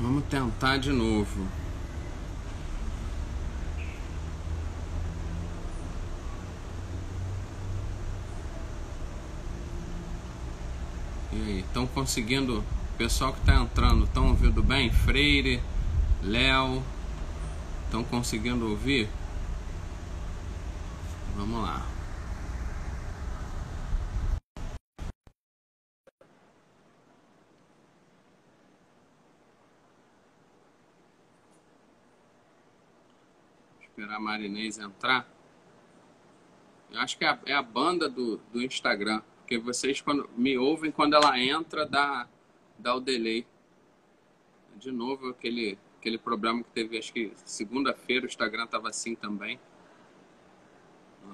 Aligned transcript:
Vamos 0.00 0.24
tentar 0.30 0.78
de 0.78 0.90
novo. 0.90 1.46
E 11.30 11.36
aí, 11.36 11.60
estão 11.60 11.86
conseguindo? 11.86 12.60
O 12.60 12.96
pessoal 12.96 13.34
que 13.34 13.40
está 13.40 13.54
entrando, 13.56 14.04
estão 14.04 14.28
ouvindo 14.28 14.62
bem? 14.62 14.90
Freire, 14.90 15.62
Léo, 16.22 16.82
estão 17.84 18.02
conseguindo 18.02 18.70
ouvir? 18.70 19.06
Vamos 21.36 21.62
lá. 21.62 21.86
A 34.14 34.20
Marinês 34.20 34.78
entrar. 34.78 35.28
Eu 36.90 37.00
acho 37.00 37.16
que 37.16 37.24
é 37.24 37.28
a, 37.28 37.38
é 37.46 37.52
a 37.52 37.62
banda 37.62 38.08
do, 38.08 38.38
do 38.52 38.62
Instagram. 38.62 39.22
Porque 39.38 39.58
vocês 39.58 40.00
quando 40.00 40.28
me 40.36 40.56
ouvem 40.58 40.90
quando 40.90 41.14
ela 41.14 41.38
entra, 41.38 41.86
dá, 41.86 42.28
dá 42.78 42.94
o 42.94 43.00
delay. 43.00 43.46
De 44.76 44.90
novo, 44.90 45.28
aquele, 45.28 45.78
aquele 45.98 46.18
problema 46.18 46.62
que 46.62 46.70
teve, 46.70 46.98
acho 46.98 47.12
que 47.12 47.32
segunda-feira 47.44 48.24
o 48.24 48.28
Instagram 48.28 48.64
estava 48.64 48.88
assim 48.88 49.14
também. 49.14 49.58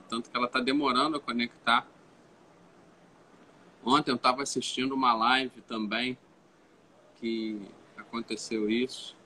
Tanto 0.09 0.31
que 0.31 0.37
ela 0.37 0.47
está 0.47 0.61
demorando 0.61 1.17
a 1.17 1.21
conectar. 1.21 1.87
Ontem 3.85 4.11
eu 4.11 4.17
estava 4.17 4.43
assistindo 4.43 4.93
uma 4.93 5.15
live 5.15 5.61
também 5.63 6.19
que 7.17 7.61
aconteceu 7.97 8.69
isso. 8.69 9.17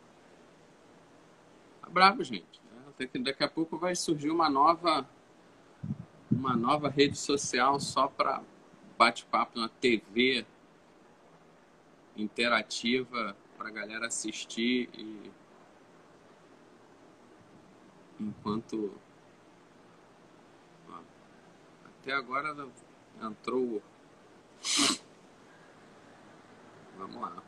Tá 1.81 1.89
bravo, 1.89 2.23
gente. 2.23 2.50
Daqui 3.07 3.43
a 3.43 3.49
pouco 3.49 3.79
vai 3.79 3.97
surgir 3.97 4.31
uma 4.31 4.51
nova 4.51 5.09
uma 6.31 6.55
nova 6.55 6.91
rede 6.91 7.17
social 7.17 7.81
só 7.81 8.07
para 8.07 8.43
bate-papo 8.99 9.59
na 9.59 9.71
TV 9.71 10.45
interativa 12.15 13.35
para 13.57 13.71
galera 13.71 14.07
assistir 14.07 14.91
e 14.93 15.31
enquanto 18.21 18.93
até 21.87 22.13
agora 22.13 22.69
entrou 23.23 23.83
vamos 26.99 27.21
lá 27.21 27.43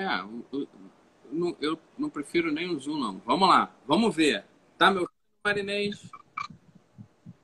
É, 0.00 0.24
eu, 0.50 1.56
eu 1.60 1.78
não 1.98 2.08
prefiro 2.08 2.50
nem 2.50 2.70
o 2.70 2.80
Zoom, 2.80 2.98
não. 2.98 3.20
Vamos 3.26 3.46
lá, 3.46 3.70
vamos 3.86 4.16
ver. 4.16 4.46
Tá, 4.78 4.90
meu 4.90 5.06
Marinês? 5.44 6.10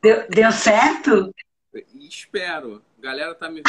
Deu, 0.00 0.26
deu 0.30 0.50
certo? 0.50 1.34
Espero. 1.94 2.82
A 2.98 3.02
galera 3.02 3.34
tá 3.34 3.50
me 3.50 3.62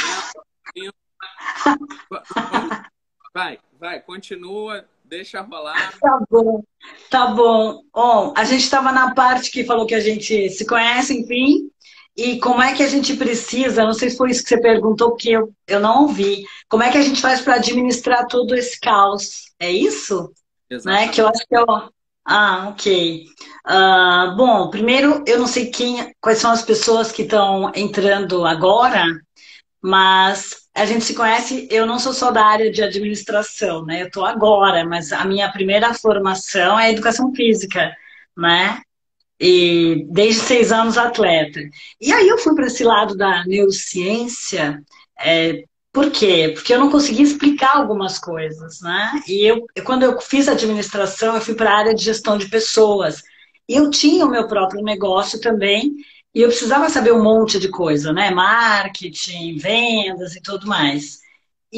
vendo. 0.73 0.93
Vai, 3.33 3.59
vai, 3.79 3.99
continua, 4.01 4.87
deixa 5.03 5.41
rolar. 5.41 5.93
Tá 5.99 6.19
bom, 6.27 6.63
tá 7.07 7.27
bom. 7.27 7.83
Bom, 7.93 8.33
a 8.35 8.43
gente 8.43 8.63
estava 8.63 8.91
na 8.91 9.13
parte 9.13 9.51
que 9.51 9.63
falou 9.63 9.85
que 9.85 9.93
a 9.93 9.99
gente 9.99 10.49
se 10.49 10.65
conhece, 10.65 11.19
enfim, 11.19 11.69
e 12.17 12.39
como 12.39 12.63
é 12.63 12.73
que 12.73 12.81
a 12.81 12.87
gente 12.87 13.15
precisa, 13.15 13.85
não 13.85 13.93
sei 13.93 14.09
se 14.09 14.17
foi 14.17 14.31
isso 14.31 14.41
que 14.41 14.49
você 14.49 14.59
perguntou, 14.59 15.11
porque 15.11 15.29
eu, 15.29 15.53
eu 15.67 15.79
não 15.79 16.03
ouvi, 16.03 16.43
como 16.67 16.81
é 16.81 16.91
que 16.91 16.97
a 16.97 17.01
gente 17.01 17.21
faz 17.21 17.41
para 17.41 17.55
administrar 17.55 18.25
todo 18.25 18.55
esse 18.55 18.79
caos? 18.79 19.51
É 19.59 19.71
isso? 19.71 20.33
Exatamente. 20.67 21.07
Né? 21.07 21.13
Que 21.13 21.21
eu 21.21 21.27
acho 21.27 21.45
que 21.47 21.55
eu... 21.55 21.65
Ah, 22.29 22.69
ok. 22.69 23.23
Uh, 23.65 24.35
bom, 24.35 24.69
primeiro, 24.69 25.23
eu 25.27 25.39
não 25.39 25.47
sei 25.47 25.67
quem, 25.67 26.13
quais 26.19 26.39
são 26.39 26.51
as 26.51 26.63
pessoas 26.63 27.11
que 27.11 27.21
estão 27.21 27.71
entrando 27.73 28.45
agora, 28.45 29.05
mas 29.81 30.67
a 30.75 30.85
gente 30.85 31.05
se 31.05 31.13
conhece, 31.13 31.67
eu 31.71 31.85
não 31.85 31.99
sou 31.99 32.13
só 32.13 32.31
da 32.31 32.45
área 32.45 32.71
de 32.71 32.83
administração, 32.83 33.85
né? 33.85 34.01
Eu 34.01 34.07
estou 34.07 34.25
agora, 34.25 34.83
mas 34.85 35.13
a 35.13 35.23
minha 35.23 35.49
primeira 35.51 35.93
formação 35.93 36.77
é 36.79 36.91
educação 36.91 37.33
física, 37.33 37.95
né? 38.35 38.81
E 39.39 40.05
desde 40.09 40.41
seis 40.41 40.71
anos 40.71 40.97
atleta. 40.97 41.59
E 42.01 42.11
aí 42.11 42.27
eu 42.27 42.37
fui 42.37 42.55
para 42.55 42.67
esse 42.67 42.83
lado 42.83 43.15
da 43.15 43.43
neurociência, 43.45 44.83
é, 45.19 45.63
por 45.91 46.11
quê? 46.11 46.51
Porque 46.53 46.73
eu 46.73 46.79
não 46.79 46.91
conseguia 46.91 47.23
explicar 47.23 47.75
algumas 47.75 48.19
coisas, 48.19 48.81
né? 48.81 49.19
E 49.27 49.49
eu, 49.49 49.65
quando 49.83 50.03
eu 50.03 50.21
fiz 50.21 50.47
administração, 50.47 51.35
eu 51.35 51.41
fui 51.41 51.55
para 51.55 51.71
a 51.71 51.77
área 51.77 51.95
de 51.95 52.03
gestão 52.03 52.37
de 52.37 52.47
pessoas. 52.49 53.23
E 53.67 53.73
eu 53.75 53.89
tinha 53.89 54.25
o 54.25 54.29
meu 54.29 54.47
próprio 54.47 54.83
negócio 54.83 55.41
também, 55.41 55.95
e 56.35 56.41
eu 56.41 56.49
precisava 56.49 56.87
saber 56.89 57.13
um 57.13 57.23
monte 57.23 57.59
de 57.59 57.69
coisa, 57.69 58.13
né? 58.13 58.29
Marketing, 58.29 59.57
vendas 59.57 60.35
e 60.35 60.41
tudo 60.41 60.67
mais. 60.67 61.19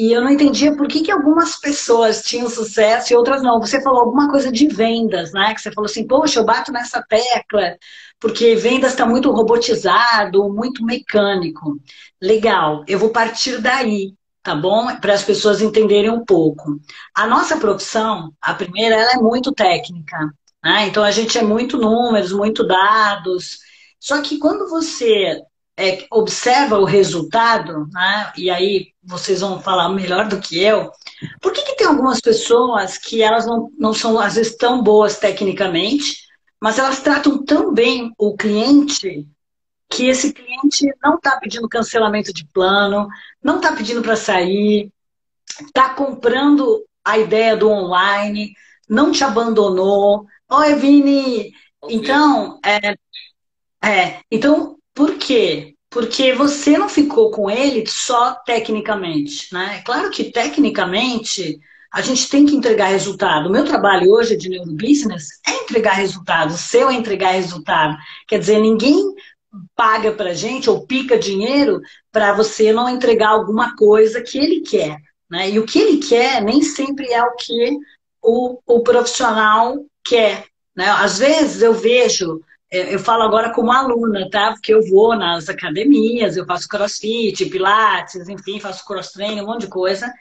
E 0.00 0.12
eu 0.12 0.22
não 0.22 0.30
entendia 0.30 0.74
por 0.74 0.88
que, 0.88 1.02
que 1.02 1.10
algumas 1.10 1.56
pessoas 1.56 2.22
tinham 2.22 2.48
sucesso 2.48 3.12
e 3.12 3.16
outras 3.16 3.42
não. 3.42 3.60
Você 3.60 3.82
falou 3.82 4.00
alguma 4.00 4.30
coisa 4.30 4.50
de 4.50 4.66
vendas, 4.66 5.30
né? 5.30 5.52
Que 5.52 5.60
você 5.60 5.70
falou 5.70 5.90
assim, 5.90 6.06
poxa, 6.06 6.40
eu 6.40 6.44
bato 6.44 6.72
nessa 6.72 7.04
tecla, 7.06 7.76
porque 8.18 8.54
vendas 8.54 8.92
está 8.92 9.04
muito 9.04 9.30
robotizado, 9.30 10.50
muito 10.50 10.82
mecânico. 10.86 11.78
Legal, 12.18 12.82
eu 12.88 12.98
vou 12.98 13.10
partir 13.10 13.60
daí, 13.60 14.14
tá 14.42 14.54
bom? 14.54 14.96
Para 14.96 15.12
as 15.12 15.22
pessoas 15.22 15.60
entenderem 15.60 16.10
um 16.10 16.24
pouco. 16.24 16.80
A 17.14 17.26
nossa 17.26 17.58
profissão, 17.58 18.32
a 18.40 18.54
primeira, 18.54 18.94
ela 18.94 19.12
é 19.12 19.16
muito 19.18 19.52
técnica. 19.52 20.16
Né? 20.64 20.86
Então 20.86 21.04
a 21.04 21.10
gente 21.10 21.36
é 21.36 21.42
muito 21.42 21.76
números, 21.76 22.32
muito 22.32 22.66
dados. 22.66 23.58
Só 23.98 24.22
que 24.22 24.38
quando 24.38 24.66
você 24.66 25.42
é, 25.80 26.06
observa 26.10 26.78
o 26.78 26.84
resultado, 26.84 27.88
né? 27.92 28.32
e 28.36 28.50
aí 28.50 28.92
vocês 29.02 29.40
vão 29.40 29.60
falar 29.60 29.88
melhor 29.88 30.28
do 30.28 30.38
que 30.38 30.62
eu, 30.62 30.92
por 31.40 31.52
que, 31.52 31.62
que 31.62 31.76
tem 31.76 31.86
algumas 31.86 32.20
pessoas 32.20 32.98
que 32.98 33.22
elas 33.22 33.46
não, 33.46 33.70
não 33.78 33.94
são, 33.94 34.20
às 34.20 34.34
vezes, 34.34 34.56
tão 34.56 34.82
boas 34.82 35.18
tecnicamente, 35.18 36.18
mas 36.60 36.78
elas 36.78 37.00
tratam 37.00 37.42
tão 37.42 37.72
bem 37.72 38.12
o 38.18 38.36
cliente 38.36 39.26
que 39.88 40.08
esse 40.08 40.32
cliente 40.32 40.86
não 41.02 41.16
está 41.16 41.38
pedindo 41.38 41.68
cancelamento 41.68 42.32
de 42.32 42.46
plano, 42.46 43.08
não 43.42 43.56
está 43.56 43.72
pedindo 43.72 44.02
para 44.02 44.14
sair, 44.14 44.92
está 45.60 45.94
comprando 45.94 46.84
a 47.04 47.18
ideia 47.18 47.56
do 47.56 47.68
online, 47.68 48.52
não 48.88 49.10
te 49.10 49.24
abandonou. 49.24 50.26
Oi, 50.48 50.74
Vini! 50.74 51.52
Então, 51.88 52.60
é, 52.64 52.94
é, 53.82 54.20
então 54.30 54.79
por 55.00 55.16
quê? 55.16 55.74
Porque 55.88 56.34
você 56.34 56.76
não 56.76 56.86
ficou 56.86 57.30
com 57.30 57.50
ele 57.50 57.86
só 57.86 58.34
tecnicamente, 58.44 59.48
né? 59.50 59.78
É 59.78 59.82
claro 59.82 60.10
que 60.10 60.24
tecnicamente 60.24 61.58
a 61.90 62.02
gente 62.02 62.28
tem 62.28 62.44
que 62.44 62.54
entregar 62.54 62.88
resultado. 62.88 63.48
O 63.48 63.50
meu 63.50 63.64
trabalho 63.64 64.10
hoje 64.10 64.36
de 64.36 64.50
neurobusiness 64.50 65.40
é 65.48 65.52
entregar 65.64 65.94
resultado, 65.94 66.50
o 66.50 66.58
seu 66.58 66.90
é 66.90 66.94
entregar 66.94 67.30
resultado. 67.30 67.96
Quer 68.28 68.40
dizer, 68.40 68.60
ninguém 68.60 69.02
paga 69.74 70.12
pra 70.12 70.34
gente 70.34 70.68
ou 70.68 70.86
pica 70.86 71.18
dinheiro 71.18 71.80
para 72.12 72.34
você 72.34 72.70
não 72.70 72.86
entregar 72.86 73.30
alguma 73.30 73.74
coisa 73.74 74.20
que 74.20 74.36
ele 74.36 74.60
quer. 74.60 74.98
Né? 75.30 75.48
E 75.48 75.58
o 75.58 75.64
que 75.64 75.78
ele 75.78 75.96
quer 75.96 76.42
nem 76.42 76.60
sempre 76.60 77.10
é 77.10 77.22
o 77.22 77.34
que 77.36 77.78
o, 78.22 78.58
o 78.66 78.82
profissional 78.82 79.78
quer. 80.04 80.44
Né? 80.76 80.90
Às 80.90 81.18
vezes 81.18 81.62
eu 81.62 81.72
vejo 81.72 82.42
eu 82.70 82.98
falo 82.98 83.22
agora 83.22 83.52
como 83.52 83.72
aluna, 83.72 84.28
tá? 84.30 84.52
Porque 84.52 84.72
eu 84.72 84.86
vou 84.88 85.16
nas 85.16 85.48
academias, 85.48 86.36
eu 86.36 86.46
faço 86.46 86.68
crossfit, 86.68 87.46
pilates, 87.46 88.28
enfim, 88.28 88.60
faço 88.60 88.84
cross-training, 88.84 89.40
um 89.40 89.46
monte 89.46 89.62
de 89.62 89.68
coisa. 89.68 90.12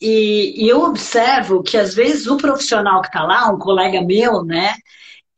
E, 0.00 0.64
e, 0.64 0.68
eu 0.68 0.82
observo 0.82 1.62
que 1.62 1.76
às 1.76 1.94
vezes 1.94 2.26
o 2.26 2.36
profissional 2.36 3.00
que 3.02 3.08
está 3.08 3.24
lá, 3.24 3.48
um 3.50 3.58
colega 3.58 4.00
meu, 4.02 4.44
né? 4.44 4.74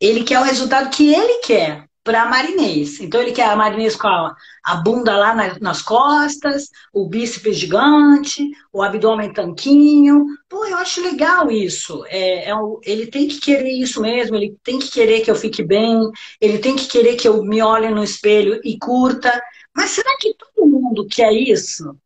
Ele 0.01 0.25
quer 0.25 0.41
o 0.41 0.43
resultado 0.43 0.91
que 0.91 1.13
ele 1.13 1.41
quer 1.41 1.87
para 2.05 2.27
marinês. 2.27 3.01
Então 3.01 3.21
ele 3.23 3.33
quer 3.33 3.47
a 3.47 3.57
marinês 3.57 3.97
com 3.97 4.07
a, 4.07 4.37
a 4.63 4.75
bunda 4.77 5.17
lá 5.17 5.35
na, 5.35 5.59
nas 5.59 5.81
costas, 5.81 6.69
o 6.93 7.09
bíceps 7.09 7.57
gigante, 7.57 8.51
o 8.71 8.83
abdômen 8.83 9.33
tanquinho. 9.33 10.27
Pô, 10.47 10.67
eu 10.67 10.77
acho 10.77 11.03
legal 11.03 11.51
isso. 11.51 12.05
É, 12.09 12.51
é 12.51 12.55
um, 12.55 12.79
ele 12.83 13.07
tem 13.07 13.27
que 13.27 13.41
querer 13.41 13.73
isso 13.73 14.03
mesmo, 14.03 14.37
ele 14.37 14.55
tem 14.63 14.79
que 14.79 14.91
querer 14.91 15.23
que 15.23 15.31
eu 15.31 15.35
fique 15.35 15.63
bem, 15.63 15.99
ele 16.39 16.59
tem 16.59 16.77
que 16.77 16.87
querer 16.87 17.17
que 17.17 17.27
eu 17.27 17.43
me 17.43 17.63
olhe 17.63 17.89
no 17.89 18.05
espelho 18.05 18.61
e 18.63 18.79
curta. 18.79 19.43
Mas 19.75 19.91
será 19.91 20.15
que 20.19 20.35
todo 20.35 20.69
mundo 20.69 21.07
quer 21.09 21.33
isso? 21.33 21.97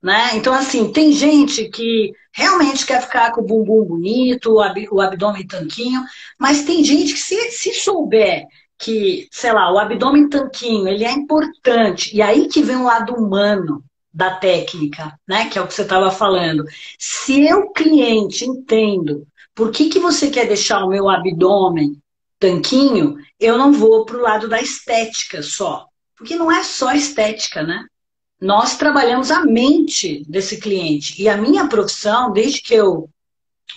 Né? 0.00 0.36
Então, 0.36 0.54
assim, 0.54 0.92
tem 0.92 1.10
gente 1.10 1.68
que 1.70 2.12
realmente 2.32 2.86
quer 2.86 3.02
ficar 3.02 3.32
com 3.32 3.40
o 3.40 3.44
bumbum 3.44 3.84
bonito, 3.84 4.52
o, 4.52 4.60
ab 4.60 4.86
o 4.92 5.00
abdômen 5.00 5.44
tanquinho, 5.44 6.04
mas 6.38 6.62
tem 6.62 6.84
gente 6.84 7.14
que, 7.14 7.18
se, 7.18 7.50
se 7.50 7.74
souber 7.74 8.46
que, 8.78 9.28
sei 9.32 9.52
lá, 9.52 9.72
o 9.72 9.78
abdômen 9.78 10.28
tanquinho, 10.28 10.88
ele 10.88 11.04
é 11.04 11.10
importante. 11.10 12.14
E 12.14 12.22
aí 12.22 12.48
que 12.48 12.62
vem 12.62 12.76
o 12.76 12.84
lado 12.84 13.14
humano 13.14 13.84
da 14.12 14.34
técnica, 14.36 15.18
né? 15.26 15.48
Que 15.48 15.58
é 15.58 15.62
o 15.62 15.66
que 15.66 15.74
você 15.74 15.82
estava 15.82 16.10
falando. 16.10 16.64
Se 16.98 17.46
eu, 17.46 17.70
cliente, 17.72 18.44
entendo 18.44 19.26
por 19.54 19.72
que, 19.72 19.88
que 19.88 19.98
você 19.98 20.30
quer 20.30 20.46
deixar 20.46 20.84
o 20.84 20.88
meu 20.88 21.08
abdômen 21.08 22.00
tanquinho, 22.38 23.16
eu 23.40 23.58
não 23.58 23.72
vou 23.72 24.04
para 24.04 24.16
o 24.16 24.22
lado 24.22 24.48
da 24.48 24.60
estética 24.60 25.42
só. 25.42 25.86
Porque 26.16 26.36
não 26.36 26.50
é 26.50 26.62
só 26.62 26.92
estética, 26.92 27.62
né? 27.62 27.84
Nós 28.40 28.76
trabalhamos 28.76 29.32
a 29.32 29.44
mente 29.44 30.24
desse 30.28 30.58
cliente. 30.58 31.20
E 31.20 31.28
a 31.28 31.36
minha 31.36 31.66
profissão, 31.66 32.32
desde 32.32 32.62
que 32.62 32.74
eu 32.74 33.10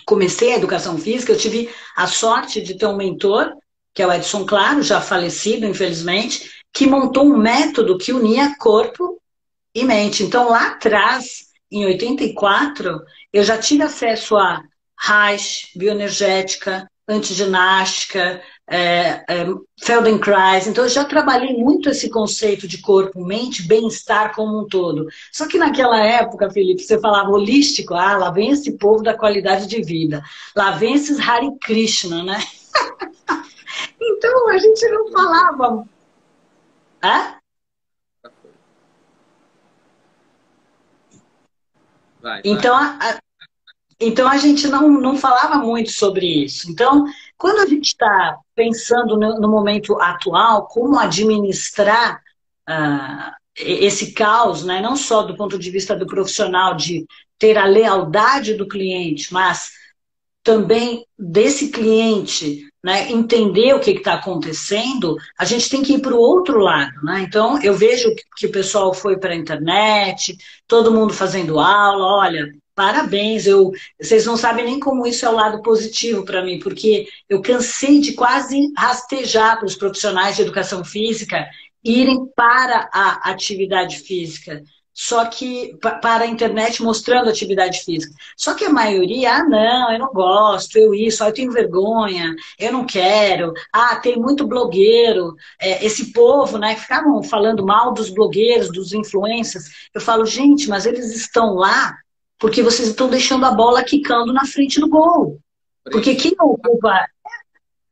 comecei 0.06 0.52
a 0.52 0.56
educação 0.56 0.96
física, 0.96 1.32
eu 1.32 1.38
tive 1.38 1.68
a 1.96 2.06
sorte 2.06 2.60
de 2.60 2.74
ter 2.74 2.86
um 2.86 2.96
mentor, 2.96 3.52
que 3.94 4.02
é 4.02 4.06
o 4.06 4.12
Edson 4.12 4.44
Claro, 4.44 4.82
já 4.82 5.00
falecido, 5.00 5.66
infelizmente, 5.66 6.50
que 6.72 6.86
montou 6.86 7.24
um 7.24 7.36
método 7.36 7.98
que 7.98 8.12
unia 8.12 8.56
corpo 8.58 9.20
e 9.74 9.84
mente. 9.84 10.22
Então, 10.22 10.48
lá 10.48 10.68
atrás, 10.68 11.46
em 11.70 11.84
84, 11.84 13.00
eu 13.32 13.44
já 13.44 13.58
tive 13.58 13.82
acesso 13.82 14.36
a 14.36 14.62
Reich, 14.98 15.76
bioenergética, 15.76 16.88
antiginástica, 17.08 18.40
é, 18.70 19.24
é, 19.28 19.46
Feldenkrais. 19.82 20.66
Então, 20.66 20.84
eu 20.84 20.90
já 20.90 21.04
trabalhei 21.04 21.56
muito 21.56 21.90
esse 21.90 22.08
conceito 22.08 22.68
de 22.68 22.78
corpo, 22.78 23.24
mente, 23.24 23.62
bem-estar 23.62 24.34
como 24.34 24.60
um 24.60 24.66
todo. 24.66 25.08
Só 25.32 25.46
que 25.46 25.58
naquela 25.58 26.00
época, 26.00 26.50
Felipe, 26.50 26.82
você 26.82 26.98
falava 27.00 27.30
holístico, 27.30 27.94
ah, 27.94 28.16
lá 28.16 28.30
vem 28.30 28.50
esse 28.50 28.78
povo 28.78 29.02
da 29.02 29.14
qualidade 29.14 29.66
de 29.66 29.82
vida. 29.82 30.22
Lá 30.56 30.70
vem 30.70 30.94
esses 30.94 31.18
Hare 31.18 31.50
Krishna, 31.60 32.22
né? 32.22 32.38
então, 34.00 34.48
a 34.48 34.58
gente 34.58 34.88
não 34.88 35.10
falava... 35.10 35.84
Hã? 37.02 37.36
Vai, 42.20 42.40
vai. 42.40 42.42
Então, 42.44 42.76
a, 42.76 43.18
então 44.04 44.28
a 44.28 44.36
gente 44.36 44.66
não, 44.68 44.88
não 44.88 45.16
falava 45.16 45.58
muito 45.58 45.90
sobre 45.90 46.44
isso. 46.44 46.70
Então, 46.70 47.04
quando 47.36 47.60
a 47.60 47.66
gente 47.66 47.86
está 47.86 48.36
pensando 48.54 49.16
no, 49.16 49.40
no, 49.40 49.48
momento 49.48 50.00
atual, 50.00 50.66
como 50.66 50.98
administrar 50.98 52.20
uh, 52.68 53.32
esse 53.56 54.12
caos, 54.12 54.64
né? 54.64 54.80
não 54.80 54.96
só 54.96 55.22
do 55.22 55.36
ponto 55.36 55.58
de 55.58 55.70
vista 55.70 55.94
do 55.94 56.06
profissional, 56.06 56.74
de 56.74 57.06
ter 57.38 57.56
a 57.56 57.64
lealdade 57.64 58.54
do 58.54 58.66
cliente, 58.68 59.32
mas 59.32 59.70
também 60.42 61.06
desse 61.16 61.70
cliente 61.70 62.68
né, 62.82 63.10
entender 63.12 63.74
o 63.74 63.80
que 63.80 63.92
está 63.92 64.14
acontecendo, 64.14 65.16
a 65.38 65.44
gente 65.44 65.70
tem 65.70 65.82
que 65.82 65.94
ir 65.94 66.00
para 66.00 66.14
o 66.14 66.18
outro 66.18 66.58
lado. 66.58 66.92
Né? 67.02 67.20
Então, 67.20 67.62
eu 67.62 67.74
vejo 67.74 68.12
que 68.36 68.46
o 68.46 68.52
pessoal 68.52 68.92
foi 68.92 69.16
para 69.16 69.32
a 69.32 69.36
internet, 69.36 70.36
todo 70.66 70.92
mundo 70.92 71.12
fazendo 71.12 71.60
aula, 71.60 72.04
olha, 72.04 72.52
parabéns, 72.74 73.46
eu, 73.46 73.70
vocês 74.00 74.26
não 74.26 74.36
sabem 74.36 74.64
nem 74.64 74.80
como 74.80 75.06
isso 75.06 75.24
é 75.24 75.28
o 75.28 75.34
lado 75.34 75.62
positivo 75.62 76.24
para 76.24 76.44
mim, 76.44 76.58
porque 76.58 77.06
eu 77.28 77.40
cansei 77.40 78.00
de 78.00 78.14
quase 78.14 78.72
rastejar 78.76 79.58
para 79.58 79.66
os 79.66 79.76
profissionais 79.76 80.36
de 80.36 80.42
educação 80.42 80.84
física 80.84 81.46
irem 81.84 82.26
para 82.34 82.88
a 82.92 83.30
atividade 83.30 83.98
física 83.98 84.62
só 84.94 85.24
que 85.24 85.76
para 85.80 86.24
a 86.24 86.26
internet 86.26 86.82
mostrando 86.82 87.30
atividade 87.30 87.80
física. 87.80 88.14
Só 88.36 88.54
que 88.54 88.64
a 88.64 88.70
maioria, 88.70 89.36
ah, 89.36 89.44
não, 89.44 89.92
eu 89.92 89.98
não 89.98 90.12
gosto, 90.12 90.76
eu 90.76 90.94
isso, 90.94 91.24
ah, 91.24 91.28
eu 91.28 91.34
tenho 91.34 91.50
vergonha, 91.50 92.34
eu 92.58 92.72
não 92.72 92.84
quero, 92.84 93.52
ah, 93.72 93.96
tem 93.96 94.16
muito 94.16 94.46
blogueiro, 94.46 95.34
é, 95.60 95.84
esse 95.84 96.12
povo, 96.12 96.58
né, 96.58 96.74
que 96.74 96.82
ficavam 96.82 97.22
falando 97.22 97.64
mal 97.64 97.92
dos 97.92 98.10
blogueiros, 98.10 98.70
dos 98.70 98.92
influencers. 98.92 99.64
Eu 99.94 100.00
falo, 100.00 100.26
gente, 100.26 100.68
mas 100.68 100.86
eles 100.86 101.14
estão 101.14 101.54
lá 101.54 101.96
porque 102.38 102.60
vocês 102.60 102.88
estão 102.88 103.08
deixando 103.08 103.46
a 103.46 103.52
bola 103.52 103.84
quicando 103.84 104.32
na 104.32 104.44
frente 104.44 104.80
do 104.80 104.88
gol. 104.88 105.38
Porque 105.84 106.14
quem 106.16 106.32
ocupa 106.40 107.06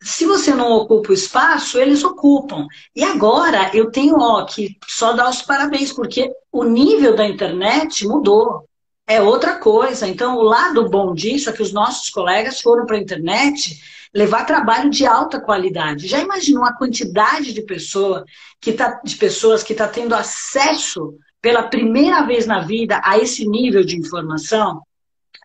se 0.02 0.24
você 0.24 0.54
não 0.54 0.72
ocupa 0.72 1.10
o 1.10 1.14
espaço, 1.14 1.78
eles 1.78 2.02
ocupam. 2.02 2.66
E 2.96 3.04
agora 3.04 3.70
eu 3.74 3.90
tenho 3.90 4.18
ó, 4.18 4.44
que 4.44 4.76
só 4.86 5.12
dar 5.12 5.28
os 5.28 5.42
parabéns, 5.42 5.92
porque 5.92 6.32
o 6.50 6.64
nível 6.64 7.14
da 7.14 7.26
internet 7.26 8.06
mudou. 8.06 8.66
É 9.06 9.20
outra 9.20 9.58
coisa. 9.58 10.06
Então, 10.06 10.36
o 10.36 10.42
lado 10.42 10.88
bom 10.88 11.12
disso 11.12 11.50
é 11.50 11.52
que 11.52 11.62
os 11.62 11.72
nossos 11.72 12.10
colegas 12.10 12.60
foram 12.60 12.86
para 12.86 12.96
a 12.96 13.00
internet 13.00 13.80
levar 14.14 14.46
trabalho 14.46 14.88
de 14.88 15.04
alta 15.04 15.40
qualidade. 15.40 16.06
Já 16.06 16.20
imaginou 16.20 16.64
a 16.64 16.72
quantidade 16.72 17.52
de, 17.52 17.62
pessoa 17.62 18.24
que 18.60 18.72
tá, 18.72 19.00
de 19.04 19.16
pessoas 19.16 19.62
que 19.62 19.72
está 19.72 19.88
tendo 19.88 20.14
acesso 20.14 21.14
pela 21.42 21.64
primeira 21.64 22.22
vez 22.22 22.46
na 22.46 22.60
vida 22.60 23.00
a 23.04 23.18
esse 23.18 23.46
nível 23.46 23.84
de 23.84 23.98
informação? 23.98 24.82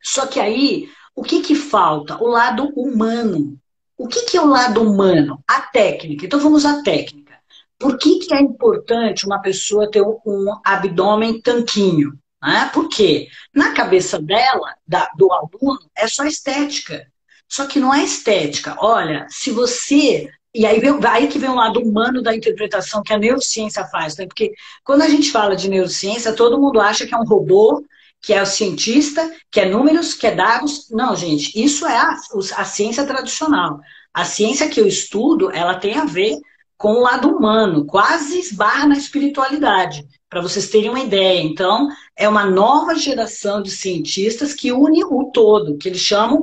Só 0.02 0.28
que 0.28 0.40
aí, 0.40 0.90
o 1.16 1.24
que, 1.24 1.42
que 1.42 1.56
falta? 1.56 2.22
O 2.22 2.28
lado 2.28 2.72
humano. 2.76 3.58
O 3.98 4.08
que, 4.08 4.26
que 4.26 4.38
é 4.38 4.42
o 4.42 4.48
lado 4.48 4.82
humano? 4.82 5.42
A 5.48 5.62
técnica. 5.62 6.26
Então 6.26 6.40
vamos 6.40 6.66
à 6.66 6.82
técnica. 6.84 7.34
Por 7.78 7.98
que, 7.98 8.20
que 8.20 8.34
é 8.34 8.42
importante 8.42 9.26
uma 9.26 9.42
pessoa 9.42 9.90
ter 9.90 10.02
um 10.02 10.46
abdômen 10.64 11.42
tanquinho? 11.42 12.18
Né? 12.42 12.70
Porque 12.74 13.28
na 13.54 13.74
cabeça 13.74 14.20
dela, 14.20 14.76
da, 14.88 15.10
do 15.18 15.32
aluno, 15.32 15.80
é 15.98 16.08
só 16.08 16.26
estética. 16.26 17.08
Só 17.48 17.66
que 17.66 17.80
não 17.80 17.94
é 17.94 18.04
estética. 18.04 18.76
Olha, 18.80 19.28
se 19.30 19.52
você. 19.52 20.30
E 20.54 20.66
aí, 20.66 20.80
vem, 20.80 20.98
aí 21.06 21.28
que 21.28 21.38
vem 21.38 21.50
o 21.50 21.56
lado 21.56 21.82
humano 21.82 22.22
da 22.22 22.36
interpretação 22.36 23.04
que 23.04 23.14
a 23.14 23.18
neurociência 23.18 23.86
faz. 23.86 24.16
Né? 24.18 24.26
Porque 24.26 24.54
quando 24.84 25.02
a 25.02 25.10
gente 25.10 25.32
fala 25.32 25.56
de 25.56 25.70
neurociência, 25.70 26.34
todo 26.34 26.60
mundo 26.60 26.80
acha 26.80 27.06
que 27.06 27.14
é 27.14 27.18
um 27.18 27.26
robô 27.26 27.84
que 28.26 28.34
é 28.34 28.42
o 28.42 28.46
cientista, 28.46 29.32
que 29.52 29.60
é 29.60 29.70
números, 29.70 30.16
que 30.16 30.26
é 30.26 30.34
dados. 30.34 30.90
Não, 30.90 31.16
gente, 31.16 31.52
isso 31.64 31.86
é 31.86 31.96
a, 31.96 32.16
a 32.58 32.66
ciência 32.66 33.06
tradicional. 33.06 33.80
A 34.12 34.26
ciência 34.26 34.68
que 34.68 34.82
eu 34.82 34.88
estudo, 34.88 35.52
ela 35.52 35.76
tem 35.76 35.96
a 35.96 36.06
ver 36.06 36.36
com 36.76 36.94
o 36.94 37.02
lado 37.02 37.30
humano, 37.30 37.86
quase 37.86 38.40
esbarra 38.40 38.88
na 38.88 38.98
espiritualidade, 38.98 40.04
para 40.28 40.42
vocês 40.42 40.70
terem 40.70 40.90
uma 40.90 41.02
ideia. 41.02 41.40
Então, 41.40 41.88
é 42.18 42.28
uma 42.28 42.46
nova 42.46 42.96
geração 42.96 43.62
de 43.62 43.70
cientistas 43.70 44.56
que 44.56 44.72
une 44.72 45.04
o 45.04 45.26
todo, 45.32 45.78
que 45.78 45.88
eles 45.88 46.02
chamam 46.02 46.42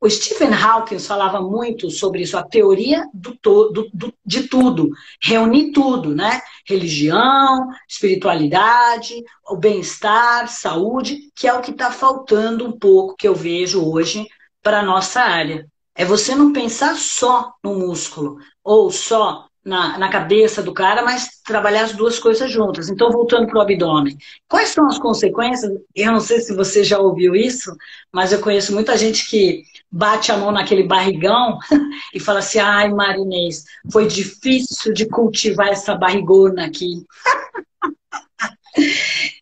o 0.00 0.08
Stephen 0.08 0.54
Hawking 0.54 1.00
falava 1.00 1.40
muito 1.40 1.90
sobre 1.90 2.22
isso, 2.22 2.38
a 2.38 2.42
teoria 2.42 3.04
do, 3.12 3.36
do, 3.42 3.90
do, 3.92 4.14
de 4.24 4.44
tudo, 4.48 4.90
reunir 5.20 5.72
tudo, 5.72 6.14
né? 6.14 6.40
Religião, 6.64 7.68
espiritualidade, 7.88 9.14
o 9.48 9.56
bem-estar, 9.56 10.48
saúde, 10.48 11.32
que 11.34 11.48
é 11.48 11.52
o 11.52 11.60
que 11.60 11.72
está 11.72 11.90
faltando 11.90 12.64
um 12.64 12.72
pouco, 12.72 13.16
que 13.16 13.26
eu 13.26 13.34
vejo 13.34 13.84
hoje 13.84 14.26
para 14.62 14.80
a 14.80 14.84
nossa 14.84 15.20
área. 15.20 15.66
É 15.96 16.04
você 16.04 16.32
não 16.32 16.52
pensar 16.52 16.94
só 16.94 17.52
no 17.62 17.74
músculo, 17.74 18.36
ou 18.62 18.92
só 18.92 19.47
na, 19.68 19.98
na 19.98 20.08
cabeça 20.08 20.62
do 20.62 20.72
cara, 20.72 21.02
mas 21.02 21.28
trabalhar 21.44 21.82
as 21.82 21.92
duas 21.92 22.18
coisas 22.18 22.50
juntas. 22.50 22.88
Então, 22.88 23.10
voltando 23.10 23.46
para 23.46 23.58
o 23.58 23.60
abdômen. 23.60 24.16
Quais 24.48 24.70
são 24.70 24.86
as 24.86 24.98
consequências? 24.98 25.70
Eu 25.94 26.12
não 26.12 26.20
sei 26.20 26.40
se 26.40 26.54
você 26.54 26.82
já 26.82 26.98
ouviu 26.98 27.36
isso, 27.36 27.76
mas 28.10 28.32
eu 28.32 28.40
conheço 28.40 28.72
muita 28.72 28.96
gente 28.96 29.28
que 29.28 29.62
bate 29.92 30.32
a 30.32 30.36
mão 30.38 30.50
naquele 30.50 30.84
barrigão 30.84 31.58
e 32.14 32.18
fala 32.18 32.38
assim: 32.38 32.58
ai, 32.58 32.88
Marinês, 32.88 33.64
foi 33.92 34.06
difícil 34.06 34.92
de 34.94 35.06
cultivar 35.06 35.68
essa 35.68 35.94
barrigona 35.94 36.64
aqui. 36.64 37.04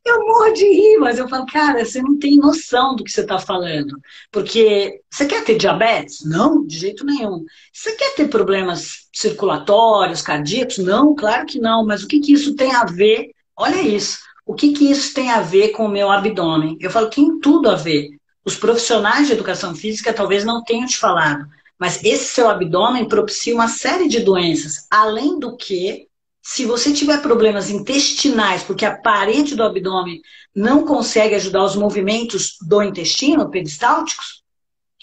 Eu 0.05 0.25
morro 0.25 0.53
de 0.53 0.65
rir, 0.65 0.99
mas 0.99 1.19
eu 1.19 1.29
falo, 1.29 1.45
cara, 1.47 1.85
você 1.85 2.01
não 2.01 2.19
tem 2.19 2.39
noção 2.39 2.95
do 2.97 3.05
que 3.05 3.11
você 3.11 3.21
está 3.21 3.39
falando. 3.39 4.01
Porque 4.31 5.01
você 5.11 5.27
quer 5.27 5.45
ter 5.45 5.57
diabetes? 5.57 6.25
Não, 6.25 6.65
de 6.65 6.79
jeito 6.79 7.05
nenhum. 7.05 7.45
Você 7.73 7.93
quer 7.97 8.15
ter 8.15 8.29
problemas 8.29 9.06
circulatórios, 9.17 10.21
cardíacos? 10.21 10.77
Não, 10.79 11.15
claro 11.15 11.47
que 11.47 11.59
não. 11.59 11.87
Mas 11.87 12.03
o 12.03 12.07
que, 12.07 12.21
que 12.21 12.33
isso 12.33 12.55
tem 12.55 12.75
a 12.75 12.85
ver? 12.85 13.31
Olha 13.57 13.81
isso. 13.81 14.19
O 14.45 14.55
que, 14.55 14.73
que 14.73 14.91
isso 14.91 15.15
tem 15.15 15.31
a 15.31 15.41
ver 15.41 15.71
com 15.71 15.87
o 15.87 15.89
meu 15.89 16.11
abdômen? 16.11 16.77
Eu 16.81 16.91
falo, 16.91 17.09
tem 17.09 17.41
tudo 17.41 17.71
a 17.71 17.75
ver. 17.75 18.11
Os 18.45 18.55
profissionais 18.55 19.27
de 19.27 19.33
educação 19.33 19.75
física 19.75 20.13
talvez 20.13 20.45
não 20.45 20.63
tenham 20.63 20.87
te 20.87 20.99
falado, 20.99 21.47
mas 21.77 22.05
esse 22.05 22.27
seu 22.27 22.49
abdômen 22.49 23.09
propicia 23.09 23.55
uma 23.55 23.67
série 23.67 24.07
de 24.07 24.21
doenças, 24.21 24.87
além 24.89 25.39
do 25.39 25.57
que 25.57 26.07
se 26.41 26.65
você 26.65 26.93
tiver 26.93 27.21
problemas 27.21 27.71
intestinais, 27.71 28.63
porque 28.63 28.85
a 28.85 28.97
parede 28.97 29.57
do 29.57 29.65
abdômen 29.65 30.21
não 30.55 30.85
consegue 30.85 31.35
ajudar 31.35 31.65
os 31.65 31.75
movimentos 31.75 32.57
do 32.63 32.81
intestino 32.83 33.51
peristálticos, 33.51 34.45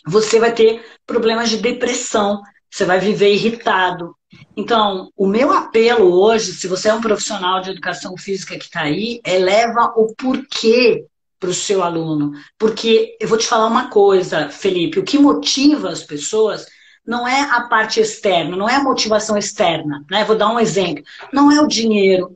você 0.06 0.40
vai 0.40 0.54
ter 0.54 0.82
problemas 1.06 1.50
de 1.50 1.58
depressão, 1.58 2.42
você 2.74 2.86
vai 2.86 3.00
viver 3.00 3.32
irritado. 3.32 4.16
Então, 4.58 5.12
o 5.16 5.28
meu 5.28 5.52
apelo 5.52 6.12
hoje, 6.12 6.54
se 6.54 6.68
você 6.68 6.90
é 6.90 6.94
um 6.94 7.02
profissional 7.02 7.62
de 7.62 7.70
educação 7.70 8.18
física 8.18 8.58
que 8.58 8.66
está 8.66 8.82
aí, 8.82 9.22
é 9.24 9.38
leva 9.38 9.94
o 9.96 10.12
porquê 10.16 11.06
para 11.40 11.52
o 11.52 11.54
seu 11.54 11.84
aluno. 11.84 12.32
Porque 12.58 13.16
eu 13.20 13.28
vou 13.28 13.38
te 13.38 13.46
falar 13.46 13.68
uma 13.68 13.92
coisa, 13.92 14.50
Felipe, 14.50 14.98
o 14.98 15.04
que 15.04 15.20
motiva 15.20 15.90
as 15.90 16.02
pessoas 16.02 16.66
não 17.06 17.28
é 17.28 17.42
a 17.42 17.62
parte 17.62 18.00
externa, 18.00 18.58
não 18.58 18.68
é 18.68 18.78
a 18.78 18.84
motivação 18.84 19.38
externa. 19.38 20.04
Né? 20.10 20.26
Vou 20.26 20.36
dar 20.36 20.50
um 20.50 20.60
exemplo. 20.60 21.04
Não 21.32 21.52
é 21.52 21.62
o 21.62 21.68
dinheiro, 21.68 22.36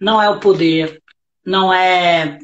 não 0.00 0.22
é 0.22 0.30
o 0.30 0.40
poder, 0.40 1.02
não 1.44 1.70
é, 1.70 2.38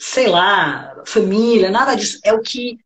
sei 0.00 0.26
lá, 0.26 1.00
família, 1.06 1.70
nada 1.70 1.94
disso. 1.94 2.18
É 2.24 2.32
o 2.32 2.40
que 2.40 2.80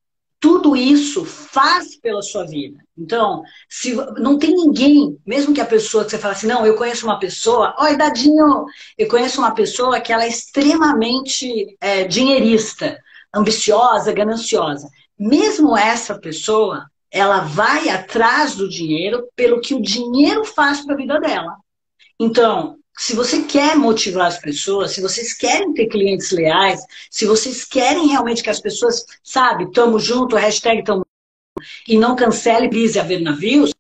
tudo 0.47 0.77
isso 0.77 1.25
faz 1.25 1.97
pela 1.97 2.23
sua 2.23 2.47
vida. 2.47 2.79
Então, 2.97 3.43
se 3.69 3.97
não 4.17 4.39
tem 4.39 4.55
ninguém, 4.55 5.19
mesmo 5.27 5.53
que 5.53 5.61
a 5.61 5.67
pessoa 5.67 6.05
que 6.05 6.11
você 6.13 6.19
fala 6.19 6.35
assim, 6.35 6.47
não, 6.47 6.65
eu 6.65 6.77
conheço 6.77 7.05
uma 7.05 7.19
pessoa, 7.19 7.75
oi, 7.81 7.97
Dadinho, 7.97 8.65
eu 8.97 9.09
conheço 9.09 9.41
uma 9.41 9.53
pessoa 9.53 10.01
que 10.01 10.13
ela 10.13 10.23
é 10.23 10.29
extremamente 10.29 11.77
é, 11.81 12.05
dinheirista, 12.05 12.97
ambiciosa, 13.35 14.13
gananciosa. 14.13 14.89
Mesmo 15.19 15.77
essa 15.77 16.17
pessoa, 16.17 16.89
ela 17.11 17.41
vai 17.41 17.89
atrás 17.89 18.55
do 18.55 18.69
dinheiro 18.69 19.27
pelo 19.35 19.61
que 19.61 19.75
o 19.75 19.83
dinheiro 19.83 20.45
faz 20.45 20.81
para 20.81 20.95
a 20.95 20.97
vida 20.97 21.19
dela. 21.19 21.57
Então, 22.21 22.77
se 22.99 23.15
você 23.15 23.43
quer 23.43 23.77
motivar 23.77 24.27
as 24.27 24.39
pessoas, 24.39 24.93
se 24.93 25.03
vocês 25.03 25.35
querem 25.35 25.75
ter 25.75 25.87
clientes 25.87 26.31
leais, 26.31 26.81
se 27.11 27.27
vocês 27.27 27.65
querem 27.65 28.09
realmente 28.09 28.43
que 28.43 28.51
as 28.51 28.61
pessoas, 28.61 29.05
sabe, 29.23 29.71
tamo 29.73 29.99
junto, 29.99 30.35
hashtag 30.35 30.83
tamo 30.83 31.05
e 31.87 31.99
não 31.99 32.17
cancele 32.17 32.69
Bise 32.69 32.99
a 32.99 33.03
ver 33.03 33.21
navios, 33.21 33.71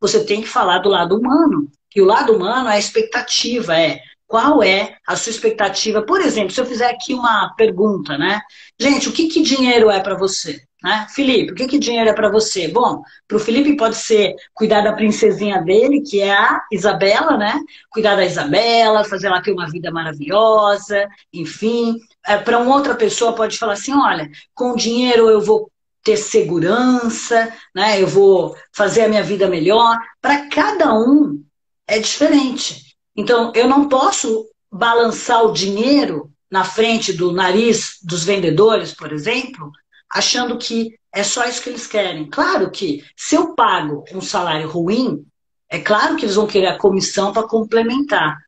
você 0.00 0.24
tem 0.24 0.40
que 0.40 0.48
falar 0.48 0.78
do 0.78 0.88
lado 0.88 1.16
humano. 1.16 1.70
E 1.94 2.00
o 2.00 2.06
lado 2.06 2.34
humano 2.34 2.68
é 2.68 2.74
a 2.76 2.78
expectativa, 2.78 3.78
é 3.78 4.02
qual 4.32 4.62
é 4.62 4.96
a 5.06 5.14
sua 5.14 5.28
expectativa. 5.28 6.00
Por 6.00 6.22
exemplo, 6.22 6.52
se 6.52 6.58
eu 6.58 6.64
fizer 6.64 6.86
aqui 6.86 7.12
uma 7.12 7.52
pergunta, 7.54 8.16
né? 8.16 8.40
Gente, 8.80 9.06
o 9.10 9.12
que, 9.12 9.28
que 9.28 9.42
dinheiro 9.42 9.90
é 9.90 10.00
para 10.00 10.14
você? 10.16 10.62
Né? 10.82 11.06
Felipe, 11.14 11.52
o 11.52 11.54
que, 11.54 11.66
que 11.66 11.78
dinheiro 11.78 12.08
é 12.08 12.14
para 12.14 12.30
você? 12.30 12.66
Bom, 12.66 13.02
para 13.28 13.36
o 13.36 13.40
Felipe 13.40 13.76
pode 13.76 13.94
ser 13.94 14.34
cuidar 14.54 14.80
da 14.80 14.94
princesinha 14.94 15.60
dele, 15.60 16.00
que 16.00 16.22
é 16.22 16.32
a 16.32 16.62
Isabela, 16.72 17.36
né? 17.36 17.60
Cuidar 17.90 18.16
da 18.16 18.24
Isabela, 18.24 19.04
fazer 19.04 19.26
ela 19.26 19.42
ter 19.42 19.52
uma 19.52 19.70
vida 19.70 19.90
maravilhosa, 19.90 21.06
enfim. 21.30 21.98
É, 22.26 22.38
para 22.38 22.58
uma 22.58 22.74
outra 22.74 22.94
pessoa 22.94 23.34
pode 23.34 23.58
falar 23.58 23.74
assim, 23.74 23.92
olha, 23.92 24.30
com 24.54 24.74
dinheiro 24.74 25.28
eu 25.28 25.42
vou 25.42 25.70
ter 26.02 26.16
segurança, 26.16 27.52
né? 27.74 28.00
Eu 28.00 28.06
vou 28.06 28.56
fazer 28.72 29.02
a 29.02 29.08
minha 29.08 29.22
vida 29.22 29.46
melhor. 29.46 29.98
Para 30.22 30.48
cada 30.48 30.94
um 30.94 31.44
é 31.86 31.98
diferente. 31.98 32.91
Então, 33.16 33.52
eu 33.54 33.68
não 33.68 33.88
posso 33.88 34.46
balançar 34.70 35.44
o 35.44 35.52
dinheiro 35.52 36.30
na 36.50 36.64
frente 36.64 37.12
do 37.12 37.32
nariz 37.32 37.98
dos 38.02 38.24
vendedores, 38.24 38.92
por 38.92 39.12
exemplo, 39.12 39.70
achando 40.10 40.58
que 40.58 40.98
é 41.12 41.22
só 41.22 41.46
isso 41.46 41.62
que 41.62 41.68
eles 41.68 41.86
querem. 41.86 42.28
Claro 42.28 42.70
que 42.70 43.04
se 43.16 43.34
eu 43.34 43.54
pago 43.54 44.04
um 44.12 44.20
salário 44.20 44.68
ruim, 44.68 45.24
é 45.68 45.78
claro 45.78 46.16
que 46.16 46.24
eles 46.24 46.34
vão 46.34 46.46
querer 46.46 46.68
a 46.68 46.78
comissão 46.78 47.32
para 47.32 47.46
complementar. 47.46 48.38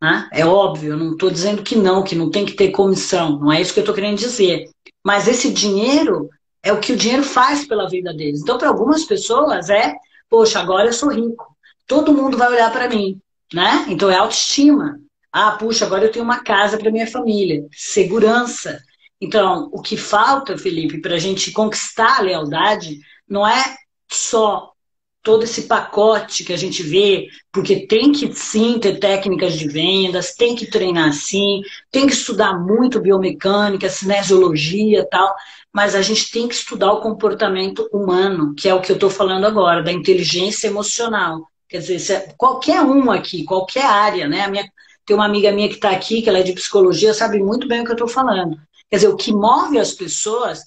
Né? 0.00 0.28
É 0.32 0.44
óbvio, 0.44 0.92
eu 0.92 0.96
não 0.96 1.12
estou 1.12 1.30
dizendo 1.30 1.62
que 1.62 1.76
não, 1.76 2.02
que 2.02 2.14
não 2.14 2.30
tem 2.30 2.44
que 2.44 2.54
ter 2.54 2.70
comissão, 2.70 3.38
não 3.38 3.52
é 3.52 3.60
isso 3.60 3.72
que 3.72 3.80
eu 3.80 3.82
estou 3.82 3.94
querendo 3.94 4.18
dizer. 4.18 4.68
Mas 5.02 5.28
esse 5.28 5.52
dinheiro 5.52 6.28
é 6.62 6.72
o 6.72 6.80
que 6.80 6.92
o 6.92 6.96
dinheiro 6.96 7.22
faz 7.22 7.66
pela 7.66 7.88
vida 7.88 8.12
deles. 8.12 8.40
Então, 8.40 8.58
para 8.58 8.68
algumas 8.68 9.04
pessoas 9.04 9.70
é, 9.70 9.94
poxa, 10.28 10.60
agora 10.60 10.88
eu 10.88 10.92
sou 10.92 11.10
rico, 11.10 11.56
todo 11.86 12.12
mundo 12.12 12.36
vai 12.36 12.48
olhar 12.48 12.72
para 12.72 12.88
mim, 12.88 13.20
né? 13.54 13.86
Então 13.88 14.10
é 14.10 14.16
autoestima. 14.16 14.98
Ah, 15.32 15.52
puxa, 15.52 15.84
agora 15.84 16.04
eu 16.04 16.12
tenho 16.12 16.24
uma 16.24 16.42
casa 16.42 16.76
para 16.78 16.90
minha 16.90 17.06
família, 17.06 17.64
segurança. 17.72 18.80
Então, 19.20 19.70
o 19.72 19.80
que 19.80 19.96
falta, 19.96 20.58
Felipe, 20.58 21.00
para 21.00 21.14
a 21.14 21.18
gente 21.18 21.50
conquistar 21.52 22.18
a 22.18 22.22
lealdade, 22.22 22.98
não 23.28 23.46
é 23.46 23.76
só 24.10 24.74
todo 25.22 25.44
esse 25.44 25.62
pacote 25.62 26.44
que 26.44 26.52
a 26.52 26.56
gente 26.56 26.82
vê, 26.82 27.28
porque 27.50 27.86
tem 27.86 28.12
que 28.12 28.30
sim 28.34 28.78
ter 28.78 28.98
técnicas 29.00 29.54
de 29.54 29.66
vendas, 29.66 30.34
tem 30.34 30.54
que 30.54 30.66
treinar 30.66 31.14
sim, 31.14 31.62
tem 31.90 32.06
que 32.06 32.12
estudar 32.12 32.60
muito 32.60 33.00
biomecânica, 33.00 33.88
cinesiologia 33.88 35.08
tal, 35.10 35.34
mas 35.72 35.94
a 35.94 36.02
gente 36.02 36.30
tem 36.30 36.46
que 36.46 36.54
estudar 36.54 36.92
o 36.92 37.00
comportamento 37.00 37.88
humano, 37.90 38.54
que 38.54 38.68
é 38.68 38.74
o 38.74 38.82
que 38.82 38.92
eu 38.92 38.96
estou 38.96 39.08
falando 39.08 39.46
agora, 39.46 39.82
da 39.82 39.90
inteligência 39.90 40.68
emocional. 40.68 41.50
Quer 41.68 41.78
dizer, 41.78 42.12
é, 42.12 42.34
qualquer 42.36 42.82
um 42.82 43.10
aqui, 43.10 43.44
qualquer 43.44 43.84
área, 43.84 44.28
né? 44.28 44.46
Minha, 44.48 44.70
tem 45.06 45.16
uma 45.16 45.26
amiga 45.26 45.52
minha 45.52 45.68
que 45.68 45.74
está 45.74 45.90
aqui, 45.90 46.22
que 46.22 46.28
ela 46.28 46.38
é 46.38 46.42
de 46.42 46.52
psicologia, 46.52 47.12
sabe 47.14 47.38
muito 47.38 47.66
bem 47.66 47.80
o 47.80 47.84
que 47.84 47.90
eu 47.90 47.94
estou 47.94 48.08
falando. 48.08 48.56
Quer 48.90 48.96
dizer, 48.96 49.08
o 49.08 49.16
que 49.16 49.32
move 49.32 49.78
as 49.78 49.92
pessoas 49.92 50.62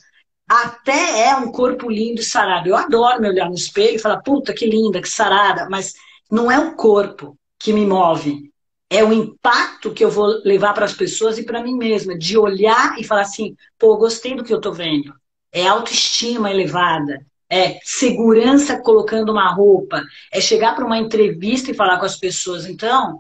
até 0.47 1.27
é 1.27 1.35
um 1.35 1.51
corpo 1.51 1.89
lindo 1.89 2.21
e 2.21 2.23
sarado. 2.23 2.69
Eu 2.69 2.75
adoro 2.75 3.21
me 3.21 3.29
olhar 3.29 3.49
no 3.49 3.55
espelho 3.55 3.95
e 3.95 3.99
falar, 3.99 4.21
puta, 4.21 4.53
que 4.53 4.65
linda, 4.65 5.01
que 5.01 5.09
sarada, 5.09 5.67
mas 5.69 5.93
não 6.31 6.51
é 6.51 6.57
o 6.57 6.75
corpo 6.75 7.37
que 7.59 7.73
me 7.73 7.85
move. 7.85 8.51
É 8.89 9.03
o 9.03 9.11
impacto 9.11 9.93
que 9.93 10.03
eu 10.03 10.09
vou 10.09 10.27
levar 10.45 10.73
para 10.73 10.85
as 10.85 10.93
pessoas 10.93 11.37
e 11.37 11.43
para 11.43 11.61
mim 11.61 11.75
mesma, 11.75 12.17
de 12.17 12.37
olhar 12.37 12.97
e 12.97 13.03
falar 13.03 13.21
assim, 13.21 13.55
pô, 13.77 13.97
gostei 13.97 14.35
do 14.35 14.43
que 14.43 14.53
eu 14.53 14.57
estou 14.57 14.73
vendo. 14.73 15.13
É 15.51 15.67
autoestima 15.67 16.49
elevada, 16.49 17.25
é 17.49 17.79
segurança 17.83 18.79
colocando 18.81 19.31
uma 19.31 19.53
roupa, 19.53 20.03
é 20.31 20.41
chegar 20.41 20.75
para 20.75 20.85
uma 20.85 20.97
entrevista 20.97 21.71
e 21.71 21.75
falar 21.75 21.99
com 21.99 22.05
as 22.05 22.17
pessoas. 22.17 22.65
Então, 22.65 23.19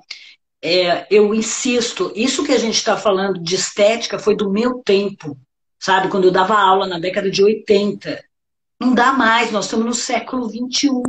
é, 0.61 1.07
eu 1.09 1.33
insisto, 1.33 2.11
isso 2.15 2.45
que 2.45 2.51
a 2.51 2.57
gente 2.57 2.75
está 2.75 2.97
falando 2.97 3.39
de 3.39 3.55
estética 3.55 4.19
foi 4.19 4.35
do 4.35 4.51
meu 4.51 4.81
tempo, 4.83 5.37
sabe? 5.79 6.09
Quando 6.09 6.25
eu 6.25 6.31
dava 6.31 6.57
aula 6.57 6.87
na 6.87 6.99
década 6.99 7.29
de 7.29 7.43
80. 7.43 8.23
Não 8.79 8.93
dá 8.93 9.11
mais, 9.11 9.51
nós 9.51 9.65
estamos 9.65 9.85
no 9.85 9.93
século 9.93 10.47
21. 10.47 11.01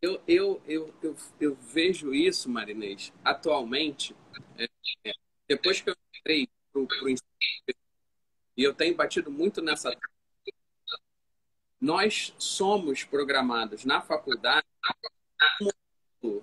Eu, 0.00 0.20
eu, 0.28 0.60
eu, 0.68 0.94
eu, 1.02 1.16
eu 1.40 1.56
vejo 1.72 2.14
isso, 2.14 2.48
Marinês, 2.48 3.12
atualmente, 3.24 4.14
é, 4.58 4.66
é, 5.04 5.12
depois 5.48 5.80
que 5.80 5.90
eu 5.90 5.96
entrei 6.20 6.48
para 6.72 6.82
o 6.82 6.86
e 8.56 8.62
eu 8.62 8.72
tenho 8.72 8.96
batido 8.96 9.30
muito 9.30 9.60
nessa. 9.60 9.94
Nós 11.80 12.34
somos 12.38 13.04
programados 13.04 13.84
na 13.84 14.00
faculdade 14.00 14.66
um 16.22 16.40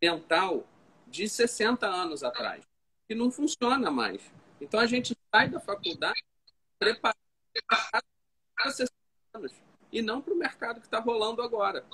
mental 0.00 0.66
de 1.06 1.28
60 1.28 1.86
anos 1.86 2.22
atrás, 2.22 2.64
que 3.08 3.14
não 3.14 3.30
funciona 3.30 3.90
mais. 3.90 4.22
Então 4.60 4.78
a 4.78 4.86
gente 4.86 5.16
sai 5.34 5.48
da 5.48 5.58
faculdade 5.58 6.22
preparado 6.78 7.16
para 8.56 8.70
60 8.70 8.92
anos 9.34 9.52
e 9.92 10.00
não 10.00 10.22
para 10.22 10.32
o 10.32 10.38
mercado 10.38 10.80
que 10.80 10.86
está 10.86 11.00
rolando 11.00 11.42
agora. 11.42 11.84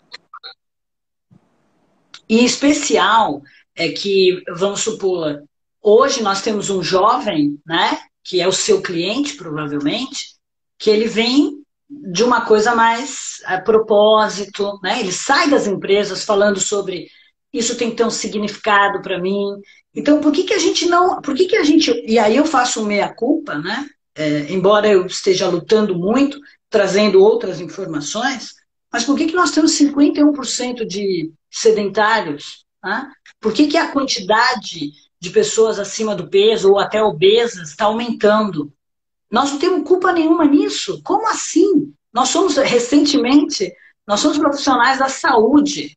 E 2.29 2.45
especial 2.45 3.43
é 3.75 3.91
que, 3.91 4.43
vamos 4.49 4.81
supor, 4.81 5.45
hoje 5.81 6.23
nós 6.23 6.43
temos 6.43 6.71
um 6.71 6.83
jovem, 6.83 7.61
né, 7.65 8.07
que 8.23 8.41
é 8.41 8.49
o 8.49 8.53
seu 8.53 8.83
cliente, 8.83 9.37
provavelmente, 9.37 10.35
que 10.77 10.91
ele 10.91 11.07
vem 11.07 11.65
de 11.89 12.25
uma 12.25 12.45
coisa 12.45 12.75
mais 12.75 13.41
a 13.45 13.61
propósito, 13.61 14.79
né? 14.83 15.01
Ele 15.01 15.13
sai 15.13 15.49
das 15.49 15.67
empresas 15.67 16.25
falando 16.25 16.61
sobre 16.61 17.09
isso 17.53 17.77
tem 17.77 17.91
que 17.91 17.97
ter 17.97 18.05
um 18.05 18.11
significado 18.11 19.01
para 19.01 19.19
mim. 19.19 19.47
Então, 19.95 20.21
por 20.21 20.33
que, 20.33 20.45
que 20.45 20.55
a 20.55 20.59
gente 20.59 20.87
não. 20.87 21.21
Por 21.21 21.35
que, 21.35 21.47
que 21.47 21.57
a 21.57 21.65
gente. 21.65 21.91
E 22.07 22.19
aí 22.19 22.37
eu 22.37 22.45
faço 22.45 22.85
meia-culpa, 22.85 23.55
né? 23.55 23.89
É, 24.15 24.53
embora 24.53 24.89
eu 24.89 25.07
esteja 25.07 25.49
lutando 25.49 25.95
muito, 25.95 26.39
trazendo 26.71 27.23
outras 27.23 27.61
informações, 27.61 28.55
mas 28.93 29.05
por 29.05 29.17
que, 29.17 29.27
que 29.27 29.35
nós 29.35 29.51
temos 29.51 29.73
51% 29.73 30.87
de 30.87 31.31
sedentários? 31.51 32.65
Né? 32.83 33.11
Por 33.39 33.53
que, 33.53 33.67
que 33.67 33.77
a 33.77 33.93
quantidade 33.93 34.91
de 35.21 35.31
pessoas 35.31 35.79
acima 35.79 36.15
do 36.15 36.31
peso 36.31 36.71
ou 36.71 36.79
até 36.79 37.03
obesas 37.03 37.71
está 37.71 37.87
aumentando? 37.87 38.73
Nós 39.31 39.53
não 39.53 39.59
temos 39.59 39.87
culpa 39.87 40.13
nenhuma 40.13 40.45
nisso. 40.45 41.01
Como 41.03 41.29
assim? 41.29 41.93
Nós 42.13 42.29
somos, 42.29 42.57
recentemente, 42.57 43.73
nós 44.07 44.21
somos 44.21 44.39
profissionais 44.39 44.99
da 44.99 45.09
saúde. 45.09 45.97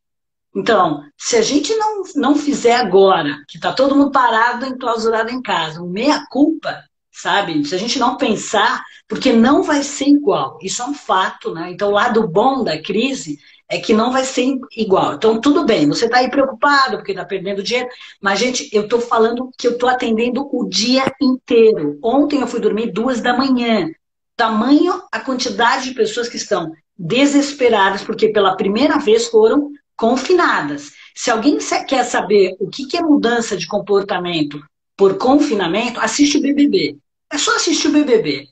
Então, 0.56 1.04
se 1.18 1.36
a 1.36 1.42
gente 1.42 1.74
não, 1.76 2.04
não 2.16 2.36
fizer 2.36 2.76
agora, 2.76 3.44
que 3.48 3.58
está 3.58 3.72
todo 3.72 3.96
mundo 3.96 4.12
parado, 4.12 4.66
enclausurado 4.66 5.30
em 5.30 5.42
casa, 5.42 5.82
um 5.82 5.90
meia-culpa, 5.90 6.84
sabe? 7.12 7.64
Se 7.66 7.76
a 7.76 7.78
gente 7.78 8.00
não 8.00 8.18
pensar, 8.18 8.84
porque 9.08 9.32
não 9.32 9.62
vai 9.62 9.84
ser 9.84 10.06
igual. 10.06 10.58
Isso 10.62 10.82
é 10.82 10.86
um 10.86 10.94
fato, 10.94 11.54
né? 11.54 11.72
Então, 11.72 11.90
o 11.90 11.94
lado 11.94 12.28
bom 12.28 12.64
da 12.64 12.82
crise 12.82 13.40
é 13.70 13.78
que 13.80 13.94
não 13.94 14.12
vai 14.12 14.26
ser 14.26 14.58
igual. 14.76 15.14
Então, 15.14 15.40
tudo 15.40 15.64
bem, 15.64 15.88
você 15.88 16.06
está 16.06 16.18
aí 16.18 16.30
preocupado 16.30 16.98
porque 16.98 17.12
está 17.12 17.24
perdendo 17.24 17.62
dinheiro, 17.62 17.88
mas, 18.20 18.40
gente, 18.40 18.68
eu 18.74 18.84
estou 18.84 19.00
falando 19.00 19.52
que 19.56 19.68
eu 19.68 19.74
estou 19.74 19.88
atendendo 19.88 20.50
o 20.52 20.68
dia 20.68 21.06
inteiro. 21.22 22.00
Ontem 22.04 22.42
eu 22.42 22.48
fui 22.48 22.60
dormir 22.60 22.92
duas 22.92 23.22
da 23.22 23.38
manhã. 23.38 23.92
Tamanho 24.36 25.04
a 25.12 25.20
quantidade 25.20 25.90
de 25.90 25.94
pessoas 25.94 26.28
que 26.28 26.38
estão 26.38 26.72
desesperadas 26.98 28.04
porque 28.04 28.30
pela 28.30 28.58
primeira 28.58 28.98
vez 28.98 29.28
foram 29.28 29.72
confinadas. 29.96 30.92
Se 31.16 31.30
alguém 31.30 31.58
quer 31.88 32.04
saber 32.06 32.56
o 32.60 32.70
que 32.70 32.98
é 32.98 33.02
mudança 33.02 33.56
de 33.56 33.68
comportamento 33.68 34.60
por 34.98 35.18
confinamento, 35.18 36.00
assiste 36.00 36.38
o 36.38 36.42
BBB. 36.42 36.98
É 37.32 37.38
só 37.38 37.56
assistir 37.56 37.88
o 37.90 37.92
BBB. 37.92 38.48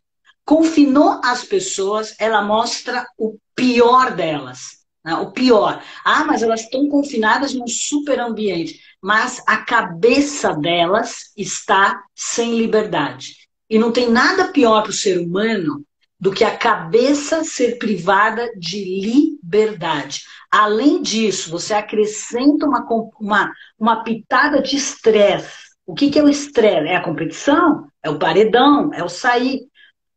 confinou 0.46 1.20
as 1.24 1.44
pessoas, 1.44 2.16
ela 2.18 2.42
mostra 2.42 3.06
o 3.18 3.38
pior 3.54 4.12
delas. 4.12 4.77
Né? 5.08 5.16
O 5.16 5.32
pior. 5.32 5.82
Ah, 6.04 6.26
mas 6.26 6.44
elas 6.44 6.62
estão 6.62 6.90
confinadas 6.90 7.54
num 7.54 7.66
super 7.66 8.20
ambiente. 8.20 8.78
Mas 9.02 9.42
a 9.48 9.56
cabeça 9.56 10.54
delas 10.54 11.32
está 11.38 12.04
sem 12.14 12.58
liberdade. 12.58 13.48
E 13.70 13.80
não 13.80 13.90
tem 13.90 14.12
nada 14.12 14.52
pior 14.52 14.82
para 14.82 14.90
o 14.90 14.94
ser 14.94 15.18
humano 15.18 15.86
do 16.20 16.32
que 16.32 16.44
a 16.44 16.58
cabeça 16.58 17.46
ser 17.46 17.78
privada 17.78 18.52
de 18.58 18.84
liberdade. 19.00 20.24
Além 20.52 21.02
disso, 21.02 21.50
você 21.50 21.74
acrescenta 21.74 22.66
uma, 22.66 22.86
uma, 23.18 23.54
uma 23.80 24.04
pitada 24.04 24.62
de 24.62 24.76
estresse. 24.76 25.68
O 25.86 25.94
que, 25.94 26.10
que 26.10 26.20
é 26.20 26.24
o 26.24 26.28
estresse? 26.28 26.90
É 26.90 26.98
a 26.98 27.04
competição? 27.04 27.88
É 28.04 28.10
o 28.10 28.20
paredão? 28.20 28.94
É 28.94 29.04
o 29.04 29.10
sair? 29.10 29.62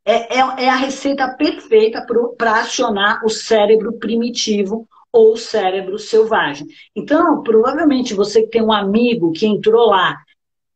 É, 0.04 0.38
é, 0.38 0.38
é 0.38 0.68
a 0.68 0.76
receita 0.76 1.28
perfeita 1.36 2.06
para 2.36 2.60
acionar 2.60 3.24
o 3.24 3.28
cérebro 3.28 3.92
primitivo 3.98 4.88
ou 5.12 5.32
o 5.32 5.36
cérebro 5.36 5.98
selvagem. 5.98 6.66
Então, 6.94 7.42
provavelmente 7.42 8.14
você 8.14 8.42
que 8.42 8.50
tem 8.50 8.62
um 8.62 8.72
amigo 8.72 9.32
que 9.32 9.46
entrou 9.46 9.88
lá 9.88 10.16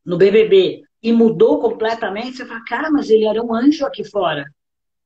no 0.04 0.16
BBB 0.16 0.82
e 1.02 1.12
mudou 1.12 1.58
completamente, 1.58 2.36
você 2.36 2.46
fala, 2.46 2.64
cara, 2.66 2.90
mas 2.90 3.10
ele 3.10 3.26
era 3.26 3.42
um 3.42 3.54
anjo 3.54 3.86
aqui 3.86 4.04
fora. 4.04 4.46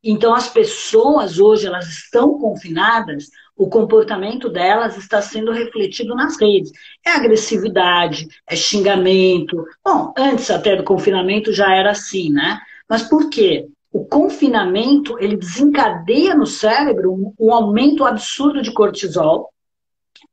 Então, 0.03 0.33
as 0.33 0.49
pessoas 0.49 1.39
hoje, 1.41 1.67
elas 1.67 1.89
estão 1.89 2.39
confinadas, 2.39 3.27
o 3.57 3.69
comportamento 3.69 4.49
delas 4.49 4.97
está 4.97 5.21
sendo 5.21 5.51
refletido 5.51 6.15
nas 6.15 6.41
redes. 6.41 6.71
É 7.05 7.11
agressividade, 7.11 8.29
é 8.47 8.55
xingamento. 8.55 9.65
Bom, 9.85 10.15
antes 10.17 10.51
até 10.51 10.77
do 10.77 10.85
confinamento 10.85 11.53
já 11.53 11.75
era 11.75 11.91
assim, 11.91 12.31
né? 12.31 12.61
Mas 12.89 13.03
por 13.03 13.29
quê? 13.29 13.67
O 13.93 14.05
confinamento, 14.05 15.19
ele 15.19 15.37
desencadeia 15.37 16.35
no 16.35 16.47
cérebro 16.47 17.13
um, 17.13 17.35
um 17.39 17.53
aumento 17.53 18.05
absurdo 18.05 18.61
de 18.61 18.73
cortisol. 18.73 19.51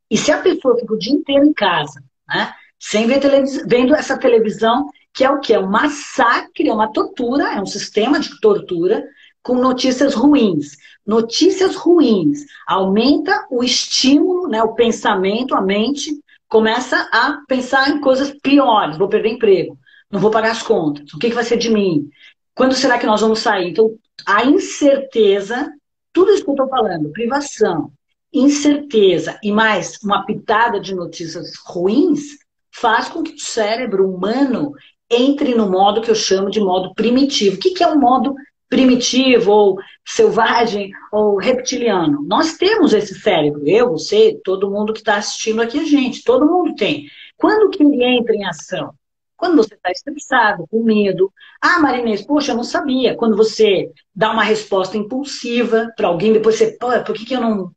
E 0.10 0.18
se 0.18 0.32
a 0.32 0.42
pessoa 0.42 0.78
fica 0.78 0.94
o 0.94 1.00
dia 1.00 1.14
inteiro 1.14 1.46
em 1.46 1.54
casa, 1.54 2.04
né? 2.28 2.54
Sem 2.78 3.08
ver 3.08 3.20
vendo 3.66 3.96
essa 3.96 4.18
televisão, 4.18 4.90
que 5.14 5.24
é 5.24 5.32
o 5.32 5.40
que? 5.40 5.54
É 5.54 5.60
um 5.60 5.70
massacre, 5.70 6.68
é 6.68 6.74
uma 6.74 6.92
tortura, 6.92 7.54
é 7.54 7.62
um 7.62 7.66
sistema 7.66 8.20
de 8.20 8.40
tortura, 8.40 9.04
com 9.42 9.56
notícias 9.56 10.14
ruins. 10.14 10.76
Notícias 11.06 11.76
ruins 11.76 12.46
aumenta 12.68 13.46
o 13.50 13.64
estímulo, 13.64 14.48
né, 14.48 14.62
o 14.64 14.74
pensamento, 14.74 15.56
a 15.56 15.62
mente 15.62 16.20
começa 16.48 16.98
a 17.12 17.42
pensar 17.48 17.90
em 17.90 18.02
coisas 18.02 18.32
piores. 18.42 18.98
Vou 18.98 19.08
perder 19.08 19.30
emprego, 19.30 19.78
não 20.12 20.20
vou 20.20 20.32
pagar 20.32 20.52
as 20.52 20.64
contas. 20.64 21.14
O 21.14 21.20
que, 21.20 21.30
que 21.30 21.36
vai 21.36 21.44
ser 21.44 21.58
de 21.58 21.70
mim? 21.70 22.10
Quando 22.56 22.74
será 22.74 22.98
que 22.98 23.06
nós 23.06 23.22
vamos 23.22 23.40
sair? 23.40 23.70
Então, 23.70 23.94
a 24.26 24.46
incerteza, 24.46 25.72
tudo 26.14 26.32
isso 26.32 26.44
que 26.44 26.50
eu 26.50 26.54
estou 26.54 26.70
falando, 26.70 27.12
privação, 27.12 27.92
incerteza 28.34 29.38
e 29.44 29.52
mais 29.52 30.00
uma 30.02 30.26
pitada 30.26 30.80
de 30.80 30.96
notícias 30.96 31.54
ruins, 31.66 32.38
faz 32.72 33.10
com 33.10 33.22
que 33.22 33.34
o 33.34 33.40
cérebro 33.40 34.10
humano 34.10 34.74
entre 35.10 35.54
no 35.54 35.70
modo 35.70 36.02
que 36.02 36.10
eu 36.10 36.16
chamo 36.16 36.50
de 36.50 36.60
modo 36.60 36.94
primitivo. 36.96 37.58
O 37.58 37.60
que, 37.60 37.72
que 37.72 37.84
é 37.84 37.88
o 37.88 38.00
modo 38.00 38.34
primitivo 38.70 39.52
ou 39.52 39.78
selvagem 40.06 40.92
ou 41.12 41.38
reptiliano. 41.38 42.24
Nós 42.24 42.58
temos 42.58 42.94
esse 42.94 43.16
cérebro, 43.20 43.62
eu, 43.66 43.92
você, 43.92 44.40
todo 44.44 44.70
mundo 44.70 44.94
que 44.94 45.00
está 45.00 45.18
assistindo 45.18 45.62
aqui 45.62 45.80
a 45.80 45.86
gente, 45.86 46.24
todo 46.24 46.46
mundo 46.46 46.76
tem. 46.76 47.08
Quando 47.38 47.70
que 47.70 47.84
ele 47.84 48.04
entra 48.04 48.36
em 48.36 48.46
ação? 48.46 48.94
Quando 49.38 49.58
você 49.58 49.76
está 49.76 49.92
estressado, 49.92 50.66
com 50.70 50.84
medo. 50.84 51.32
Ah, 51.62 51.80
Marinês, 51.80 52.26
poxa, 52.26 52.52
eu 52.52 52.56
não 52.56 52.64
sabia. 52.64 53.16
Quando 53.16 53.36
você 53.36 53.92
dá 54.16 54.32
uma 54.32 54.44
resposta 54.44 54.98
impulsiva 54.98 55.92
para 55.96 56.08
alguém, 56.08 56.34
depois 56.34 56.56
você, 56.56 56.78
Pô, 56.80 56.88
por 57.04 57.16
que, 57.16 57.26
que 57.26 57.36
eu 57.36 57.42
não, 57.42 57.72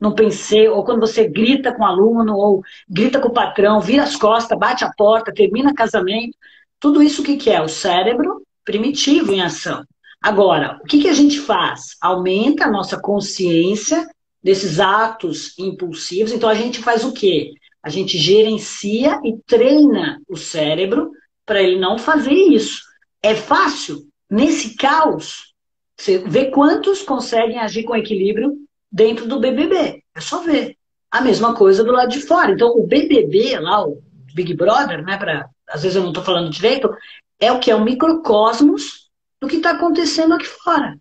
não 0.00 0.14
pensei? 0.14 0.68
Ou 0.68 0.84
quando 0.84 1.00
você 1.00 1.28
grita 1.28 1.74
com 1.74 1.82
o 1.82 1.86
aluno, 1.86 2.36
ou 2.36 2.62
grita 2.88 3.20
com 3.20 3.28
o 3.28 3.32
patrão, 3.32 3.80
vira 3.80 4.04
as 4.04 4.16
costas, 4.16 4.58
bate 4.58 4.84
a 4.84 4.92
porta, 4.96 5.32
termina 5.34 5.74
casamento. 5.74 6.36
Tudo 6.80 7.02
isso 7.02 7.22
o 7.22 7.24
que, 7.24 7.36
que 7.36 7.50
é? 7.50 7.60
O 7.60 7.68
cérebro 7.68 8.42
primitivo 8.64 9.32
em 9.32 9.42
ação. 9.42 9.84
Agora, 10.22 10.78
o 10.82 10.86
que, 10.86 11.00
que 11.00 11.08
a 11.08 11.12
gente 11.12 11.40
faz? 11.40 11.96
Aumenta 12.00 12.64
a 12.64 12.70
nossa 12.70 12.98
consciência 13.00 14.08
desses 14.42 14.80
atos 14.80 15.56
impulsivos. 15.58 16.32
Então, 16.32 16.48
a 16.48 16.54
gente 16.54 16.80
faz 16.80 17.04
o 17.04 17.12
quê? 17.12 17.52
A 17.82 17.90
gente 17.90 18.16
gerencia 18.16 19.20
e 19.24 19.36
treina 19.46 20.20
o 20.28 20.36
cérebro 20.36 21.10
para 21.44 21.62
ele 21.62 21.78
não 21.78 21.98
fazer 21.98 22.32
isso. 22.32 22.82
É 23.22 23.34
fácil? 23.34 24.06
Nesse 24.30 24.76
caos, 24.76 25.52
você 25.96 26.18
vê 26.18 26.46
quantos 26.46 27.02
conseguem 27.02 27.58
agir 27.58 27.84
com 27.84 27.96
equilíbrio 27.96 28.56
dentro 28.90 29.26
do 29.26 29.40
BBB. 29.40 30.02
É 30.14 30.20
só 30.20 30.40
ver. 30.40 30.76
A 31.10 31.20
mesma 31.20 31.54
coisa 31.54 31.84
do 31.84 31.92
lado 31.92 32.10
de 32.10 32.20
fora. 32.20 32.52
Então, 32.52 32.68
o 32.68 32.86
BBB, 32.86 33.58
lá, 33.58 33.86
o 33.86 34.02
Big 34.34 34.54
Brother, 34.54 35.04
né, 35.04 35.16
pra, 35.18 35.48
às 35.68 35.82
vezes 35.82 35.96
eu 35.96 36.02
não 36.02 36.10
estou 36.10 36.24
falando 36.24 36.50
direito, 36.50 36.90
é 37.38 37.52
o 37.52 37.58
que? 37.58 37.70
É 37.70 37.74
o 37.74 37.84
microcosmos 37.84 39.10
do 39.40 39.48
que 39.48 39.56
está 39.56 39.72
acontecendo 39.72 40.34
aqui 40.34 40.46
fora. 40.46 40.96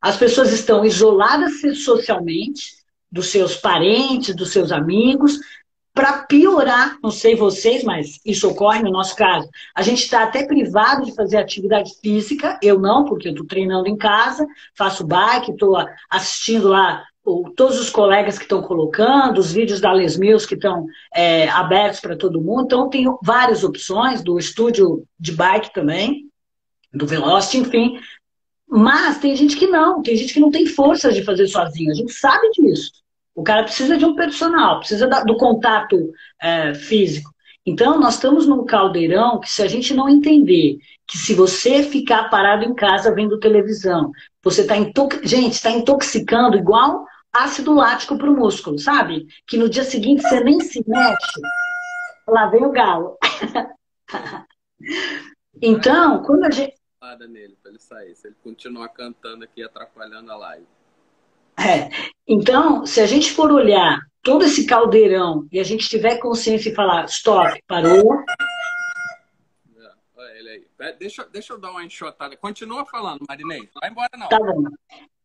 As 0.00 0.16
pessoas 0.16 0.52
estão 0.52 0.84
isoladas 0.84 1.60
socialmente 1.82 2.74
dos 3.10 3.28
seus 3.28 3.56
parentes, 3.56 4.34
dos 4.34 4.50
seus 4.50 4.72
amigos, 4.72 5.38
para 5.94 6.24
piorar, 6.24 6.98
não 7.00 7.10
sei 7.12 7.36
vocês, 7.36 7.84
mas 7.84 8.18
isso 8.26 8.50
ocorre 8.50 8.82
no 8.82 8.90
nosso 8.90 9.14
caso. 9.14 9.48
A 9.74 9.80
gente 9.80 10.02
está 10.02 10.24
até 10.24 10.44
privado 10.44 11.04
de 11.04 11.14
fazer 11.14 11.36
atividade 11.36 11.92
física, 12.02 12.58
eu 12.60 12.80
não, 12.80 13.04
porque 13.04 13.28
eu 13.28 13.32
estou 13.32 13.46
treinando 13.46 13.88
em 13.88 13.96
casa, 13.96 14.44
faço 14.76 15.06
bike, 15.06 15.52
estou 15.52 15.76
assistindo 16.10 16.68
lá 16.68 17.04
todos 17.56 17.80
os 17.80 17.88
colegas 17.88 18.36
que 18.36 18.44
estão 18.44 18.60
colocando, 18.60 19.38
os 19.38 19.52
vídeos 19.52 19.80
da 19.80 19.92
Les 19.92 20.18
Mills 20.18 20.46
que 20.46 20.56
estão 20.56 20.84
é, 21.14 21.48
abertos 21.48 22.00
para 22.00 22.16
todo 22.16 22.40
mundo. 22.40 22.64
Então, 22.64 22.90
tenho 22.90 23.18
várias 23.22 23.64
opções 23.64 24.22
do 24.22 24.38
estúdio 24.38 25.06
de 25.18 25.32
bike 25.32 25.72
também 25.72 26.28
do 26.92 27.06
Velocity, 27.06 27.58
enfim. 27.58 27.98
Mas 28.68 29.18
tem 29.18 29.34
gente 29.36 29.56
que 29.56 29.66
não, 29.66 30.02
tem 30.02 30.16
gente 30.16 30.34
que 30.34 30.40
não 30.40 30.50
tem 30.50 30.66
força 30.66 31.12
de 31.12 31.22
fazer 31.22 31.46
sozinho, 31.46 31.92
a 31.92 31.94
gente 31.94 32.12
sabe 32.12 32.50
disso. 32.50 33.03
O 33.34 33.42
cara 33.42 33.64
precisa 33.64 33.96
de 33.96 34.04
um 34.04 34.14
personal, 34.14 34.78
precisa 34.78 35.06
do 35.24 35.36
contato 35.36 36.12
é, 36.40 36.74
físico. 36.74 37.32
Então, 37.66 37.98
nós 37.98 38.14
estamos 38.14 38.46
num 38.46 38.64
caldeirão 38.64 39.40
que, 39.40 39.50
se 39.50 39.62
a 39.62 39.66
gente 39.66 39.94
não 39.94 40.08
entender 40.08 40.78
que 41.06 41.16
se 41.16 41.34
você 41.34 41.82
ficar 41.82 42.28
parado 42.28 42.64
em 42.64 42.74
casa 42.74 43.14
vendo 43.14 43.40
televisão, 43.40 44.10
você 44.42 44.60
está 44.60 44.74
gente, 45.24 45.54
está 45.54 45.70
intoxicando 45.70 46.56
igual 46.56 47.06
ácido 47.32 47.74
lático 47.74 48.16
para 48.16 48.30
o 48.30 48.36
músculo, 48.36 48.78
sabe? 48.78 49.26
Que 49.46 49.56
no 49.56 49.68
dia 49.68 49.82
seguinte 49.82 50.22
você 50.22 50.40
nem 50.40 50.60
se 50.60 50.84
mexe. 50.86 51.40
Lá 52.28 52.46
vem 52.46 52.64
o 52.64 52.70
galo. 52.70 53.16
então, 55.60 56.22
quando 56.22 56.44
a 56.44 56.50
gente 56.50 56.74
nele 57.28 57.56
para 57.62 57.70
ele 57.70 57.80
sair. 57.80 58.14
Se 58.14 58.28
ele 58.28 58.36
continuar 58.42 58.88
cantando 58.88 59.44
aqui 59.44 59.62
atrapalhando 59.62 60.32
a 60.32 60.36
live. 60.36 60.66
É. 61.58 61.88
Então, 62.26 62.84
se 62.84 63.00
a 63.00 63.06
gente 63.06 63.32
for 63.32 63.50
olhar 63.50 64.00
todo 64.22 64.44
esse 64.44 64.66
caldeirão 64.66 65.46
e 65.52 65.60
a 65.60 65.64
gente 65.64 65.88
tiver 65.88 66.18
consciência 66.18 66.70
e 66.70 66.74
falar, 66.74 67.04
stop, 67.04 67.62
parou. 67.66 68.24
É. 70.80 70.92
Deixa, 70.98 71.24
deixa 71.32 71.52
eu 71.52 71.58
dar 71.58 71.70
uma 71.70 71.84
enxotada. 71.84 72.36
Continua 72.36 72.84
falando, 72.84 73.24
Marinei. 73.26 73.68
Vai 73.80 73.90
embora, 73.90 74.10
não. 74.18 74.28
Tá 74.28 74.38
bom. 74.38 74.64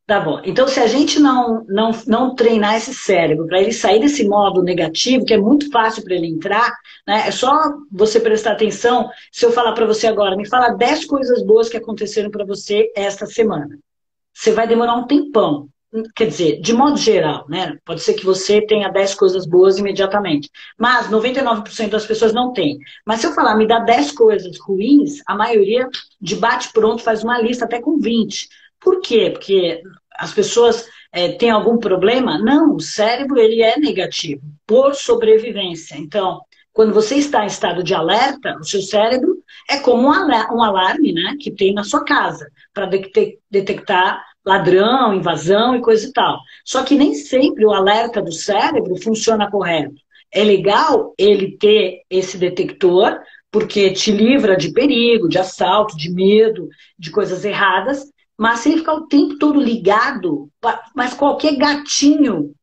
Tá 0.09 0.19
bom. 0.19 0.41
Então, 0.43 0.67
se 0.67 0.79
a 0.79 0.87
gente 0.87 1.19
não, 1.19 1.63
não, 1.65 1.91
não 2.07 2.33
treinar 2.33 2.75
esse 2.77 2.95
cérebro 2.95 3.45
para 3.45 3.61
ele 3.61 3.71
sair 3.71 3.99
desse 3.99 4.27
modo 4.27 4.63
negativo, 4.63 5.23
que 5.23 5.35
é 5.35 5.37
muito 5.37 5.69
fácil 5.69 6.03
para 6.03 6.15
ele 6.15 6.25
entrar, 6.25 6.73
né? 7.05 7.27
é 7.27 7.31
só 7.31 7.75
você 7.91 8.19
prestar 8.19 8.53
atenção. 8.53 9.07
Se 9.31 9.45
eu 9.45 9.51
falar 9.51 9.73
para 9.73 9.85
você 9.85 10.07
agora, 10.07 10.35
me 10.35 10.47
fala 10.47 10.69
10 10.69 11.05
coisas 11.05 11.43
boas 11.43 11.69
que 11.69 11.77
aconteceram 11.77 12.31
para 12.31 12.43
você 12.43 12.91
esta 12.95 13.27
semana. 13.27 13.77
Você 14.33 14.51
vai 14.51 14.67
demorar 14.67 14.95
um 14.95 15.05
tempão. 15.05 15.69
Quer 16.15 16.27
dizer, 16.27 16.61
de 16.61 16.71
modo 16.71 16.97
geral, 16.97 17.45
né? 17.49 17.75
Pode 17.83 18.01
ser 18.01 18.13
que 18.13 18.23
você 18.23 18.61
tenha 18.61 18.89
10 18.89 19.15
coisas 19.15 19.47
boas 19.47 19.79
imediatamente. 19.79 20.49
Mas 20.77 21.09
99% 21.09 21.89
das 21.89 22.05
pessoas 22.05 22.31
não 22.31 22.53
têm. 22.53 22.77
Mas 23.03 23.21
se 23.21 23.27
eu 23.27 23.33
falar, 23.33 23.55
me 23.55 23.67
dá 23.67 23.79
10 23.79 24.11
coisas 24.11 24.59
ruins, 24.59 25.21
a 25.25 25.35
maioria 25.35 25.87
de 26.21 26.35
bate-pronto 26.35 27.01
faz 27.01 27.23
uma 27.23 27.41
lista 27.41 27.65
até 27.65 27.81
com 27.81 27.97
20. 27.97 28.47
Por 28.79 29.01
quê? 29.01 29.31
Porque 29.31 29.81
as 30.15 30.31
pessoas 30.31 30.85
é, 31.11 31.29
têm 31.29 31.49
algum 31.49 31.77
problema? 31.77 32.37
Não, 32.37 32.75
o 32.75 32.79
cérebro 32.79 33.39
ele 33.39 33.63
é 33.63 33.77
negativo, 33.79 34.43
por 34.67 34.93
sobrevivência. 34.93 35.95
Então, 35.95 36.41
quando 36.71 36.93
você 36.93 37.15
está 37.15 37.43
em 37.43 37.47
estado 37.47 37.83
de 37.83 37.93
alerta, 37.93 38.55
o 38.59 38.63
seu 38.63 38.81
cérebro 38.81 39.43
é 39.67 39.79
como 39.79 40.07
um 40.07 40.63
alarme 40.63 41.11
né, 41.11 41.35
que 41.39 41.51
tem 41.51 41.73
na 41.73 41.83
sua 41.83 42.05
casa, 42.05 42.49
para 42.73 42.89
detectar 43.49 44.23
ladrão, 44.49 45.13
invasão 45.13 45.75
e 45.75 45.81
coisa 45.81 46.07
e 46.07 46.11
tal. 46.11 46.39
Só 46.65 46.83
que 46.83 46.95
nem 46.95 47.13
sempre 47.13 47.65
o 47.65 47.71
alerta 47.71 48.21
do 48.21 48.31
cérebro 48.31 49.01
funciona 49.01 49.51
correto. 49.51 50.01
É 50.31 50.43
legal 50.43 51.13
ele 51.17 51.57
ter 51.57 52.01
esse 52.09 52.37
detector, 52.37 53.19
porque 53.51 53.91
te 53.91 54.11
livra 54.11 54.55
de 54.55 54.71
perigo, 54.71 55.27
de 55.27 55.39
assalto, 55.39 55.97
de 55.97 56.09
medo, 56.11 56.67
de 56.97 57.09
coisas 57.09 57.43
erradas, 57.45 57.99
Mas 58.39 58.61
se 58.61 58.69
ele 58.69 58.77
ficar 58.77 58.93
o 58.93 59.07
tempo 59.07 59.37
todo 59.37 59.59
ligado, 59.59 60.49
mas 60.95 61.13
qualquer 61.13 61.57
gatinho 61.57 62.53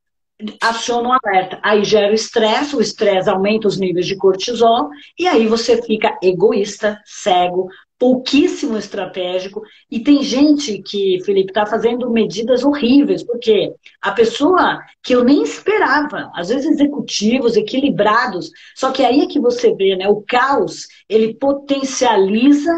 aciona 0.63 1.09
um 1.11 1.13
alerta. 1.13 1.61
Aí 1.63 1.85
gera 1.85 2.13
o 2.13 2.15
estresse, 2.15 2.75
o 2.75 2.81
estresse 2.81 3.29
aumenta 3.29 3.69
os 3.69 3.77
níveis 3.77 4.07
de 4.07 4.17
cortisol, 4.17 4.89
e 5.19 5.27
aí 5.27 5.47
você 5.47 5.83
fica 5.83 6.17
egoísta, 6.23 6.99
cego, 7.05 7.69
pouquíssimo 7.99 8.77
estratégico. 8.77 9.63
E 9.91 10.01
tem 10.01 10.23
gente 10.23 10.83
que, 10.83 11.21
Felipe, 11.25 11.51
está 11.51 11.67
fazendo 11.67 12.11
medidas 12.11 12.65
horríveis, 12.65 13.23
porque 13.23 13.73
a 14.01 14.13
pessoa 14.13 14.81
que 15.03 15.15
eu 15.15 15.25
nem 15.25 15.43
esperava, 15.43 16.31
às 16.35 16.49
vezes 16.49 16.73
executivos, 16.73 17.57
equilibrados, 17.57 18.51
só 18.75 18.93
que 18.93 19.05
aí 19.05 19.21
é 19.21 19.27
que 19.27 19.41
você 19.41 19.75
vê, 19.75 19.97
né? 19.97 20.09
O 20.09 20.23
caos, 20.23 20.87
ele 21.09 21.35
potencializa 21.35 22.73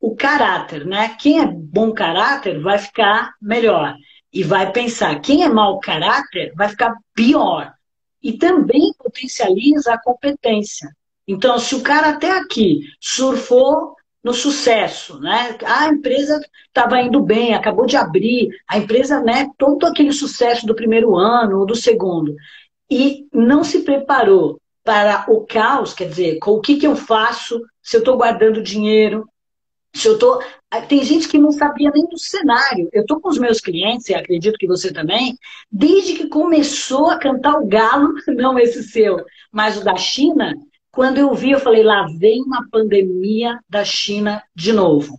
o 0.00 0.14
caráter, 0.14 0.84
né? 0.84 1.16
Quem 1.20 1.40
é 1.40 1.46
bom 1.46 1.92
caráter 1.92 2.60
vai 2.60 2.78
ficar 2.78 3.32
melhor 3.40 3.94
e 4.32 4.42
vai 4.42 4.70
pensar. 4.72 5.20
Quem 5.20 5.44
é 5.44 5.48
mau 5.48 5.78
caráter 5.78 6.52
vai 6.56 6.68
ficar 6.68 6.94
pior. 7.14 7.72
E 8.22 8.32
também 8.32 8.92
potencializa 8.98 9.92
a 9.92 10.02
competência. 10.02 10.88
Então, 11.26 11.58
se 11.58 11.74
o 11.74 11.82
cara 11.82 12.10
até 12.10 12.30
aqui 12.30 12.80
surfou 13.00 13.94
no 14.24 14.32
sucesso, 14.32 15.20
né? 15.20 15.56
A 15.64 15.88
empresa 15.88 16.40
estava 16.66 17.00
indo 17.00 17.20
bem, 17.20 17.54
acabou 17.54 17.84
de 17.84 17.96
abrir, 17.96 18.48
a 18.66 18.78
empresa, 18.78 19.20
né? 19.20 19.50
Todo 19.58 19.86
aquele 19.86 20.12
sucesso 20.12 20.66
do 20.66 20.74
primeiro 20.74 21.14
ano 21.14 21.60
ou 21.60 21.66
do 21.66 21.76
segundo 21.76 22.34
e 22.90 23.26
não 23.32 23.62
se 23.62 23.82
preparou 23.82 24.58
para 24.82 25.26
o 25.28 25.46
caos, 25.46 25.94
quer 25.94 26.08
dizer, 26.08 26.38
com 26.38 26.52
o 26.52 26.60
que, 26.60 26.76
que 26.76 26.86
eu 26.86 26.96
faço 26.96 27.60
se 27.82 27.96
eu 27.96 28.00
estou 28.00 28.16
guardando 28.16 28.62
dinheiro, 28.62 29.28
se 29.94 30.08
eu 30.08 30.18
tô, 30.18 30.42
ah, 30.70 30.80
tem 30.80 31.02
gente 31.04 31.28
que 31.28 31.38
não 31.38 31.52
sabia 31.52 31.90
nem 31.94 32.06
do 32.06 32.18
cenário. 32.18 32.88
Eu 32.92 33.02
estou 33.02 33.20
com 33.20 33.28
os 33.28 33.38
meus 33.38 33.60
clientes, 33.60 34.08
e 34.08 34.14
acredito 34.14 34.58
que 34.58 34.66
você 34.66 34.92
também, 34.92 35.38
desde 35.70 36.14
que 36.14 36.26
começou 36.26 37.10
a 37.10 37.18
cantar 37.18 37.58
o 37.58 37.66
galo, 37.66 38.14
não 38.28 38.58
esse 38.58 38.82
seu, 38.82 39.24
mas 39.52 39.78
o 39.78 39.84
da 39.84 39.96
China, 39.96 40.54
quando 40.94 41.18
eu 41.18 41.34
vi, 41.34 41.50
eu 41.50 41.60
falei, 41.60 41.82
lá 41.82 42.06
vem 42.18 42.42
uma 42.42 42.68
pandemia 42.70 43.58
da 43.68 43.84
China 43.84 44.42
de 44.54 44.72
novo. 44.72 45.18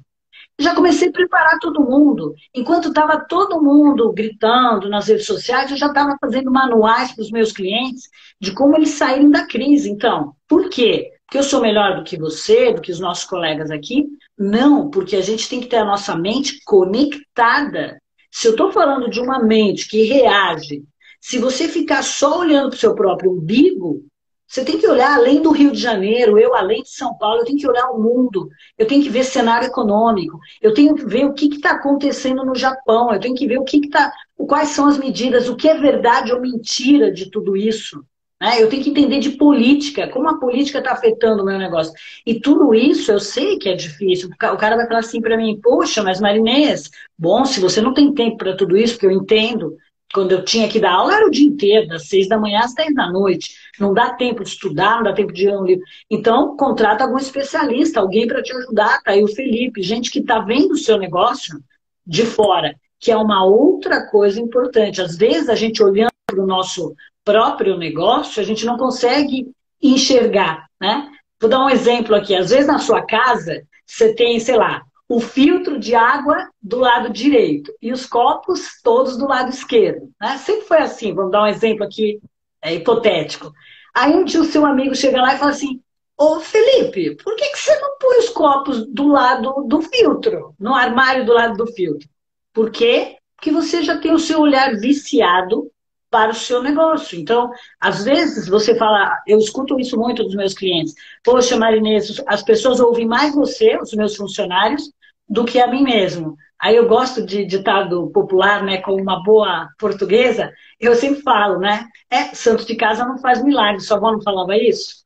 Já 0.58 0.74
comecei 0.74 1.10
a 1.10 1.12
preparar 1.12 1.60
todo 1.60 1.84
mundo. 1.84 2.34
Enquanto 2.54 2.88
estava 2.88 3.20
todo 3.20 3.62
mundo 3.62 4.14
gritando 4.14 4.90
nas 4.90 5.08
redes 5.08 5.26
sociais, 5.26 5.70
eu 5.70 5.76
já 5.76 5.88
estava 5.88 6.18
fazendo 6.20 6.50
manuais 6.50 7.12
para 7.12 7.22
os 7.22 7.30
meus 7.30 7.52
clientes 7.52 8.04
de 8.40 8.54
como 8.54 8.78
eles 8.78 8.92
saírem 8.92 9.30
da 9.30 9.46
crise. 9.46 9.90
Então, 9.90 10.34
por 10.48 10.70
quê? 10.70 11.12
Porque 11.26 11.38
eu 11.38 11.44
sou 11.44 11.60
melhor 11.60 11.98
do 11.98 12.06
que 12.06 12.18
você, 12.18 12.72
do 12.72 12.82
que 12.82 12.92
os 12.92 13.00
nossos 13.02 13.26
colegas 13.26 13.70
aqui, 13.70 14.06
não, 14.38 14.90
porque 14.90 15.18
a 15.18 15.22
gente 15.22 15.50
tem 15.50 15.60
que 15.60 15.68
ter 15.68 15.78
a 15.78 15.86
nossa 15.86 16.16
mente 16.16 16.62
conectada. 16.64 18.00
Se 18.32 18.48
eu 18.48 18.52
estou 18.52 18.72
falando 18.72 19.10
de 19.10 19.20
uma 19.20 19.40
mente 19.40 19.90
que 19.90 20.04
reage, 20.04 20.84
se 21.20 21.38
você 21.38 21.68
ficar 21.68 22.04
só 22.04 22.40
olhando 22.40 22.70
para 22.70 22.78
o 22.78 22.80
seu 22.80 22.96
próprio 22.96 23.32
umbigo, 23.32 24.06
você 24.48 24.64
tem 24.64 24.78
que 24.78 24.88
olhar 24.88 25.16
além 25.16 25.42
do 25.42 25.52
Rio 25.52 25.72
de 25.72 25.80
Janeiro, 25.80 26.38
eu 26.38 26.56
além 26.56 26.84
de 26.84 26.90
São 26.90 27.18
Paulo, 27.18 27.42
eu 27.42 27.46
tenho 27.46 27.58
que 27.58 27.68
olhar 27.68 27.90
o 27.90 28.02
mundo, 28.02 28.48
eu 28.78 28.86
tenho 28.86 29.04
que 29.04 29.10
ver 29.10 29.24
cenário 29.24 29.68
econômico, 29.68 30.40
eu 30.62 30.74
tenho 30.74 30.94
que 30.96 31.06
ver 31.06 31.26
o 31.26 31.34
que 31.34 31.48
está 31.48 31.72
acontecendo 31.72 32.46
no 32.46 32.56
Japão, 32.56 33.14
eu 33.14 33.20
tenho 33.20 33.36
que 33.36 33.48
ver 33.48 33.58
o 33.58 33.64
que 33.64 33.78
está, 33.78 34.12
quais 34.48 34.70
são 34.70 34.88
as 34.88 34.98
medidas, 34.98 35.50
o 35.50 35.56
que 35.56 35.68
é 35.68 35.76
verdade 35.76 36.32
ou 36.32 36.40
mentira 36.40 37.12
de 37.12 37.30
tudo 37.30 37.58
isso. 37.58 38.04
Né? 38.40 38.62
Eu 38.62 38.70
tenho 38.70 38.84
que 38.84 38.90
entender 38.90 39.20
de 39.20 39.32
política, 39.32 40.10
como 40.10 40.30
a 40.30 40.40
política 40.40 40.80
está 40.80 40.92
afetando 40.92 41.42
o 41.42 41.46
meu 41.46 41.58
negócio. 41.58 41.94
E 42.26 42.40
tudo 42.40 42.74
isso 42.74 43.12
eu 43.12 43.20
sei 43.20 43.58
que 43.58 43.70
é 43.70 43.74
difícil. 43.74 44.30
O 44.30 44.58
cara 44.58 44.76
vai 44.76 44.88
falar 44.88 45.00
assim 45.00 45.22
para 45.22 45.38
mim, 45.38 45.60
poxa, 45.62 46.04
mas 46.04 46.20
Marinês, 46.20 46.90
bom, 47.18 47.46
se 47.46 47.60
você 47.60 47.82
não 47.82 47.94
tem 47.94 48.14
tempo 48.14 48.38
para 48.38 48.56
tudo 48.56 48.78
isso, 48.78 48.94
porque 48.94 49.08
eu 49.08 49.12
entendo, 49.12 49.76
quando 50.16 50.32
eu 50.32 50.46
tinha 50.46 50.70
que 50.70 50.80
dar 50.80 50.94
aula 50.94 51.14
era 51.14 51.28
o 51.28 51.30
dia 51.30 51.46
inteiro, 51.46 51.90
das 51.90 52.08
seis 52.08 52.30
da 52.30 52.40
manhã 52.40 52.62
às 52.64 52.74
dez 52.74 52.96
da 52.96 53.12
noite. 53.12 53.54
Não 53.78 53.94
dá 53.94 54.14
tempo 54.14 54.46
de 54.46 54.50
estudar, 54.50 54.96
não 54.96 55.04
dá 55.04 55.14
tempo 55.14 55.34
de 55.34 55.46
ler 55.46 55.58
um 55.58 55.66
livro. 55.66 55.84
Então, 56.10 56.56
contrata 56.56 57.04
algum 57.04 57.18
especialista, 57.18 58.00
alguém 58.00 58.26
para 58.26 58.42
te 58.42 58.56
ajudar. 58.56 59.04
Tá 59.04 59.12
aí 59.12 59.22
o 59.22 59.28
Felipe, 59.28 59.82
gente 59.82 60.10
que 60.10 60.20
está 60.20 60.40
vendo 60.40 60.72
o 60.72 60.78
seu 60.78 60.98
negócio 60.98 61.62
de 62.08 62.26
fora, 62.26 62.74
que 62.98 63.12
é 63.12 63.18
uma 63.18 63.44
outra 63.44 64.08
coisa 64.08 64.40
importante. 64.40 65.02
Às 65.02 65.18
vezes, 65.18 65.50
a 65.50 65.56
gente 65.56 65.84
olhando 65.84 66.14
para 66.26 66.42
o 66.42 66.48
nosso 66.48 66.96
próprio 67.26 67.78
negócio, 67.78 68.42
a 68.42 68.46
gente 68.46 68.66
não 68.66 68.78
consegue 68.78 69.52
enxergar, 69.84 70.68
né? 70.80 71.12
Vou 71.42 71.50
dar 71.50 71.60
um 71.60 71.70
exemplo 71.70 72.16
aqui. 72.16 72.34
Às 72.34 72.52
vezes 72.52 72.68
na 72.68 72.80
sua 72.80 73.06
casa, 73.06 73.64
você 73.86 74.16
tem, 74.16 74.40
sei 74.40 74.56
lá, 74.56 74.82
o 75.08 75.20
filtro 75.20 75.80
de 75.80 75.94
água 75.94 76.50
do 76.62 76.80
lado 76.80 77.10
direito 77.10 77.72
e 77.82 77.92
os 77.92 78.06
copos 78.06 78.82
todos 78.84 79.18
do 79.18 79.28
lado 79.28 79.50
esquerdo. 79.50 80.12
Né? 80.20 80.38
Sempre 80.38 80.66
foi 80.66 80.78
assim, 80.78 81.14
vamos 81.14 81.32
dar 81.32 81.44
um 81.44 81.48
exemplo 81.48 81.86
aqui 81.86 82.20
é, 82.62 82.74
hipotético. 82.74 83.52
Aí 83.94 84.12
um 84.14 84.26
dia 84.26 84.42
o 84.42 84.46
seu 84.46 84.66
amigo 84.66 84.96
chega 84.96 85.22
lá 85.22 85.36
e 85.36 85.38
fala 85.38 85.52
assim, 85.52 85.80
ô 86.18 86.40
Felipe, 86.40 87.16
por 87.24 87.36
que, 87.36 87.50
que 87.50 87.60
você 87.60 87.80
não 87.80 87.98
põe 88.00 88.18
os 88.18 88.30
copos 88.30 88.86
do 88.88 89.08
lado 89.08 89.64
do 89.68 89.82
filtro, 89.82 90.56
no 90.60 90.74
armário 90.74 91.26
do 91.26 91.34
lado 91.34 91.56
do 91.56 91.72
filtro? 91.72 92.10
Por 92.52 92.72
quê? 92.72 93.18
Porque 93.36 93.52
você 93.52 93.84
já 93.84 94.00
tem 94.00 94.12
o 94.12 94.20
seu 94.20 94.40
olhar 94.40 94.76
viciado 94.76 95.70
para 96.10 96.32
o 96.32 96.36
seu 96.36 96.64
negócio. 96.64 97.20
Então, 97.20 97.52
às 97.78 98.06
vezes 98.06 98.48
você 98.48 98.74
fala, 98.76 99.22
eu 99.28 99.38
escuto 99.38 99.78
isso 99.78 99.98
muito 99.98 100.24
dos 100.24 100.34
meus 100.34 100.54
clientes, 100.54 100.94
poxa, 101.22 101.58
Marinês, 101.58 102.22
as 102.26 102.42
pessoas 102.42 102.80
ouvem 102.80 103.06
mais 103.06 103.36
você, 103.36 103.78
os 103.78 103.92
meus 103.94 104.16
funcionários, 104.16 104.90
do 105.28 105.46
que 105.46 105.60
a 105.60 105.68
mim 105.68 105.84
mesmo. 105.84 106.36
Aí 106.60 106.76
eu 106.76 106.88
gosto 106.88 107.26
de 107.26 107.46
ditado 107.46 108.10
popular, 108.12 108.64
né, 108.64 108.78
como 108.78 109.02
uma 109.02 109.22
boa 109.24 109.70
portuguesa, 109.78 110.52
eu 110.80 110.96
sempre 110.96 111.22
falo, 111.22 111.60
né, 111.60 111.86
é, 112.10 112.34
santo 112.34 112.66
de 112.66 112.76
casa 112.76 113.06
não 113.06 113.18
faz 113.18 113.44
milagre, 113.44 113.82
sua 113.82 113.98
avó 113.98 114.12
não 114.12 114.22
falava 114.22 114.56
isso? 114.56 115.06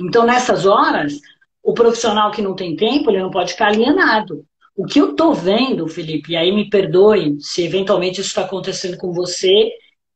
Então, 0.00 0.26
nessas 0.26 0.66
horas, 0.66 1.14
o 1.62 1.72
profissional 1.72 2.30
que 2.30 2.42
não 2.42 2.54
tem 2.54 2.76
tempo, 2.76 3.10
ele 3.10 3.22
não 3.22 3.30
pode 3.30 3.52
ficar 3.52 3.68
alienado. 3.68 4.44
O 4.76 4.84
que 4.84 5.00
eu 5.00 5.12
estou 5.12 5.32
vendo, 5.32 5.86
Felipe, 5.88 6.32
e 6.32 6.36
aí 6.36 6.52
me 6.52 6.68
perdoe 6.68 7.36
se 7.40 7.62
eventualmente 7.62 8.20
isso 8.20 8.30
está 8.30 8.42
acontecendo 8.42 8.98
com 8.98 9.12
você 9.12 9.70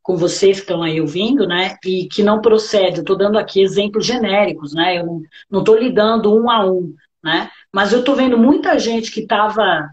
com 0.09 0.17
vocês 0.17 0.57
que 0.57 0.63
estão 0.63 0.83
aí 0.83 1.03
ouvindo, 1.03 1.47
né? 1.47 1.77
E 1.85 2.09
que 2.09 2.23
não 2.23 2.41
procede. 2.41 2.97
Eu 2.97 3.03
estou 3.03 3.15
dando 3.15 3.39
aqui 3.39 3.61
exemplos 3.61 4.07
genéricos, 4.07 4.73
né? 4.73 4.99
Eu 4.99 5.21
não 5.51 5.61
estou 5.61 5.77
lidando 5.77 6.35
um 6.35 6.51
a 6.51 6.65
um, 6.65 6.95
né? 7.23 7.51
Mas 7.79 7.93
eu 7.93 8.01
estou 8.01 8.17
vendo 8.17 8.37
muita 8.37 8.77
gente 8.77 9.13
que 9.13 9.21
estava, 9.21 9.89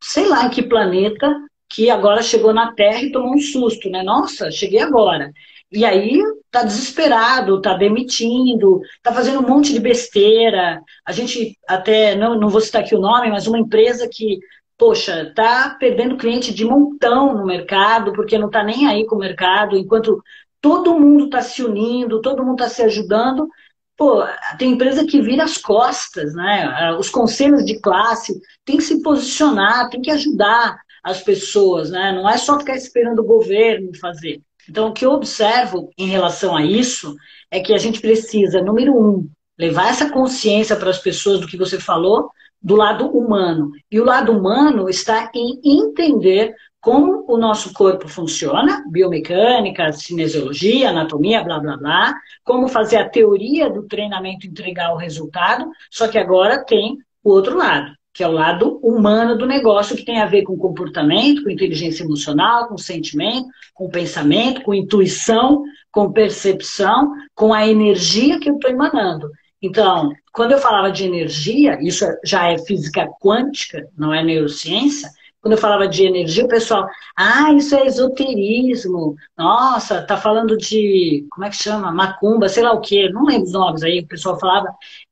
sei 0.00 0.28
lá 0.28 0.44
em 0.46 0.48
que 0.48 0.62
planeta, 0.62 1.28
que 1.68 1.90
agora 1.90 2.22
chegou 2.22 2.54
na 2.54 2.72
Terra 2.72 3.02
e 3.02 3.10
tomou 3.10 3.34
um 3.34 3.40
susto, 3.40 3.90
né? 3.90 4.00
Nossa, 4.04 4.48
cheguei 4.48 4.78
agora. 4.78 5.32
E 5.72 5.84
aí 5.84 6.22
tá 6.52 6.62
desesperado, 6.62 7.60
tá 7.60 7.74
demitindo, 7.74 8.80
tá 9.02 9.12
fazendo 9.12 9.40
um 9.40 9.48
monte 9.48 9.72
de 9.72 9.80
besteira. 9.80 10.80
A 11.04 11.10
gente 11.10 11.58
até, 11.66 12.14
não, 12.14 12.38
não 12.38 12.48
vou 12.48 12.60
citar 12.60 12.82
aqui 12.82 12.94
o 12.94 13.00
nome, 13.00 13.28
mas 13.28 13.48
uma 13.48 13.58
empresa 13.58 14.08
que 14.08 14.38
poxa, 14.78 15.32
tá 15.34 15.76
perdendo 15.80 16.16
cliente 16.16 16.54
de 16.54 16.64
montão 16.64 17.34
no 17.34 17.44
mercado, 17.44 18.12
porque 18.12 18.38
não 18.38 18.48
tá 18.48 18.62
nem 18.62 18.86
aí 18.86 19.04
com 19.04 19.16
o 19.16 19.18
mercado, 19.18 19.76
enquanto 19.76 20.22
todo 20.60 20.94
mundo 20.94 21.24
está 21.24 21.42
se 21.42 21.64
unindo, 21.64 22.20
todo 22.20 22.44
mundo 22.44 22.62
está 22.62 22.68
se 22.68 22.82
ajudando. 22.82 23.48
Pô, 23.96 24.22
tem 24.58 24.72
empresa 24.72 25.06
que 25.06 25.22
vira 25.22 25.44
as 25.44 25.56
costas, 25.56 26.34
né? 26.34 26.94
Os 26.98 27.08
conselhos 27.08 27.64
de 27.64 27.80
classe 27.80 28.38
tem 28.64 28.76
que 28.76 28.82
se 28.82 29.02
posicionar, 29.02 29.88
tem 29.88 30.02
que 30.02 30.10
ajudar 30.10 30.78
as 31.02 31.22
pessoas, 31.22 31.90
né? 31.90 32.12
Não 32.12 32.28
é 32.28 32.36
só 32.36 32.58
ficar 32.58 32.76
esperando 32.76 33.20
o 33.20 33.26
governo 33.26 33.96
fazer. 33.98 34.42
Então, 34.68 34.88
o 34.88 34.92
que 34.92 35.06
eu 35.06 35.12
observo 35.12 35.90
em 35.96 36.08
relação 36.08 36.56
a 36.56 36.62
isso 36.62 37.14
é 37.50 37.60
que 37.60 37.72
a 37.72 37.78
gente 37.78 38.00
precisa, 38.00 38.60
número 38.60 38.92
um, 38.92 39.30
levar 39.58 39.88
essa 39.88 40.10
consciência 40.10 40.76
para 40.76 40.90
as 40.90 40.98
pessoas 40.98 41.40
do 41.40 41.46
que 41.46 41.56
você 41.56 41.78
falou, 41.78 42.30
do 42.60 42.74
lado 42.74 43.06
humano. 43.06 43.70
E 43.90 44.00
o 44.00 44.04
lado 44.04 44.32
humano 44.32 44.88
está 44.88 45.30
em 45.34 45.60
entender 45.64 46.52
como 46.80 47.24
o 47.26 47.36
nosso 47.36 47.72
corpo 47.72 48.08
funciona, 48.08 48.84
biomecânica, 48.90 49.92
cinesiologia, 49.92 50.90
anatomia, 50.90 51.42
blá, 51.42 51.58
blá, 51.58 51.76
blá, 51.76 52.14
como 52.44 52.68
fazer 52.68 52.96
a 52.96 53.08
teoria 53.08 53.68
do 53.68 53.82
treinamento 53.84 54.46
entregar 54.46 54.92
o 54.92 54.96
resultado, 54.96 55.68
só 55.90 56.06
que 56.06 56.18
agora 56.18 56.64
tem 56.64 56.98
o 57.24 57.30
outro 57.30 57.56
lado, 57.56 57.92
que 58.14 58.22
é 58.22 58.28
o 58.28 58.32
lado 58.32 58.78
humano 58.82 59.36
do 59.36 59.46
negócio, 59.46 59.96
que 59.96 60.04
tem 60.04 60.20
a 60.20 60.26
ver 60.26 60.42
com 60.42 60.56
comportamento, 60.56 61.42
com 61.42 61.50
inteligência 61.50 62.04
emocional, 62.04 62.68
com 62.68 62.78
sentimento, 62.78 63.48
com 63.74 63.88
pensamento, 63.88 64.62
com 64.62 64.72
intuição, 64.72 65.64
com 65.90 66.12
percepção, 66.12 67.12
com 67.34 67.52
a 67.52 67.66
energia 67.66 68.38
que 68.38 68.48
eu 68.48 68.54
estou 68.54 68.70
emanando. 68.70 69.28
Então, 69.60 70.12
quando 70.32 70.52
eu 70.52 70.58
falava 70.58 70.92
de 70.92 71.04
energia, 71.04 71.78
isso 71.80 72.04
já 72.24 72.50
é 72.50 72.58
física 72.58 73.08
quântica, 73.20 73.88
não 73.96 74.14
é 74.14 74.22
neurociência. 74.22 75.10
Quando 75.46 75.52
eu 75.52 75.58
falava 75.58 75.86
de 75.86 76.04
energia, 76.04 76.44
o 76.44 76.48
pessoal, 76.48 76.88
ah, 77.14 77.52
isso 77.52 77.72
é 77.76 77.86
esoterismo. 77.86 79.14
Nossa, 79.38 80.02
tá 80.02 80.16
falando 80.16 80.56
de, 80.56 81.24
como 81.30 81.46
é 81.46 81.50
que 81.50 81.54
chama? 81.54 81.92
Macumba, 81.92 82.48
sei 82.48 82.64
lá 82.64 82.72
o 82.72 82.80
quê. 82.80 83.08
Não 83.10 83.24
lembro 83.24 83.44
os 83.44 83.52
nomes 83.52 83.84
aí, 83.84 84.00
o 84.00 84.08
pessoal 84.08 84.40
falava. 84.40 84.66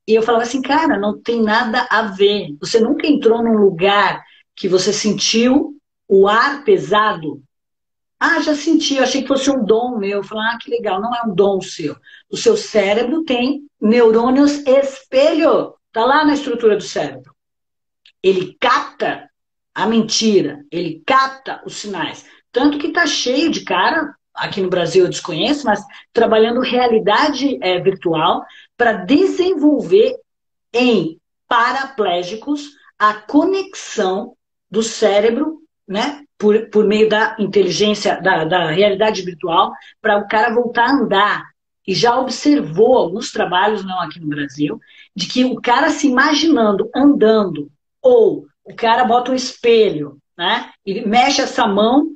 E 0.09 0.12
eu 0.12 0.23
falava 0.23 0.42
assim, 0.42 0.61
cara, 0.61 0.99
não 0.99 1.16
tem 1.16 1.40
nada 1.40 1.87
a 1.88 2.03
ver. 2.03 2.49
Você 2.59 2.81
nunca 2.81 3.07
entrou 3.07 3.44
num 3.44 3.57
lugar 3.57 4.25
que 4.57 4.66
você 4.66 4.92
sentiu 4.92 5.77
o 6.09 6.27
ar 6.27 6.64
pesado? 6.64 7.40
Ah, 8.18 8.42
já 8.42 8.57
senti, 8.57 8.97
eu 8.97 9.05
achei 9.05 9.23
que 9.23 9.29
fosse 9.29 9.49
um 9.49 9.64
dom 9.64 9.99
meu. 9.99 10.18
Eu 10.18 10.25
falei, 10.25 10.49
ah, 10.49 10.59
que 10.61 10.68
legal, 10.68 11.01
não 11.01 11.14
é 11.14 11.23
um 11.23 11.33
dom 11.33 11.61
seu. 11.61 11.94
O 12.29 12.37
seu 12.37 12.57
cérebro 12.57 13.23
tem 13.23 13.68
neurônios 13.81 14.66
espelho, 14.66 15.75
tá 15.92 16.05
lá 16.05 16.25
na 16.25 16.35
estrutura 16.35 16.77
do 16.77 16.83
cérebro. 16.83 17.33
Ele 18.20 18.57
capta 18.59 19.31
a 19.74 19.87
mentira, 19.87 20.64
ele 20.70 21.02
capta 21.04 21.60
os 21.66 21.76
sinais. 21.76 22.24
Tanto 22.52 22.78
que 22.78 22.92
tá 22.92 23.06
cheio 23.06 23.50
de 23.50 23.64
cara, 23.64 24.14
aqui 24.32 24.60
no 24.60 24.70
Brasil 24.70 25.04
eu 25.04 25.10
desconheço, 25.10 25.66
mas 25.66 25.82
trabalhando 26.12 26.60
realidade 26.60 27.58
é, 27.60 27.80
virtual 27.80 28.44
para 28.76 28.92
desenvolver 28.92 30.16
em 30.72 31.18
paraplégicos 31.48 32.70
a 32.98 33.14
conexão 33.14 34.37
do 34.70 34.82
cérebro, 34.82 35.60
né, 35.87 36.22
por, 36.38 36.68
por 36.70 36.84
meio 36.84 37.08
da 37.08 37.37
inteligência, 37.38 38.20
da, 38.20 38.44
da 38.44 38.70
realidade 38.70 39.22
virtual, 39.22 39.72
para 40.00 40.18
o 40.18 40.28
cara 40.28 40.54
voltar 40.54 40.87
a 40.87 40.92
andar. 40.92 41.44
E 41.87 41.94
já 41.94 42.18
observou 42.18 42.96
alguns 42.96 43.30
trabalhos, 43.30 43.84
não 43.84 44.00
aqui 44.00 44.18
no 44.18 44.28
Brasil, 44.28 44.80
de 45.14 45.26
que 45.26 45.44
o 45.44 45.60
cara 45.60 45.90
se 45.90 46.08
imaginando 46.08 46.88
andando, 46.94 47.70
ou 48.00 48.46
o 48.64 48.74
cara 48.74 49.05
bota 49.05 49.31
um 49.31 49.35
espelho, 49.35 50.18
né, 50.37 50.70
e 50.85 51.07
mexe 51.07 51.42
essa 51.42 51.66
mão, 51.66 52.14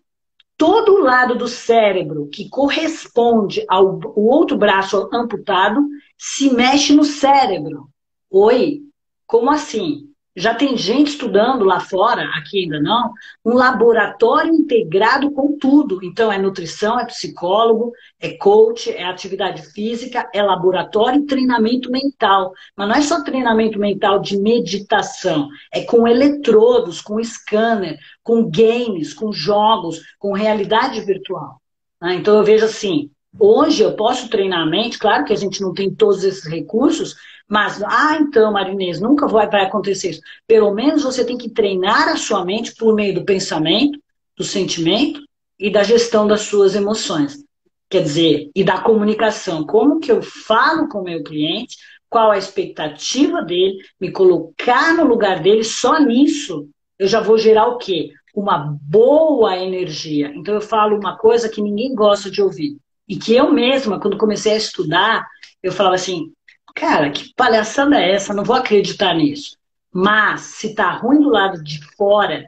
todo 0.56 0.94
o 0.94 1.02
lado 1.04 1.36
do 1.36 1.46
cérebro 1.46 2.28
que 2.28 2.48
corresponde 2.48 3.64
ao 3.68 4.00
outro 4.16 4.56
braço 4.56 5.08
amputado 5.12 5.80
se 6.16 6.52
mexe 6.52 6.92
no 6.92 7.04
cérebro. 7.04 7.88
Oi, 8.28 8.82
como 9.26 9.50
assim? 9.50 10.07
Já 10.36 10.54
tem 10.54 10.76
gente 10.76 11.08
estudando 11.08 11.64
lá 11.64 11.80
fora, 11.80 12.22
aqui 12.36 12.62
ainda 12.62 12.80
não, 12.80 13.12
um 13.44 13.54
laboratório 13.54 14.54
integrado 14.54 15.32
com 15.32 15.58
tudo. 15.58 15.98
Então, 16.02 16.30
é 16.30 16.38
nutrição, 16.38 16.98
é 16.98 17.04
psicólogo, 17.04 17.92
é 18.20 18.36
coach, 18.36 18.90
é 18.90 19.04
atividade 19.04 19.62
física, 19.72 20.30
é 20.32 20.40
laboratório 20.40 21.22
e 21.22 21.26
treinamento 21.26 21.90
mental. 21.90 22.52
Mas 22.76 22.88
não 22.88 22.94
é 22.94 23.02
só 23.02 23.24
treinamento 23.24 23.78
mental 23.78 24.20
de 24.20 24.38
meditação, 24.38 25.48
é 25.72 25.82
com 25.82 26.06
eletrodos, 26.06 27.00
com 27.00 27.22
scanner, 27.22 27.98
com 28.22 28.48
games, 28.48 29.12
com 29.12 29.32
jogos, 29.32 30.00
com 30.18 30.32
realidade 30.32 31.00
virtual. 31.00 31.60
Né? 32.00 32.14
Então, 32.14 32.36
eu 32.36 32.44
vejo 32.44 32.64
assim, 32.64 33.10
hoje 33.38 33.82
eu 33.82 33.94
posso 33.94 34.28
treinar 34.28 34.60
a 34.60 34.66
mente, 34.66 34.98
claro 34.98 35.24
que 35.24 35.32
a 35.32 35.36
gente 35.36 35.60
não 35.60 35.74
tem 35.74 35.92
todos 35.92 36.22
esses 36.22 36.44
recursos, 36.44 37.16
mas, 37.48 37.82
ah, 37.82 38.18
então, 38.20 38.52
Marinês, 38.52 39.00
nunca 39.00 39.26
vai, 39.26 39.48
vai 39.48 39.64
acontecer 39.64 40.10
isso. 40.10 40.20
Pelo 40.46 40.72
menos 40.74 41.02
você 41.02 41.24
tem 41.24 41.38
que 41.38 41.48
treinar 41.48 42.08
a 42.08 42.16
sua 42.16 42.44
mente 42.44 42.74
por 42.74 42.94
meio 42.94 43.14
do 43.14 43.24
pensamento, 43.24 43.98
do 44.36 44.44
sentimento 44.44 45.22
e 45.58 45.70
da 45.70 45.82
gestão 45.82 46.26
das 46.26 46.42
suas 46.42 46.74
emoções. 46.74 47.42
Quer 47.88 48.02
dizer, 48.02 48.50
e 48.54 48.62
da 48.62 48.82
comunicação. 48.82 49.64
Como 49.64 49.98
que 49.98 50.12
eu 50.12 50.20
falo 50.20 50.88
com 50.88 51.00
o 51.00 51.04
meu 51.04 51.22
cliente, 51.22 51.78
qual 52.10 52.30
a 52.30 52.38
expectativa 52.38 53.42
dele, 53.42 53.78
me 53.98 54.12
colocar 54.12 54.94
no 54.94 55.04
lugar 55.04 55.40
dele, 55.40 55.64
só 55.64 55.98
nisso 55.98 56.68
eu 56.98 57.08
já 57.08 57.20
vou 57.20 57.38
gerar 57.38 57.68
o 57.68 57.78
quê? 57.78 58.12
Uma 58.34 58.76
boa 58.82 59.56
energia. 59.56 60.30
Então 60.34 60.54
eu 60.54 60.60
falo 60.60 60.98
uma 60.98 61.16
coisa 61.16 61.48
que 61.48 61.62
ninguém 61.62 61.94
gosta 61.94 62.30
de 62.30 62.42
ouvir. 62.42 62.76
E 63.08 63.16
que 63.16 63.34
eu 63.34 63.50
mesma, 63.50 63.98
quando 63.98 64.18
comecei 64.18 64.52
a 64.52 64.56
estudar, 64.56 65.26
eu 65.62 65.72
falava 65.72 65.94
assim, 65.94 66.30
Cara, 66.78 67.10
que 67.10 67.34
palhaçada 67.34 68.00
é 68.00 68.12
essa? 68.12 68.32
Não 68.32 68.44
vou 68.44 68.54
acreditar 68.54 69.12
nisso. 69.12 69.56
Mas, 69.92 70.42
se 70.42 70.74
tá 70.74 70.92
ruim 70.92 71.20
do 71.20 71.28
lado 71.28 71.62
de 71.62 71.84
fora, 71.96 72.46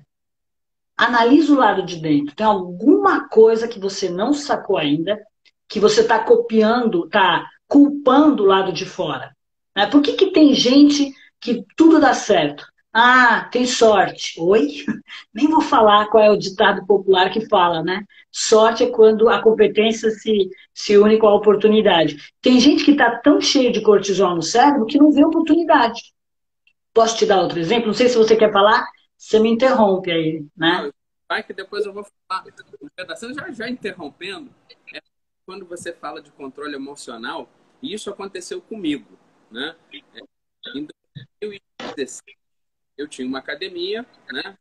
analisa 0.96 1.52
o 1.52 1.56
lado 1.56 1.82
de 1.82 1.96
dentro. 1.96 2.36
Tem 2.36 2.46
alguma 2.46 3.28
coisa 3.28 3.66
que 3.66 3.80
você 3.80 4.08
não 4.08 4.32
sacou 4.32 4.76
ainda, 4.76 5.20
que 5.68 5.80
você 5.80 6.02
está 6.02 6.20
copiando, 6.20 7.06
está 7.06 7.44
culpando 7.66 8.44
o 8.44 8.46
lado 8.46 8.72
de 8.72 8.84
fora. 8.84 9.34
Né? 9.74 9.86
Por 9.86 10.00
que, 10.00 10.12
que 10.12 10.30
tem 10.30 10.54
gente 10.54 11.12
que 11.40 11.64
tudo 11.76 11.98
dá 11.98 12.14
certo? 12.14 12.64
Ah, 12.92 13.48
tem 13.52 13.66
sorte. 13.66 14.40
Oi? 14.40 14.84
Nem 15.32 15.48
vou 15.48 15.60
falar 15.60 16.08
qual 16.08 16.22
é 16.24 16.30
o 16.30 16.36
ditado 16.36 16.84
popular 16.86 17.30
que 17.30 17.46
fala, 17.48 17.82
né? 17.82 18.04
Sorte 18.32 18.84
é 18.84 18.90
quando 18.90 19.28
a 19.28 19.40
competência 19.40 20.10
se, 20.10 20.50
se 20.74 20.98
une 20.98 21.18
com 21.18 21.28
a 21.28 21.34
oportunidade. 21.34 22.16
Tem 22.40 22.58
gente 22.58 22.84
que 22.84 22.92
está 22.92 23.18
tão 23.18 23.40
cheio 23.40 23.72
de 23.72 23.80
cortisol 23.82 24.34
no 24.34 24.42
cérebro 24.42 24.86
que 24.86 24.98
não 24.98 25.12
vê 25.12 25.24
oportunidade. 25.24 26.12
Posso 26.92 27.16
te 27.16 27.26
dar 27.26 27.40
outro 27.40 27.60
exemplo? 27.60 27.86
Não 27.86 27.94
sei 27.94 28.08
se 28.08 28.18
você 28.18 28.36
quer 28.36 28.52
falar, 28.52 28.84
você 29.16 29.38
me 29.38 29.50
interrompe 29.50 30.10
aí, 30.10 30.44
né? 30.56 30.90
Vai 31.28 31.44
que 31.44 31.52
depois 31.52 31.86
eu 31.86 31.92
vou 31.92 32.04
falar 32.28 32.44
um 32.82 32.88
pedacinho, 32.96 33.34
já, 33.34 33.50
já 33.52 33.68
interrompendo. 33.68 34.50
É 34.92 35.00
quando 35.46 35.64
você 35.66 35.92
fala 35.92 36.20
de 36.20 36.30
controle 36.32 36.74
emocional, 36.74 37.48
e 37.82 37.92
isso 37.92 38.10
aconteceu 38.10 38.60
comigo, 38.60 39.18
né? 39.50 39.76
É, 40.14 40.20
em 40.78 40.86
2016, 41.40 42.39
eu 43.00 43.08
tinha 43.08 43.26
uma 43.26 43.38
academia, 43.38 44.06
né? 44.30 44.58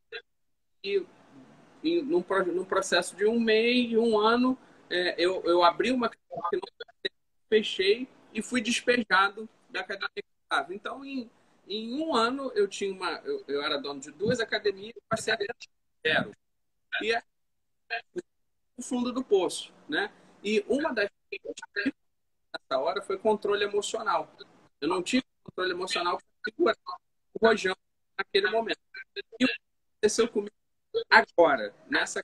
E 0.84 1.06
em, 1.84 2.02
num, 2.02 2.23
num 2.54 2.65
processo 2.65 3.15
de 3.15 3.25
um 3.25 3.39
mês, 3.39 3.93
um 3.93 4.17
ano, 4.17 4.58
é, 4.89 5.15
eu, 5.17 5.43
eu 5.45 5.63
abri 5.63 5.91
uma 5.91 6.08
academia, 6.08 6.62
fechei 7.49 8.08
e 8.34 8.41
fui 8.41 8.62
despejado 8.62 9.47
da 9.69 9.82
academia 9.82 10.10
que 10.15 10.23
estava. 10.43 10.73
Então, 10.73 11.04
em, 11.04 11.30
em 11.67 12.02
um 12.02 12.15
ano, 12.15 12.52
eu 12.56 12.67
tinha 12.67 12.93
uma. 12.93 13.12
Eu, 13.25 13.43
eu 13.47 13.62
era 13.62 13.78
dono 13.78 13.99
de 13.99 14.12
duas 14.12 14.39
academias 14.39 14.93
passei 15.10 15.34
a 15.34 15.38
zero. 16.08 16.32
E 17.02 17.12
é 17.12 17.21
o 18.78 18.82
fundo 18.82 19.12
do 19.12 19.23
poço, 19.23 19.73
né? 19.88 20.12
E 20.41 20.63
uma 20.67 20.93
das 20.93 21.10
nessa 21.32 22.82
hora 22.82 23.02
foi 23.02 23.17
controle 23.17 23.63
emocional. 23.63 24.32
Eu 24.80 24.88
não 24.88 25.04
tive 25.04 25.25
controle 25.43 25.71
emocional 25.71 26.17
para 26.41 26.75
o 27.34 27.47
rojão 27.47 27.75
naquele 28.19 28.49
momento. 28.51 28.79
E 29.39 29.45
o 29.45 29.47
que 29.47 29.53
aconteceu 29.91 30.27
comigo 30.27 30.51
agora, 31.10 31.73
nessa 31.88 32.23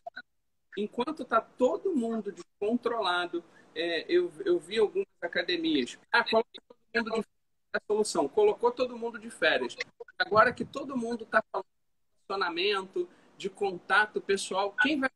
enquanto 0.78 1.24
está 1.24 1.40
todo 1.40 1.96
mundo 1.96 2.32
descontrolado, 2.32 3.44
é, 3.74 4.06
eu, 4.10 4.32
eu 4.46 4.60
vi 4.60 4.78
algumas 4.78 5.08
academias. 5.22 5.98
Ah, 6.12 6.24
coloca 6.24 6.50
todo 6.68 6.78
mundo 7.06 7.22
de 7.22 7.24
férias 7.24 7.36
a 7.74 7.80
solução. 7.88 8.28
Colocou 8.28 8.72
todo 8.72 8.98
mundo 8.98 9.20
de 9.20 9.30
férias. 9.30 9.76
Agora 10.18 10.54
que 10.54 10.66
todo 10.66 10.98
mundo 10.98 11.24
está 11.24 11.44
falando 11.52 11.66
de 11.66 12.26
relacionamento, 12.28 13.10
de 13.38 13.50
contato 13.50 14.22
pessoal, 14.22 14.74
quem 14.82 15.00
vai 15.00 15.10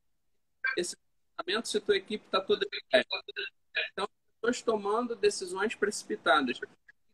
esse 0.78 0.96
relacionamento 1.38 1.70
se 1.70 1.80
tua 1.80 1.98
equipe 1.98 2.26
está 2.26 2.42
toda 2.42 2.66
de 2.66 2.84
férias? 2.92 3.08
Então, 3.92 4.08
pessoas 4.42 4.62
tomando 4.62 5.16
decisões 5.16 5.76
precipitadas. 5.76 6.60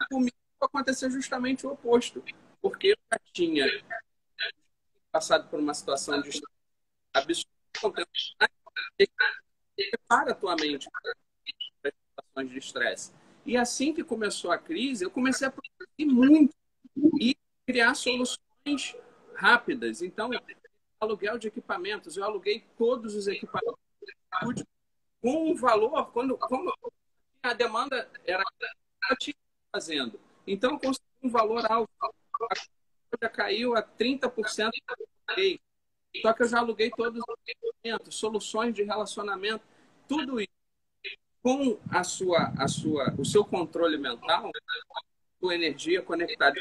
Comigo 0.10 0.36
aconteceu 0.60 1.12
justamente 1.12 1.66
o 1.66 1.72
oposto 1.72 2.24
porque 2.66 2.88
eu 2.88 2.98
já 3.14 3.20
tinha 3.32 3.64
passado 5.12 5.48
por 5.52 5.60
uma 5.60 5.72
situação 5.76 6.20
de 6.20 6.42
absurda. 7.14 8.08
Prepara 9.76 10.32
a 10.32 10.34
tua 10.34 10.56
mente 10.56 10.90
para 10.90 11.14
situações 11.92 12.50
de 12.50 12.58
estresse. 12.58 13.14
E 13.46 13.56
assim 13.56 13.94
que 13.94 14.04
começou 14.04 14.50
a 14.52 14.58
crise, 14.58 15.06
eu 15.06 15.12
comecei 15.12 15.48
a 15.48 15.52
produzir 15.52 16.12
muito 16.12 16.56
e 17.22 17.38
criar 17.68 17.94
soluções 17.94 18.96
rápidas. 19.36 20.02
Então, 20.02 20.32
aluguel 21.00 21.38
de 21.38 21.50
equipamentos, 21.50 22.18
eu 22.18 22.24
aluguei 22.24 22.66
todos 22.76 23.14
os 23.14 23.28
equipamentos 23.28 23.76
com 25.22 25.52
um 25.52 25.56
valor, 25.56 26.12
quando 26.12 26.36
como 26.36 26.74
a 27.44 27.54
demanda 27.54 28.10
era 28.26 28.44
fazendo. 29.72 30.20
Então, 30.48 30.72
eu 30.72 30.80
consegui 30.80 31.06
um 31.22 31.30
valor 31.30 31.64
alto 31.72 31.92
já 33.22 33.30
caiu 33.30 33.76
a 33.76 33.84
30% 33.84 34.72
Só 36.22 36.34
que 36.34 36.44
eu 36.44 36.48
já 36.48 36.60
aluguei 36.60 36.90
todos 36.92 37.22
os 37.28 37.36
equipamentos, 37.48 38.16
soluções 38.16 38.74
de 38.74 38.84
relacionamento, 38.84 39.64
tudo 40.08 40.40
isso 40.40 40.50
com 41.42 41.78
a 41.92 42.04
sua, 42.04 42.54
a 42.58 42.68
sua, 42.68 43.14
o 43.20 43.24
seu 43.24 43.46
controle 43.46 44.00
mental, 44.00 44.50
sua 45.40 45.54
energia 45.54 46.02
conectada 46.02 46.56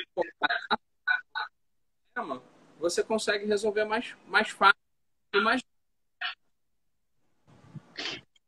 você 2.78 3.02
consegue 3.02 3.46
resolver 3.46 3.87
mais, 3.87 4.14
mais 4.26 4.50
fácil 4.50 4.76
e 5.34 5.40
mais 5.40 5.62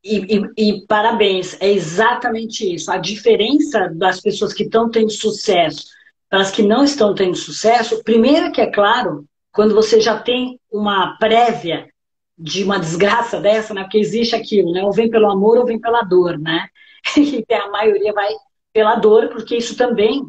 e, 0.05 0.37
e, 0.37 0.53
e, 0.57 0.87
parabéns, 0.87 1.61
é 1.61 1.69
exatamente 1.69 2.75
isso. 2.75 2.93
A 2.93 2.97
diferença 2.97 3.89
das 3.89 4.21
pessoas 4.21 4.53
que 4.53 4.63
estão 4.63 4.89
tendo 4.89 5.11
sucesso 5.11 5.96
para 6.29 6.41
as 6.41 6.51
que 6.51 6.63
não 6.63 6.85
estão 6.85 7.15
tendo 7.15 7.37
sucesso, 7.37 8.03
primeiro 8.03 8.53
que 8.53 8.61
é 8.61 8.71
claro, 8.71 9.25
quando 9.53 9.75
você 9.75 10.01
já 10.01 10.19
tem 10.19 10.61
uma 10.71 11.17
prévia 11.19 11.89
de 12.37 12.65
uma 12.65 12.79
desgraça 12.79 13.41
dessa, 13.41 13.73
né? 13.73 13.83
Porque 13.83 13.99
existe 13.99 14.35
aquilo, 14.35 14.73
né? 14.73 14.83
Ou 14.85 14.93
vem 14.93 15.09
pelo 15.09 15.31
amor 15.31 15.57
ou 15.59 15.65
vem 15.65 15.81
pela 15.81 16.03
dor, 16.03 16.39
né? 16.39 16.69
E 17.17 17.45
a 17.55 17.71
maioria 17.71 18.13
vai 18.13 18.29
pela 18.73 18.97
dor, 18.97 19.29
porque 19.29 19.57
isso 19.57 19.77
também 19.77 20.23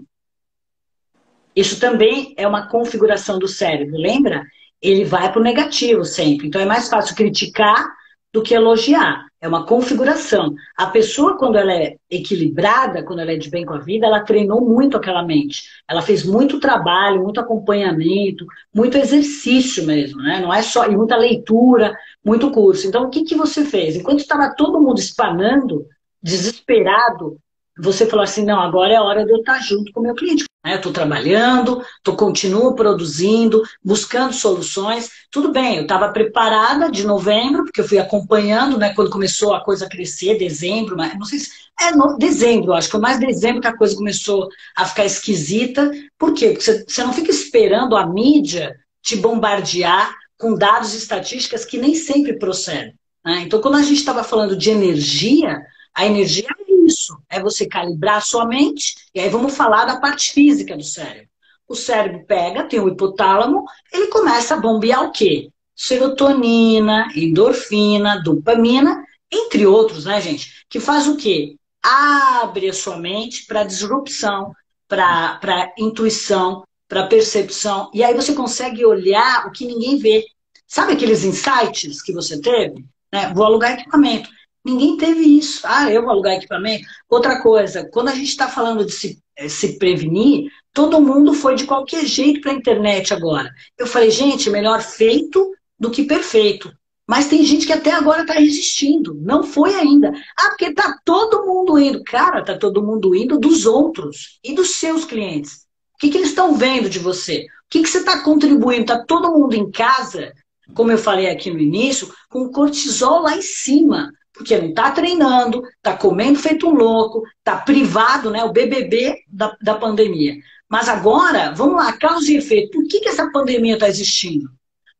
isso 1.55 1.79
também 1.79 2.35
é 2.37 2.47
uma 2.47 2.67
configuração 2.67 3.39
do 3.39 3.47
cérebro, 3.47 3.97
lembra? 3.97 4.45
ele 4.81 5.03
vai 5.03 5.31
para 5.31 5.39
o 5.39 5.43
negativo 5.43 6.03
sempre. 6.03 6.47
Então 6.47 6.61
é 6.61 6.65
mais 6.65 6.89
fácil 6.89 7.15
criticar 7.15 7.85
do 8.33 8.41
que 8.41 8.53
elogiar. 8.53 9.25
É 9.39 9.47
uma 9.47 9.65
configuração. 9.65 10.55
A 10.75 10.87
pessoa, 10.87 11.37
quando 11.37 11.57
ela 11.57 11.71
é 11.71 11.95
equilibrada, 12.09 13.03
quando 13.03 13.19
ela 13.19 13.31
é 13.31 13.37
de 13.37 13.49
bem 13.49 13.65
com 13.65 13.73
a 13.73 13.79
vida, 13.79 14.07
ela 14.07 14.23
treinou 14.23 14.61
muito 14.61 14.97
aquela 14.97 15.23
mente. 15.23 15.63
Ela 15.87 16.01
fez 16.01 16.25
muito 16.25 16.59
trabalho, 16.59 17.23
muito 17.23 17.39
acompanhamento, 17.39 18.45
muito 18.73 18.97
exercício 18.97 19.85
mesmo, 19.85 20.21
né? 20.23 20.39
Não 20.39 20.51
é 20.51 20.63
só. 20.63 20.87
E 20.87 20.97
muita 20.97 21.15
leitura, 21.15 21.95
muito 22.25 22.49
curso. 22.49 22.87
Então, 22.87 23.05
o 23.05 23.09
que, 23.09 23.23
que 23.23 23.35
você 23.35 23.63
fez? 23.63 23.95
Enquanto 23.95 24.19
estava 24.19 24.55
todo 24.55 24.81
mundo 24.81 24.99
espanando, 24.99 25.85
desesperado, 26.21 27.37
você 27.77 28.05
falou 28.05 28.23
assim: 28.23 28.43
não, 28.43 28.59
agora 28.59 28.93
é 28.93 28.99
hora 28.99 29.25
de 29.25 29.31
eu 29.31 29.37
estar 29.37 29.59
junto 29.59 29.91
com 29.91 29.99
o 29.99 30.03
meu 30.03 30.15
cliente. 30.15 30.45
Né? 30.65 30.73
Eu 30.73 30.77
estou 30.77 30.91
trabalhando, 30.91 31.81
tô, 32.03 32.15
continuo 32.15 32.75
produzindo, 32.75 33.63
buscando 33.83 34.33
soluções. 34.33 35.09
Tudo 35.31 35.51
bem, 35.51 35.77
eu 35.77 35.81
estava 35.83 36.09
preparada 36.09 36.91
de 36.91 37.05
novembro, 37.05 37.63
porque 37.63 37.81
eu 37.81 37.87
fui 37.87 37.97
acompanhando, 37.97 38.77
né, 38.77 38.93
quando 38.93 39.09
começou 39.09 39.53
a 39.53 39.63
coisa 39.63 39.85
a 39.85 39.89
crescer, 39.89 40.37
dezembro, 40.37 40.97
mas 40.97 41.17
não 41.17 41.25
sei 41.25 41.39
se. 41.39 41.67
É 41.79 41.91
no, 41.91 42.17
dezembro, 42.17 42.73
acho 42.73 42.87
que 42.87 42.93
foi 42.93 42.99
mais 42.99 43.19
dezembro 43.19 43.61
que 43.61 43.67
a 43.67 43.77
coisa 43.77 43.95
começou 43.95 44.49
a 44.75 44.83
ficar 44.83 45.05
esquisita. 45.05 45.91
Por 46.17 46.33
quê? 46.33 46.49
Porque 46.49 46.83
você, 46.87 47.03
não 47.03 47.13
fica 47.13 47.29
esperando 47.29 47.95
a 47.95 48.07
mídia 48.07 48.75
te 49.01 49.15
bombardear 49.15 50.11
com 50.39 50.55
dados 50.55 50.95
e 50.95 50.97
estatísticas 50.97 51.63
que 51.65 51.77
nem 51.77 51.93
sempre 51.93 52.37
procedem. 52.39 52.95
Né? 53.23 53.43
Então, 53.45 53.61
quando 53.61 53.75
a 53.75 53.83
gente 53.83 53.97
estava 53.97 54.23
falando 54.23 54.55
de 54.55 54.71
energia, 54.71 55.61
a 55.93 56.05
energia 56.05 56.47
isso, 56.87 57.17
é 57.29 57.39
você 57.41 57.67
calibrar 57.67 58.17
a 58.17 58.21
sua 58.21 58.45
mente, 58.45 58.95
e 59.13 59.19
aí 59.19 59.29
vamos 59.29 59.55
falar 59.55 59.85
da 59.85 59.99
parte 59.99 60.31
física 60.31 60.75
do 60.75 60.83
cérebro. 60.83 61.29
O 61.67 61.75
cérebro 61.75 62.25
pega, 62.25 62.63
tem 62.63 62.79
o 62.79 62.87
hipotálamo, 62.87 63.65
ele 63.91 64.07
começa 64.07 64.55
a 64.55 64.59
bombear 64.59 65.03
o 65.03 65.11
quê? 65.11 65.49
Serotonina, 65.75 67.07
endorfina, 67.15 68.21
dopamina, 68.23 69.03
entre 69.31 69.65
outros, 69.65 70.05
né, 70.05 70.21
gente? 70.21 70.65
Que 70.69 70.79
faz 70.79 71.07
o 71.07 71.17
quê? 71.17 71.55
Abre 71.83 72.69
a 72.69 72.73
sua 72.73 72.97
mente 72.97 73.45
para 73.45 73.63
disrupção, 73.63 74.53
para 74.87 75.73
intuição, 75.77 76.63
para 76.87 77.07
percepção, 77.07 77.91
e 77.93 78.01
aí 78.01 78.13
você 78.13 78.33
consegue 78.33 78.85
olhar 78.85 79.45
o 79.45 79.51
que 79.51 79.65
ninguém 79.65 79.97
vê. 79.97 80.25
Sabe 80.65 80.93
aqueles 80.93 81.23
insights 81.23 82.01
que 82.01 82.13
você 82.13 82.39
teve? 82.39 82.85
Né? 83.11 83.33
Vou 83.33 83.45
alugar 83.45 83.73
equipamento. 83.73 84.29
Ninguém 84.67 84.97
teve 84.97 85.21
isso. 85.21 85.61
Ah, 85.63 85.89
eu 85.89 86.01
vou 86.01 86.11
alugar 86.11 86.33
equipamento. 86.33 86.85
Outra 87.09 87.41
coisa, 87.41 87.87
quando 87.89 88.09
a 88.09 88.13
gente 88.13 88.27
está 88.27 88.49
falando 88.49 88.83
de 88.83 88.91
se, 88.91 89.17
eh, 89.37 89.47
se 89.47 89.79
prevenir, 89.79 90.51
todo 90.73 90.99
mundo 90.99 91.33
foi 91.33 91.55
de 91.55 91.63
qualquer 91.63 92.05
jeito 92.05 92.41
para 92.41 92.51
a 92.51 92.55
internet 92.55 93.13
agora. 93.13 93.49
Eu 93.77 93.87
falei, 93.87 94.11
gente, 94.11 94.49
melhor 94.49 94.81
feito 94.81 95.53
do 95.79 95.89
que 95.89 96.03
perfeito. 96.03 96.69
Mas 97.07 97.29
tem 97.29 97.45
gente 97.45 97.65
que 97.65 97.71
até 97.71 97.91
agora 97.91 98.23
está 98.23 98.33
resistindo. 98.33 99.13
Não 99.21 99.41
foi 99.41 99.73
ainda. 99.73 100.11
Ah, 100.37 100.49
porque 100.49 100.73
tá 100.73 100.99
todo 101.05 101.45
mundo 101.45 101.79
indo. 101.79 102.03
Cara, 102.03 102.43
tá 102.43 102.57
todo 102.57 102.83
mundo 102.83 103.15
indo 103.15 103.39
dos 103.39 103.65
outros 103.65 104.37
e 104.43 104.53
dos 104.53 104.71
seus 104.71 105.05
clientes. 105.05 105.65
O 105.95 105.97
que, 105.97 106.09
que 106.09 106.17
eles 106.17 106.29
estão 106.29 106.55
vendo 106.55 106.89
de 106.89 106.99
você? 106.99 107.45
O 107.45 107.69
que, 107.69 107.83
que 107.83 107.87
você 107.87 107.99
está 107.99 108.21
contribuindo? 108.21 108.87
Tá 108.87 109.01
todo 109.05 109.31
mundo 109.31 109.53
em 109.53 109.71
casa, 109.71 110.33
como 110.73 110.91
eu 110.91 110.97
falei 110.97 111.29
aqui 111.29 111.49
no 111.49 111.57
início, 111.57 112.13
com 112.29 112.51
cortisol 112.51 113.21
lá 113.21 113.37
em 113.37 113.41
cima 113.41 114.11
porque 114.37 114.57
não 114.57 114.69
está 114.69 114.91
treinando, 114.91 115.63
está 115.77 115.97
comendo 115.97 116.39
feito 116.39 116.67
um 116.67 116.73
louco, 116.73 117.23
está 117.39 117.57
privado, 117.57 118.29
né? 118.29 118.43
O 118.43 118.51
BBB 118.51 119.23
da, 119.27 119.55
da 119.61 119.75
pandemia. 119.75 120.37
Mas 120.69 120.87
agora, 120.87 121.51
vamos 121.51 121.75
lá, 121.75 121.93
causa 121.93 122.31
e 122.31 122.37
efeito. 122.37 122.71
Por 122.71 122.87
que, 122.87 122.99
que 122.99 123.09
essa 123.09 123.31
pandemia 123.31 123.73
está 123.73 123.87
existindo? 123.87 124.49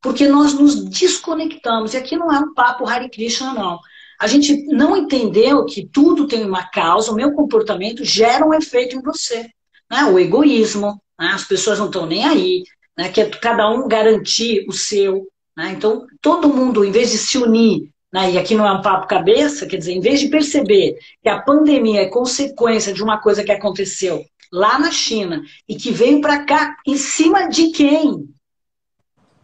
Porque 0.02 0.28
nós 0.28 0.54
nos 0.54 0.84
desconectamos. 0.86 1.94
E 1.94 1.98
aqui 1.98 2.16
não 2.16 2.32
é 2.32 2.40
um 2.40 2.54
papo 2.54 2.88
Hare 2.88 3.10
Krishna, 3.10 3.54
não. 3.54 3.80
A 4.20 4.26
gente 4.26 4.66
não 4.68 4.98
entendeu 4.98 5.66
que 5.66 5.86
tudo 5.86 6.28
tem 6.28 6.44
uma 6.44 6.64
causa, 6.64 7.12
o 7.12 7.16
meu 7.16 7.34
comportamento 7.34 8.04
gera 8.04 8.46
um 8.46 8.54
efeito 8.54 8.96
em 8.96 9.02
você. 9.02 9.50
Né? 9.90 10.06
O 10.06 10.18
egoísmo, 10.18 11.00
né? 11.20 11.28
as 11.34 11.44
pessoas 11.44 11.78
não 11.78 11.88
estão 11.88 12.06
nem 12.06 12.26
aí, 12.26 12.64
né? 12.98 13.10
que 13.10 13.22
é 13.22 13.30
cada 13.30 13.70
um 13.70 13.88
garantir 13.88 14.66
o 14.68 14.72
seu. 14.72 15.28
Né? 15.56 15.74
Então, 15.76 16.08
todo 16.22 16.54
mundo, 16.54 16.84
em 16.84 16.92
vez 16.92 17.12
de 17.12 17.18
se 17.18 17.38
unir 17.38 17.92
né? 18.18 18.32
e 18.32 18.38
aqui 18.40 18.56
não 18.56 18.66
é 18.66 18.72
um 18.72 18.82
papo 18.82 19.08
cabeça, 19.08 19.68
quer 19.68 19.78
dizer, 19.78 19.94
em 19.94 20.02
vez 20.02 20.20
de 20.20 20.28
perceber 20.28 20.98
que 21.22 21.30
a 21.30 21.40
pandemia 21.40 22.02
é 22.02 22.08
consequência 22.08 22.92
de 22.92 23.04
uma 23.04 23.20
coisa 23.20 23.44
que 23.44 23.52
aconteceu 23.52 24.26
lá 24.52 24.80
na 24.80 24.92
China 24.92 25.44
e 25.68 25.76
que 25.76 25.92
veio 25.92 26.20
para 26.20 26.44
cá 26.44 26.78
em 26.86 26.98
cima 26.98 27.48
de 27.48 27.70
quem? 27.70 28.28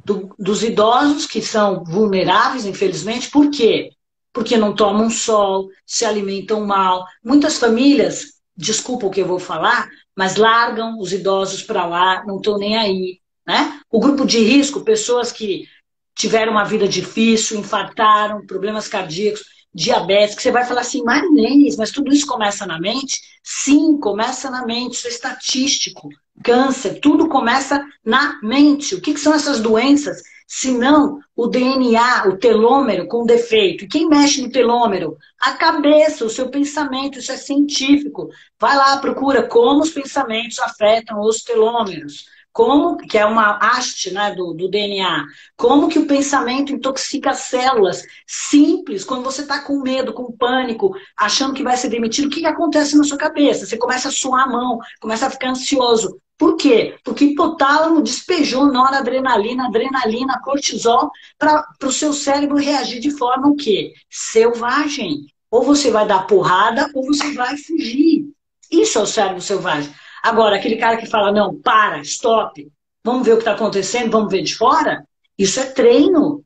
Do, 0.04 0.36
dos 0.38 0.64
idosos 0.64 1.28
que 1.28 1.42
são 1.42 1.84
vulneráveis, 1.84 2.66
infelizmente, 2.66 3.30
por 3.30 3.50
quê? 3.52 3.92
Porque 4.34 4.58
não 4.58 4.76
tomam 4.76 5.10
sol, 5.10 5.70
se 5.86 6.04
alimentam 6.04 6.66
mal. 6.66 7.06
Muitas 7.24 7.58
famílias, 7.58 8.34
desculpa 8.58 9.06
o 9.06 9.12
que 9.12 9.22
eu 9.22 9.28
vou 9.28 9.40
falar, 9.40 9.88
mas 10.16 10.36
largam 10.36 10.98
os 11.00 11.14
idosos 11.14 11.62
para 11.62 11.86
lá, 11.86 12.24
não 12.26 12.38
estão 12.38 12.58
nem 12.58 12.76
aí. 12.76 13.20
Né? 13.46 13.80
O 13.90 14.00
grupo 14.00 14.26
de 14.26 14.40
risco, 14.40 14.82
pessoas 14.82 15.32
que 15.32 15.68
tiveram 16.16 16.52
uma 16.52 16.64
vida 16.64 16.88
difícil, 16.88 17.60
infartaram, 17.60 18.46
problemas 18.46 18.88
cardíacos, 18.88 19.44
diabetes, 19.74 20.36
que 20.36 20.42
você 20.42 20.52
vai 20.52 20.66
falar 20.66 20.82
assim, 20.82 21.04
Marinês, 21.04 21.76
mas 21.76 21.92
tudo 21.92 22.14
isso 22.14 22.28
começa 22.28 22.66
na 22.66 22.80
mente? 22.80 23.20
Sim, 23.44 23.98
começa 23.98 24.50
na 24.50 24.66
mente, 24.66 24.94
isso 24.94 25.08
é 25.08 25.10
estatístico. 25.10 26.10
Câncer, 26.44 27.00
tudo 27.00 27.28
começa 27.28 27.84
na 28.06 28.40
mente. 28.44 28.96
O 28.96 29.02
que, 29.02 29.14
que 29.14 29.20
são 29.20 29.34
essas 29.34 29.60
doenças? 29.60 30.22
Se 30.48 30.72
não 30.72 31.20
o 31.36 31.48
DNA, 31.48 32.28
o 32.28 32.38
telômero 32.38 33.08
com 33.08 33.26
defeito. 33.26 33.86
E 33.86 33.88
quem 33.88 34.08
mexe 34.08 34.42
no 34.42 34.52
telômero? 34.52 35.18
A 35.40 35.54
cabeça, 35.54 36.26
o 36.26 36.30
seu 36.30 36.50
pensamento, 36.50 37.18
isso 37.18 37.32
é 37.32 37.38
científico. 37.38 38.30
Vai 38.60 38.76
lá, 38.78 38.98
procura 38.98 39.48
como 39.48 39.82
os 39.82 39.90
pensamentos 39.90 40.60
afetam 40.60 41.20
os 41.22 41.42
telômeros 41.42 42.26
como 42.54 42.98
que 42.98 43.18
é 43.18 43.26
uma 43.26 43.58
haste 43.58 44.14
né, 44.14 44.34
do, 44.36 44.54
do, 44.54 44.70
DNA, 44.70 45.26
como 45.58 45.90
que 45.90 45.98
o 45.98 46.06
pensamento 46.06 46.72
intoxica 46.72 47.32
as 47.32 47.40
células, 47.40 48.04
simples, 48.28 49.04
quando 49.04 49.24
você 49.24 49.42
está 49.42 49.60
com 49.60 49.82
medo, 49.82 50.14
com 50.14 50.32
pânico, 50.32 50.96
achando 51.18 51.56
que 51.56 51.64
vai 51.64 51.76
ser 51.76 51.90
demitido, 51.90 52.28
o 52.28 52.30
que, 52.30 52.42
que 52.42 52.46
acontece 52.46 52.96
na 52.96 53.04
sua 53.04 53.18
cabeça? 53.18 53.66
Você 53.66 53.76
começa 53.76 54.10
a 54.10 54.12
suar 54.12 54.44
a 54.44 54.52
mão, 54.52 54.78
começa 55.02 55.26
a 55.26 55.32
ficar 55.32 55.50
ansioso. 55.50 56.22
Por 56.38 56.56
quê? 56.56 56.96
Porque 57.04 57.26
hipotálamo 57.26 58.04
despejou 58.04 58.68
noradrenalina, 58.68 59.68
adrenalina, 59.68 60.40
cortisol, 60.44 61.10
para 61.40 61.66
o 61.84 61.92
seu 61.92 62.14
cérebro 62.14 62.58
reagir 62.58 63.00
de 63.00 63.12
forma 63.12 63.48
o 63.48 63.56
quê? 63.56 63.94
Selvagem. 64.10 65.26
Ou 65.50 65.64
você 65.64 65.90
vai 65.90 66.06
dar 66.08 66.28
porrada, 66.28 66.90
ou 66.94 67.06
você 67.06 67.32
vai 67.34 67.58
fugir. 67.58 68.28
Isso 68.70 68.98
é 69.00 69.02
o 69.02 69.08
cérebro 69.08 69.42
selvagem. 69.42 69.94
Agora, 70.24 70.56
aquele 70.56 70.78
cara 70.78 70.96
que 70.96 71.06
fala, 71.06 71.34
não, 71.34 71.54
para, 71.54 72.00
stop, 72.00 72.72
vamos 73.04 73.26
ver 73.26 73.34
o 73.34 73.36
que 73.36 73.42
está 73.42 73.52
acontecendo, 73.52 74.10
vamos 74.10 74.32
ver 74.32 74.42
de 74.42 74.56
fora, 74.56 75.06
isso 75.38 75.60
é 75.60 75.66
treino. 75.66 76.42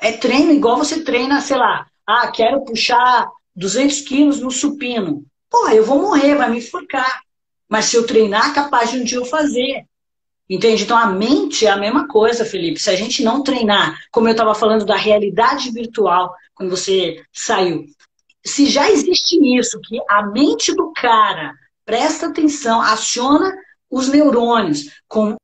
É 0.00 0.12
treino 0.12 0.50
igual 0.50 0.76
você 0.76 1.04
treina, 1.04 1.40
sei 1.40 1.56
lá, 1.56 1.86
ah, 2.04 2.28
quero 2.32 2.64
puxar 2.64 3.30
200 3.54 4.00
quilos 4.00 4.40
no 4.40 4.50
supino. 4.50 5.24
Pô, 5.48 5.68
eu 5.68 5.84
vou 5.84 6.00
morrer, 6.00 6.34
vai 6.34 6.50
me 6.50 6.58
enforcar. 6.58 7.20
Mas 7.68 7.84
se 7.84 7.96
eu 7.96 8.04
treinar, 8.04 8.52
capaz 8.52 8.90
de 8.90 8.98
um 8.98 9.04
dia 9.04 9.18
eu 9.18 9.24
fazer. 9.24 9.84
Entende? 10.48 10.82
Então 10.82 10.96
a 10.96 11.06
mente 11.06 11.66
é 11.66 11.70
a 11.70 11.76
mesma 11.76 12.08
coisa, 12.08 12.44
Felipe. 12.44 12.80
Se 12.80 12.90
a 12.90 12.96
gente 12.96 13.22
não 13.22 13.44
treinar, 13.44 13.96
como 14.10 14.26
eu 14.26 14.32
estava 14.32 14.54
falando 14.56 14.84
da 14.84 14.96
realidade 14.96 15.70
virtual, 15.70 16.34
quando 16.52 16.70
você 16.70 17.22
saiu, 17.32 17.84
se 18.44 18.66
já 18.66 18.90
existe 18.90 19.38
isso, 19.56 19.80
que 19.80 20.00
a 20.08 20.26
mente 20.26 20.74
do 20.74 20.92
cara 20.92 21.54
presta 21.90 22.26
atenção, 22.28 22.80
aciona 22.80 23.52
os 23.90 24.06
neurônios 24.06 24.90
com 25.08 25.34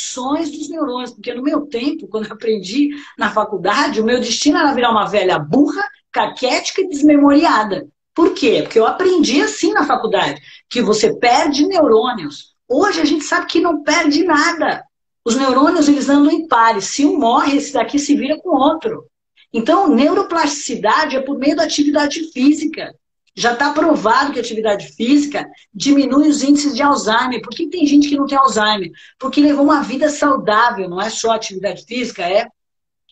funções 0.00 0.50
dos 0.50 0.68
neurônios, 0.68 1.12
porque 1.12 1.32
no 1.32 1.44
meu 1.44 1.64
tempo, 1.66 2.08
quando 2.08 2.26
eu 2.26 2.32
aprendi 2.32 2.90
na 3.16 3.30
faculdade, 3.30 4.00
o 4.00 4.04
meu 4.04 4.18
destino 4.18 4.58
era 4.58 4.74
virar 4.74 4.90
uma 4.90 5.06
velha 5.06 5.38
burra, 5.38 5.80
caquética 6.10 6.80
e 6.80 6.88
desmemoriada. 6.88 7.86
Por 8.12 8.34
quê? 8.34 8.62
Porque 8.64 8.80
eu 8.80 8.84
aprendi 8.84 9.40
assim 9.40 9.72
na 9.72 9.86
faculdade, 9.86 10.42
que 10.68 10.82
você 10.82 11.16
perde 11.16 11.68
neurônios. 11.68 12.56
Hoje 12.68 13.00
a 13.00 13.04
gente 13.04 13.22
sabe 13.22 13.46
que 13.46 13.60
não 13.60 13.84
perde 13.84 14.24
nada. 14.24 14.82
Os 15.24 15.36
neurônios, 15.36 15.86
eles 15.86 16.08
andam 16.08 16.32
em 16.32 16.48
pares. 16.48 16.86
Se 16.86 17.06
um 17.06 17.16
morre, 17.16 17.58
esse 17.58 17.72
daqui 17.72 17.96
se 17.96 18.16
vira 18.16 18.40
com 18.40 18.56
outro. 18.56 19.06
Então, 19.52 19.86
neuroplasticidade 19.86 21.14
é 21.14 21.20
por 21.20 21.38
meio 21.38 21.54
da 21.54 21.62
atividade 21.62 22.32
física. 22.32 22.92
Já 23.36 23.52
está 23.52 23.72
provado 23.72 24.32
que 24.32 24.38
a 24.38 24.42
atividade 24.42 24.88
física 24.94 25.46
diminui 25.72 26.28
os 26.28 26.42
índices 26.42 26.74
de 26.74 26.82
Alzheimer. 26.82 27.42
Por 27.42 27.50
que 27.50 27.68
tem 27.68 27.86
gente 27.86 28.08
que 28.08 28.16
não 28.16 28.26
tem 28.26 28.38
Alzheimer? 28.38 28.90
Porque 29.18 29.42
levou 29.42 29.64
uma 29.64 29.82
vida 29.82 30.08
saudável, 30.08 30.88
não 30.88 31.00
é 31.00 31.10
só 31.10 31.32
atividade 31.32 31.84
física, 31.84 32.22
é. 32.22 32.48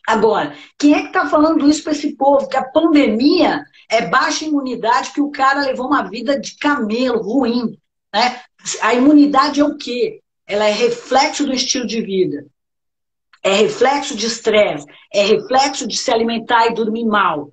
Agora, 0.06 0.54
quem 0.78 0.94
é 0.94 1.00
que 1.00 1.06
está 1.08 1.28
falando 1.28 1.68
isso 1.68 1.82
para 1.82 1.92
esse 1.92 2.16
povo? 2.16 2.48
Que 2.48 2.56
a 2.56 2.64
pandemia 2.64 3.62
é 3.90 4.06
baixa 4.06 4.44
imunidade, 4.44 5.12
que 5.12 5.20
o 5.20 5.30
cara 5.30 5.60
levou 5.60 5.86
uma 5.86 6.02
vida 6.08 6.40
de 6.40 6.56
camelo, 6.56 7.22
ruim. 7.22 7.78
Né? 8.14 8.40
A 8.80 8.94
imunidade 8.94 9.60
é 9.60 9.64
o 9.64 9.76
quê? 9.76 10.20
Ela 10.46 10.66
é 10.66 10.72
reflexo 10.72 11.44
do 11.44 11.52
estilo 11.52 11.86
de 11.86 12.00
vida. 12.00 12.46
é 13.44 13.52
reflexo 13.52 14.16
de 14.16 14.26
estresse, 14.26 14.86
é 15.12 15.22
reflexo 15.22 15.86
de 15.86 15.98
se 15.98 16.10
alimentar 16.10 16.66
e 16.66 16.74
dormir 16.74 17.04
mal. 17.04 17.52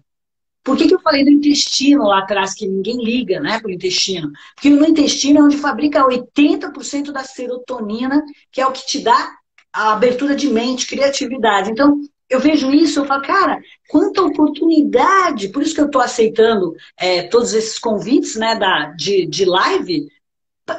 Por 0.64 0.78
que, 0.78 0.88
que 0.88 0.94
eu 0.94 1.02
falei 1.02 1.24
do 1.24 1.32
intestino 1.32 2.04
lá 2.04 2.20
atrás, 2.20 2.54
que 2.54 2.68
ninguém 2.68 3.04
liga 3.04 3.40
né, 3.40 3.60
para 3.60 3.70
o 3.70 3.74
intestino? 3.74 4.32
Porque 4.54 4.70
no 4.70 4.86
intestino 4.86 5.40
é 5.40 5.44
onde 5.44 5.58
fabrica 5.58 6.06
80% 6.06 7.12
da 7.12 7.24
serotonina, 7.24 8.24
que 8.52 8.62
é 8.62 8.68
o 8.68 8.72
que 8.72 8.86
te 8.86 9.00
dá 9.00 9.32
a 9.74 9.94
abertura 9.94 10.36
de 10.36 10.48
mente, 10.48 10.86
criatividade. 10.86 11.72
Então, 11.72 12.00
eu 12.30 12.40
vejo 12.40 12.72
isso, 12.72 13.00
eu 13.00 13.06
falo, 13.06 13.24
cara, 13.24 13.60
quanta 13.90 14.22
oportunidade! 14.22 15.50
Por 15.50 15.64
isso 15.64 15.74
que 15.74 15.82
eu 15.82 15.88
estou 15.88 16.02
aceitando 16.02 16.76
é, 16.98 17.24
todos 17.24 17.54
esses 17.54 17.80
convites 17.80 18.36
né, 18.36 18.56
da, 18.56 18.92
de, 18.92 19.26
de 19.26 19.46
live, 19.46 20.08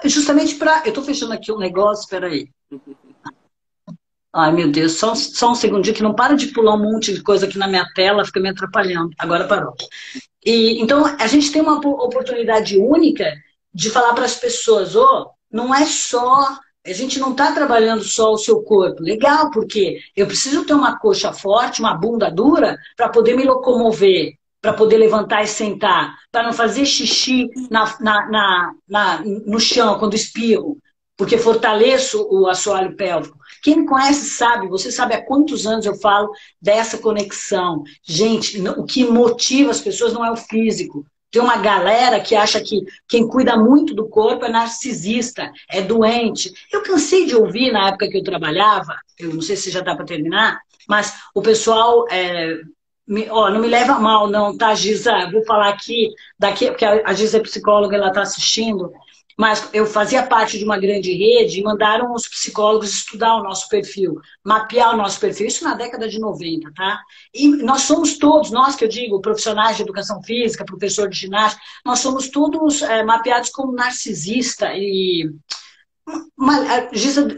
justamente 0.04 0.54
para. 0.54 0.82
Eu 0.84 0.90
estou 0.90 1.04
fechando 1.04 1.32
aqui 1.32 1.52
um 1.52 1.58
negócio, 1.58 2.08
peraí. 2.08 2.48
Ai, 4.34 4.50
meu 4.50 4.70
Deus, 4.70 4.92
só, 4.92 5.14
só 5.14 5.52
um 5.52 5.54
segundinho 5.54 5.94
que 5.94 6.02
não 6.02 6.14
para 6.14 6.34
de 6.34 6.46
pular 6.48 6.74
um 6.74 6.82
monte 6.82 7.12
de 7.12 7.22
coisa 7.22 7.46
aqui 7.46 7.58
na 7.58 7.68
minha 7.68 7.86
tela, 7.94 8.24
fica 8.24 8.40
me 8.40 8.48
atrapalhando. 8.48 9.10
Agora 9.18 9.46
parou. 9.46 9.74
E, 10.44 10.80
então, 10.80 11.04
a 11.18 11.26
gente 11.26 11.52
tem 11.52 11.60
uma 11.60 11.76
oportunidade 11.76 12.78
única 12.78 13.30
de 13.74 13.90
falar 13.90 14.14
para 14.14 14.24
as 14.24 14.36
pessoas, 14.36 14.96
oh, 14.96 15.30
não 15.50 15.74
é 15.74 15.84
só. 15.84 16.58
A 16.84 16.92
gente 16.92 17.20
não 17.20 17.32
está 17.32 17.52
trabalhando 17.52 18.02
só 18.02 18.32
o 18.32 18.38
seu 18.38 18.62
corpo. 18.62 19.02
Legal, 19.02 19.50
porque 19.50 20.00
eu 20.16 20.26
preciso 20.26 20.64
ter 20.64 20.74
uma 20.74 20.98
coxa 20.98 21.32
forte, 21.32 21.80
uma 21.80 21.94
bunda 21.94 22.30
dura, 22.30 22.76
para 22.96 23.10
poder 23.10 23.36
me 23.36 23.44
locomover, 23.44 24.32
para 24.62 24.72
poder 24.72 24.96
levantar 24.96 25.42
e 25.42 25.46
sentar, 25.46 26.16
para 26.30 26.42
não 26.42 26.52
fazer 26.52 26.86
xixi 26.86 27.50
na, 27.70 27.84
na, 28.00 28.30
na, 28.30 28.72
na, 28.88 29.22
no 29.24 29.60
chão 29.60 29.98
quando 29.98 30.14
espirro, 30.14 30.78
porque 31.16 31.36
fortaleço 31.36 32.26
o 32.30 32.48
assoalho 32.48 32.96
pélvico. 32.96 33.41
Quem 33.62 33.76
me 33.76 33.86
conhece 33.86 34.28
sabe, 34.30 34.66
você 34.66 34.90
sabe 34.90 35.14
há 35.14 35.24
quantos 35.24 35.66
anos 35.66 35.86
eu 35.86 35.94
falo 35.94 36.32
dessa 36.60 36.98
conexão. 36.98 37.84
Gente, 38.02 38.60
o 38.68 38.84
que 38.84 39.04
motiva 39.04 39.70
as 39.70 39.80
pessoas 39.80 40.12
não 40.12 40.24
é 40.24 40.32
o 40.32 40.36
físico. 40.36 41.06
Tem 41.30 41.40
uma 41.40 41.56
galera 41.56 42.20
que 42.20 42.34
acha 42.34 42.60
que 42.60 42.84
quem 43.08 43.26
cuida 43.26 43.56
muito 43.56 43.94
do 43.94 44.08
corpo 44.08 44.44
é 44.44 44.50
narcisista, 44.50 45.50
é 45.70 45.80
doente. 45.80 46.52
Eu 46.70 46.82
cansei 46.82 47.24
de 47.24 47.34
ouvir 47.36 47.72
na 47.72 47.88
época 47.88 48.08
que 48.10 48.18
eu 48.18 48.24
trabalhava, 48.24 48.98
eu 49.18 49.32
não 49.32 49.40
sei 49.40 49.56
se 49.56 49.70
já 49.70 49.80
dá 49.80 49.94
para 49.94 50.04
terminar, 50.04 50.60
mas 50.86 51.14
o 51.34 51.40
pessoal 51.40 52.04
é, 52.10 52.60
me, 53.06 53.30
ó, 53.30 53.48
não 53.48 53.60
me 53.60 53.68
leva 53.68 53.98
mal, 53.98 54.28
não, 54.28 54.54
tá, 54.58 54.74
Giza? 54.74 55.30
Vou 55.30 55.44
falar 55.44 55.70
aqui, 55.70 56.10
daqui, 56.38 56.66
porque 56.66 56.84
a 56.84 57.14
Giza 57.14 57.38
é 57.38 57.40
psicóloga, 57.40 57.96
ela 57.96 58.08
está 58.08 58.22
assistindo 58.22 58.92
mas 59.38 59.68
eu 59.72 59.86
fazia 59.86 60.22
parte 60.22 60.58
de 60.58 60.64
uma 60.64 60.78
grande 60.78 61.12
rede 61.12 61.60
e 61.60 61.62
mandaram 61.62 62.12
os 62.14 62.28
psicólogos 62.28 62.92
estudar 62.92 63.36
o 63.36 63.42
nosso 63.42 63.68
perfil, 63.68 64.20
mapear 64.44 64.94
o 64.94 64.96
nosso 64.96 65.18
perfil, 65.20 65.46
isso 65.46 65.64
na 65.64 65.74
década 65.74 66.08
de 66.08 66.18
90, 66.18 66.72
tá? 66.74 67.00
E 67.34 67.48
nós 67.48 67.82
somos 67.82 68.18
todos, 68.18 68.50
nós 68.50 68.74
que 68.74 68.84
eu 68.84 68.88
digo, 68.88 69.20
profissionais 69.20 69.76
de 69.76 69.82
educação 69.82 70.22
física, 70.22 70.64
professor 70.64 71.08
de 71.08 71.18
ginástica, 71.18 71.62
nós 71.84 71.98
somos 72.00 72.28
todos 72.28 72.82
é, 72.82 73.02
mapeados 73.02 73.50
como 73.50 73.72
narcisista 73.72 74.72
e 74.74 75.30
uma, 76.36 76.56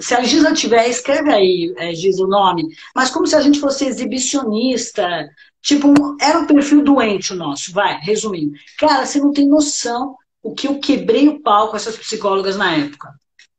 se 0.01 0.15
a 0.15 0.23
Giza 0.23 0.53
tiver, 0.53 0.89
escreve 0.89 1.31
aí, 1.31 1.75
é, 1.77 1.95
Giza, 1.95 2.25
o 2.25 2.27
nome. 2.29 2.67
Mas 2.95 3.11
como 3.11 3.27
se 3.27 3.37
a 3.37 3.41
gente 3.41 3.61
fosse 3.61 3.87
exibicionista. 3.87 5.29
Tipo, 5.61 5.95
era 6.21 6.39
um 6.39 6.47
perfil 6.47 6.83
doente 6.85 7.33
o 7.33 7.37
nosso, 7.37 7.73
vai, 7.73 7.99
resumindo. 8.01 8.53
Cara, 8.79 9.07
você 9.07 9.19
não 9.19 9.33
tem 9.33 9.49
noção 9.49 10.15
o 10.45 10.55
que 10.55 10.69
eu 10.69 10.79
quebrei 10.79 11.27
o 11.27 11.41
pau 11.41 11.71
com 11.71 11.77
essas 11.77 11.97
psicólogas 11.97 12.55
na 12.55 12.77
época. 12.77 13.13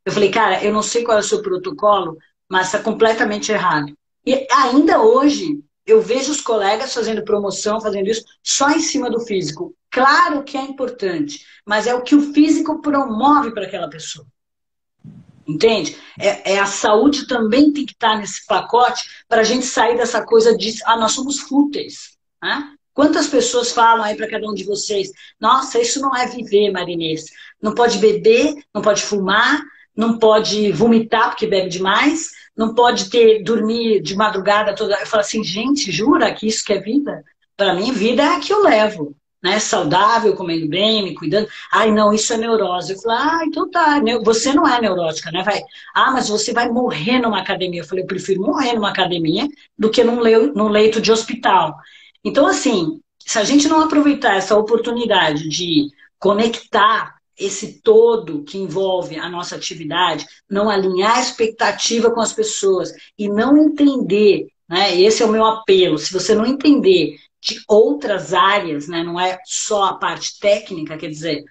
Eu 0.06 0.14
falei, 0.14 0.30
cara, 0.30 0.64
eu 0.64 0.72
não 0.72 0.84
sei 0.84 1.04
qual 1.04 1.18
é 1.18 1.22
o 1.22 1.24
seu 1.24 1.42
protocolo, 1.42 2.16
mas 2.48 2.68
está 2.68 2.80
completamente 2.80 3.52
errado. 3.52 3.92
E 4.24 4.48
ainda 4.52 5.02
hoje, 5.02 5.60
eu 5.84 6.00
vejo 6.00 6.32
os 6.32 6.42
colegas 6.42 6.94
fazendo 6.94 7.26
promoção, 7.26 7.82
fazendo 7.82 8.08
isso, 8.08 8.24
só 8.44 8.70
em 8.70 8.80
cima 8.80 9.10
do 9.10 9.20
físico. 9.22 9.76
Claro 9.90 10.44
que 10.44 10.58
é 10.58 10.62
importante, 10.62 11.44
mas 11.66 11.88
é 11.88 11.96
o 11.96 12.04
que 12.04 12.16
o 12.16 12.34
físico 12.34 12.80
promove 12.82 13.52
para 13.52 13.66
aquela 13.66 13.90
pessoa. 13.90 14.28
Entende? 15.48 15.98
É, 16.20 16.54
é, 16.54 16.60
a 16.60 16.66
saúde 16.68 17.28
também 17.28 17.74
tem 17.74 17.86
que 17.86 17.94
estar 17.94 18.18
nesse 18.18 18.46
pacote 18.46 19.04
para 19.28 19.42
a 19.42 19.44
gente 19.44 19.66
sair 19.66 19.98
dessa 19.98 20.24
coisa 20.24 20.56
de, 20.56 20.76
ah, 20.86 20.98
nós 20.98 21.14
somos 21.14 21.40
fúteis. 21.40 22.16
Né? 22.42 22.75
Quantas 22.96 23.28
pessoas 23.28 23.74
falam 23.74 24.06
aí 24.06 24.16
para 24.16 24.30
cada 24.30 24.50
um 24.50 24.54
de 24.54 24.64
vocês? 24.64 25.12
Nossa, 25.38 25.82
isso 25.82 26.00
não 26.00 26.16
é 26.16 26.26
viver, 26.28 26.72
Marinês. 26.72 27.26
Não 27.62 27.76
pode 27.76 27.98
beber, 27.98 28.56
não 28.74 28.82
pode 28.82 29.04
fumar, 29.04 29.62
não 29.94 30.18
pode 30.18 30.72
vomitar 30.72 31.30
porque 31.30 31.46
bebe 31.46 31.68
demais, 31.68 32.32
não 32.56 32.74
pode 32.74 33.10
ter 33.10 33.44
dormir 33.44 34.02
de 34.02 34.16
madrugada 34.16 34.74
toda. 34.74 34.98
Eu 34.98 35.06
falo 35.06 35.20
assim, 35.20 35.44
gente, 35.44 35.92
jura 35.92 36.34
que 36.34 36.48
isso 36.48 36.64
que 36.64 36.72
é 36.72 36.80
vida? 36.80 37.22
Para 37.58 37.74
mim, 37.74 37.92
vida 37.92 38.24
é 38.24 38.28
a 38.28 38.40
que 38.40 38.54
eu 38.54 38.64
levo. 38.64 39.14
Né? 39.44 39.60
Saudável, 39.60 40.34
comendo 40.34 40.68
bem, 40.68 41.04
me 41.04 41.14
cuidando. 41.14 41.50
Ai, 41.74 41.92
não, 41.92 42.14
isso 42.14 42.32
é 42.32 42.38
neurose. 42.38 42.94
Eu 42.94 43.00
falo, 43.00 43.20
ah, 43.20 43.42
então 43.46 43.70
tá, 43.70 44.02
você 44.24 44.54
não 44.54 44.66
é 44.66 44.80
neurótica, 44.80 45.30
né? 45.32 45.44
Vai, 45.44 45.62
ah, 45.94 46.12
mas 46.12 46.30
você 46.30 46.54
vai 46.54 46.70
morrer 46.70 47.20
numa 47.20 47.42
academia. 47.42 47.82
Eu 47.82 47.86
falei, 47.86 48.06
eu 48.06 48.08
prefiro 48.08 48.42
morrer 48.42 48.74
numa 48.74 48.90
academia 48.90 49.50
do 49.78 49.90
que 49.90 50.02
num 50.02 50.70
leito 50.70 51.02
de 51.02 51.12
hospital. 51.12 51.78
Então, 52.26 52.48
assim, 52.48 53.00
se 53.20 53.38
a 53.38 53.44
gente 53.44 53.68
não 53.68 53.82
aproveitar 53.82 54.36
essa 54.36 54.58
oportunidade 54.58 55.48
de 55.48 55.90
conectar 56.18 57.16
esse 57.38 57.82
todo 57.82 58.44
que 58.44 58.58
envolve 58.58 59.16
a 59.18 59.30
nossa 59.30 59.56
atividade, 59.56 60.26
não 60.50 60.68
alinhar 60.68 61.18
a 61.18 61.22
expectativa 61.22 62.10
com 62.10 62.20
as 62.20 62.34
pessoas 62.34 62.92
e 63.18 63.30
não 63.30 63.56
entender, 63.58 64.48
né? 64.68 65.00
Esse 65.00 65.22
é 65.22 65.26
o 65.26 65.32
meu 65.32 65.46
apelo. 65.46 66.00
Se 66.00 66.12
você 66.12 66.34
não 66.34 66.46
entender 66.46 67.16
de 67.40 67.62
outras 67.68 68.34
áreas, 68.34 68.88
né? 68.88 69.04
Não 69.04 69.20
é 69.20 69.38
só 69.46 69.84
a 69.84 69.94
parte 69.94 70.40
técnica, 70.40 70.98
quer 70.98 71.10
dizer, 71.10 71.44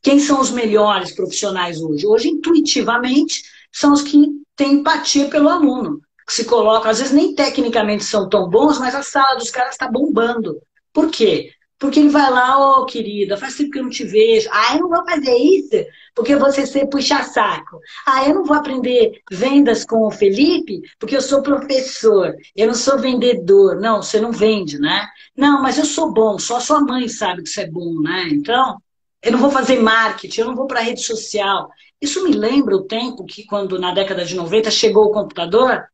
quem 0.00 0.20
são 0.20 0.40
os 0.40 0.50
melhores 0.50 1.12
profissionais 1.12 1.80
hoje? 1.80 2.06
Hoje, 2.06 2.28
intuitivamente, 2.28 3.42
são 3.72 3.92
os 3.92 4.02
que 4.02 4.28
têm 4.54 4.74
empatia 4.74 5.28
pelo 5.28 5.48
aluno 5.48 6.00
que 6.26 6.32
se 6.32 6.44
colocam, 6.44 6.90
às 6.90 6.98
vezes 6.98 7.12
nem 7.12 7.34
tecnicamente 7.34 8.04
são 8.04 8.28
tão 8.28 8.48
bons, 8.48 8.78
mas 8.78 8.94
a 8.94 9.02
sala 9.02 9.36
dos 9.36 9.50
caras 9.50 9.72
está 9.72 9.88
bombando. 9.88 10.60
Por 10.92 11.10
quê? 11.10 11.52
Porque 11.78 11.98
ele 11.98 12.10
vai 12.10 12.30
lá, 12.30 12.58
ô 12.58 12.82
oh, 12.82 12.86
querida, 12.86 13.36
faz 13.36 13.56
tempo 13.56 13.72
que 13.72 13.78
eu 13.80 13.82
não 13.82 13.90
te 13.90 14.04
vejo. 14.04 14.48
Ah, 14.52 14.76
eu 14.76 14.82
não 14.82 14.88
vou 14.88 15.04
fazer 15.04 15.34
isso 15.34 15.84
porque 16.14 16.36
você 16.36 16.64
ser 16.64 16.86
puxa-saco. 16.86 17.80
Ah, 18.06 18.28
eu 18.28 18.36
não 18.36 18.44
vou 18.44 18.56
aprender 18.56 19.20
vendas 19.28 19.84
com 19.84 20.06
o 20.06 20.10
Felipe 20.10 20.80
porque 20.96 21.16
eu 21.16 21.20
sou 21.20 21.42
professor. 21.42 22.36
Eu 22.54 22.68
não 22.68 22.74
sou 22.74 23.00
vendedor. 23.00 23.80
Não, 23.80 24.00
você 24.00 24.20
não 24.20 24.30
vende, 24.30 24.78
né? 24.78 25.08
Não, 25.36 25.60
mas 25.60 25.76
eu 25.76 25.84
sou 25.84 26.12
bom. 26.12 26.38
Só 26.38 26.60
sua 26.60 26.80
mãe 26.80 27.08
sabe 27.08 27.42
que 27.42 27.48
você 27.48 27.62
é 27.62 27.70
bom, 27.70 28.00
né? 28.00 28.28
Então, 28.30 28.80
eu 29.20 29.32
não 29.32 29.38
vou 29.40 29.50
fazer 29.50 29.80
marketing, 29.80 30.40
eu 30.40 30.46
não 30.46 30.54
vou 30.54 30.66
para 30.66 30.80
rede 30.80 31.02
social. 31.02 31.68
Isso 32.00 32.22
me 32.24 32.32
lembra 32.32 32.76
o 32.76 32.84
tempo 32.84 33.24
que, 33.24 33.44
quando 33.44 33.78
na 33.78 33.92
década 33.92 34.24
de 34.24 34.34
90 34.34 34.70
chegou 34.70 35.06
o 35.06 35.12
computador, 35.12 35.84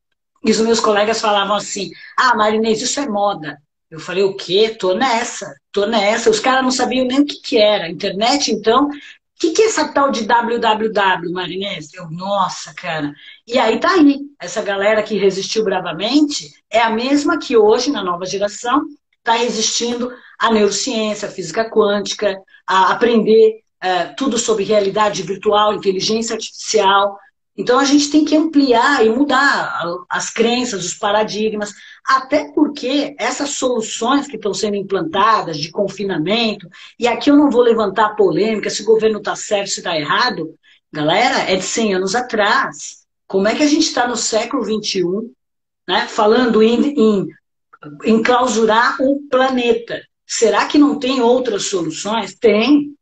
e 0.44 0.50
os 0.50 0.60
meus 0.60 0.80
colegas 0.80 1.20
falavam 1.20 1.56
assim: 1.56 1.90
ah, 2.16 2.36
Marinês, 2.36 2.80
isso 2.80 3.00
é 3.00 3.08
moda. 3.08 3.58
Eu 3.90 3.98
falei, 3.98 4.22
o 4.22 4.36
quê? 4.36 4.76
Tô 4.78 4.94
nessa, 4.94 5.54
tô 5.72 5.86
nessa. 5.86 6.28
Os 6.28 6.40
caras 6.40 6.62
não 6.62 6.70
sabiam 6.70 7.06
nem 7.06 7.20
o 7.20 7.26
que, 7.26 7.40
que 7.40 7.58
era. 7.58 7.88
Internet, 7.88 8.52
então, 8.52 8.88
o 8.88 8.90
que, 9.40 9.52
que 9.52 9.62
é 9.62 9.66
essa 9.66 9.88
tal 9.88 10.10
de 10.10 10.24
www, 10.26 11.32
Marinês? 11.32 11.94
Eu, 11.94 12.10
nossa, 12.10 12.74
cara. 12.74 13.14
E 13.46 13.58
aí 13.58 13.80
tá 13.80 13.92
aí. 13.92 14.18
Essa 14.40 14.60
galera 14.60 15.02
que 15.02 15.16
resistiu 15.16 15.64
bravamente 15.64 16.52
é 16.70 16.80
a 16.80 16.90
mesma 16.90 17.38
que 17.38 17.56
hoje, 17.56 17.90
na 17.90 18.04
nova 18.04 18.26
geração, 18.26 18.84
está 19.18 19.32
resistindo 19.32 20.12
à 20.38 20.50
neurociência, 20.52 21.28
à 21.28 21.30
física 21.30 21.70
quântica, 21.70 22.36
a 22.66 22.92
aprender 22.92 23.60
uh, 23.82 24.14
tudo 24.16 24.36
sobre 24.36 24.64
realidade 24.64 25.22
virtual, 25.22 25.72
inteligência 25.72 26.34
artificial, 26.34 27.18
então 27.58 27.76
a 27.76 27.84
gente 27.84 28.08
tem 28.08 28.24
que 28.24 28.36
ampliar 28.36 29.04
e 29.04 29.10
mudar 29.10 29.82
as 30.08 30.30
crenças, 30.30 30.84
os 30.84 30.94
paradigmas, 30.94 31.74
até 32.06 32.52
porque 32.52 33.16
essas 33.18 33.50
soluções 33.50 34.28
que 34.28 34.36
estão 34.36 34.54
sendo 34.54 34.76
implantadas 34.76 35.58
de 35.58 35.72
confinamento, 35.72 36.68
e 36.96 37.08
aqui 37.08 37.28
eu 37.28 37.36
não 37.36 37.50
vou 37.50 37.62
levantar 37.62 38.14
polêmica 38.14 38.70
se 38.70 38.82
o 38.82 38.86
governo 38.86 39.18
está 39.18 39.34
certo, 39.34 39.70
se 39.70 39.80
está 39.80 39.98
errado, 39.98 40.54
galera, 40.92 41.50
é 41.50 41.56
de 41.56 41.64
100 41.64 41.94
anos 41.94 42.14
atrás. 42.14 43.04
Como 43.26 43.48
é 43.48 43.56
que 43.56 43.64
a 43.64 43.68
gente 43.68 43.88
está 43.88 44.06
no 44.06 44.16
século 44.16 44.62
XXI, 44.62 45.02
né, 45.86 46.06
falando 46.06 46.62
em, 46.62 46.94
em, 46.96 47.28
em 48.04 48.22
clausurar 48.22 49.02
o 49.02 49.20
planeta? 49.28 50.00
Será 50.24 50.64
que 50.66 50.78
não 50.78 50.96
tem 50.96 51.20
outras 51.20 51.64
soluções? 51.64 52.36
Tem. 52.36 52.94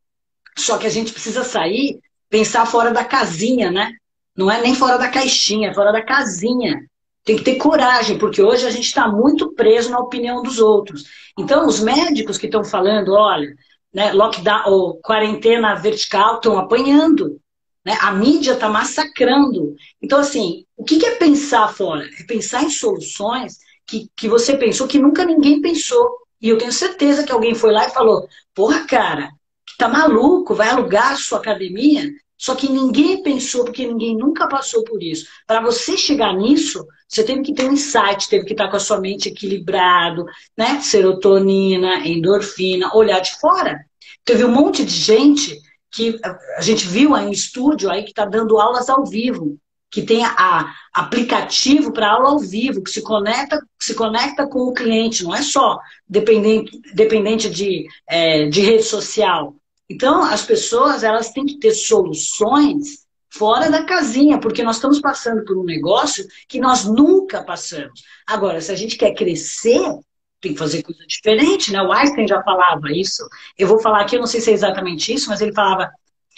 Só 0.57 0.78
que 0.78 0.86
a 0.86 0.90
gente 0.90 1.12
precisa 1.12 1.44
sair, 1.44 2.00
pensar 2.30 2.64
fora 2.64 2.90
da 2.90 3.04
casinha, 3.04 3.70
né? 3.70 3.92
Não 4.37 4.51
é 4.51 4.61
nem 4.61 4.74
fora 4.74 4.99
da 4.99 5.09
caixinha, 5.09 5.70
é 5.70 5.74
fora 5.74 5.93
da 5.93 6.03
casinha. 6.03 6.84
Tem 7.24 7.37
que 7.37 7.43
ter 7.43 7.57
coragem, 7.57 8.18
porque 8.18 8.43
hoje 8.43 8.66
a 8.66 8.70
gente 8.70 8.87
está 8.87 9.09
muito 9.09 9.53
preso 9.55 9.91
na 9.91 9.99
opinião 9.99 10.43
dos 10.43 10.59
outros. 10.59 11.05
Então, 11.39 11.66
os 11.66 11.80
médicos 11.80 12.39
que 12.39 12.47
estão 12.47 12.62
falando, 12.62 13.14
olha, 13.14 13.55
né, 13.93 14.12
lockdown 14.12 14.70
ou 14.70 15.01
quarentena 15.01 15.74
vertical 15.74 16.37
estão 16.37 16.59
apanhando. 16.59 17.41
Né? 17.84 17.97
A 18.01 18.12
mídia 18.12 18.53
está 18.53 18.68
massacrando. 18.68 19.74
Então, 20.03 20.18
assim, 20.18 20.64
o 20.76 20.84
que, 20.84 21.05
é 21.07 21.14
pensar 21.14 21.72
fora? 21.72 22.07
É 22.20 22.24
pensar 22.24 22.62
em 22.62 22.70
soluções 22.70 23.59
que, 23.87 24.11
que 24.14 24.28
você 24.28 24.57
pensou 24.57 24.87
que 24.87 24.99
nunca 24.99 25.24
ninguém 25.24 25.61
pensou. 25.61 26.18
E 26.41 26.49
eu 26.49 26.59
tenho 26.59 26.72
certeza 26.72 27.24
que 27.24 27.32
alguém 27.32 27.55
foi 27.55 27.72
lá 27.72 27.87
e 27.87 27.93
falou: 27.93 28.28
porra, 28.55 28.84
cara, 28.87 29.30
tá 29.78 29.89
maluco, 29.89 30.55
vai 30.55 30.68
alugar 30.68 31.12
a 31.12 31.16
sua 31.16 31.39
academia? 31.39 32.11
Só 32.39 32.55
que 32.55 32.68
ninguém 32.68 33.22
pensou, 33.22 33.64
porque 33.64 33.87
ninguém 33.87 34.16
nunca 34.16 34.47
passou 34.47 34.84
por 34.84 35.03
isso. 35.03 35.26
Para 35.47 35.61
você 35.61 35.97
chegar 35.97 36.34
nisso, 36.34 36.87
você 37.09 37.24
teve 37.24 37.43
que 37.43 37.55
ter 37.55 37.68
um 37.68 37.72
insight, 37.72 38.28
teve 38.28 38.45
que 38.45 38.53
estar 38.53 38.68
com 38.68 38.76
a 38.76 38.80
sua 38.80 39.01
mente 39.01 39.28
equilibrado, 39.28 40.24
né? 40.57 40.80
Serotonina, 40.80 42.07
endorfina, 42.07 42.95
olhar 42.95 43.20
de 43.20 43.39
fora. 43.41 43.80
Teve 44.24 44.45
um 44.45 44.51
monte 44.51 44.84
de 44.84 44.95
gente 44.95 45.59
que 45.91 46.18
a 46.57 46.61
gente 46.61 46.87
viu 46.87 47.14
aí 47.14 47.26
um 47.26 47.32
estúdio 47.32 47.91
aí 47.91 48.03
que 48.03 48.11
está 48.11 48.26
dando 48.26 48.59
aulas 48.59 48.91
ao 48.91 49.07
vivo, 49.07 49.59
que 49.91 50.03
tem 50.03 50.24
a 50.24 50.74
aplicativo 50.93 51.93
para 51.93 52.11
aula 52.11 52.30
ao 52.30 52.39
vivo, 52.39 52.82
que 52.82 52.91
se 52.91 53.01
conecta, 53.01 53.59
se 53.80 53.95
conecta 53.95 54.47
com 54.47 54.61
o 54.61 54.74
cliente, 54.74 55.24
não 55.24 55.34
é 55.34 55.43
só 55.43 55.78
dependente, 56.07 56.78
dependente 56.93 57.49
de, 57.49 57.87
é, 58.07 58.47
de 58.47 58.61
rede 58.61 58.82
social. 58.82 59.55
Então, 59.89 60.22
as 60.22 60.45
pessoas 60.45 61.03
elas 61.03 61.30
têm 61.30 61.47
que 61.47 61.59
ter 61.59 61.72
soluções 61.72 63.07
fora 63.30 63.70
da 63.70 63.84
casinha, 63.84 64.41
porque 64.41 64.62
nós 64.62 64.76
estamos 64.76 65.01
passando 65.01 65.45
por 65.45 65.57
um 65.57 65.64
negócio 65.64 66.26
que 66.49 66.59
nós 66.59 66.84
nunca 66.84 67.43
passamos. 67.43 68.03
Agora, 68.26 68.61
se 68.61 68.72
a 68.72 68.74
gente 68.74 68.97
quer 68.97 69.12
crescer, 69.12 69.80
tem 70.41 70.53
que 70.53 70.59
fazer 70.59 70.82
coisa 70.82 71.05
diferente, 71.07 71.72
né? 71.72 71.82
O 71.82 71.93
Einstein 71.93 72.26
já 72.26 72.43
falava 72.43 72.91
isso. 72.93 73.26
Eu 73.59 73.68
vou 73.68 73.80
falar 73.80 74.01
aqui, 74.01 74.16
eu 74.16 74.20
não 74.20 74.26
sei 74.26 74.41
se 74.41 74.51
é 74.51 74.55
exatamente 74.55 75.12
isso, 75.12 75.28
mas 75.28 75.41
ele 75.41 75.53
falava 75.53 75.91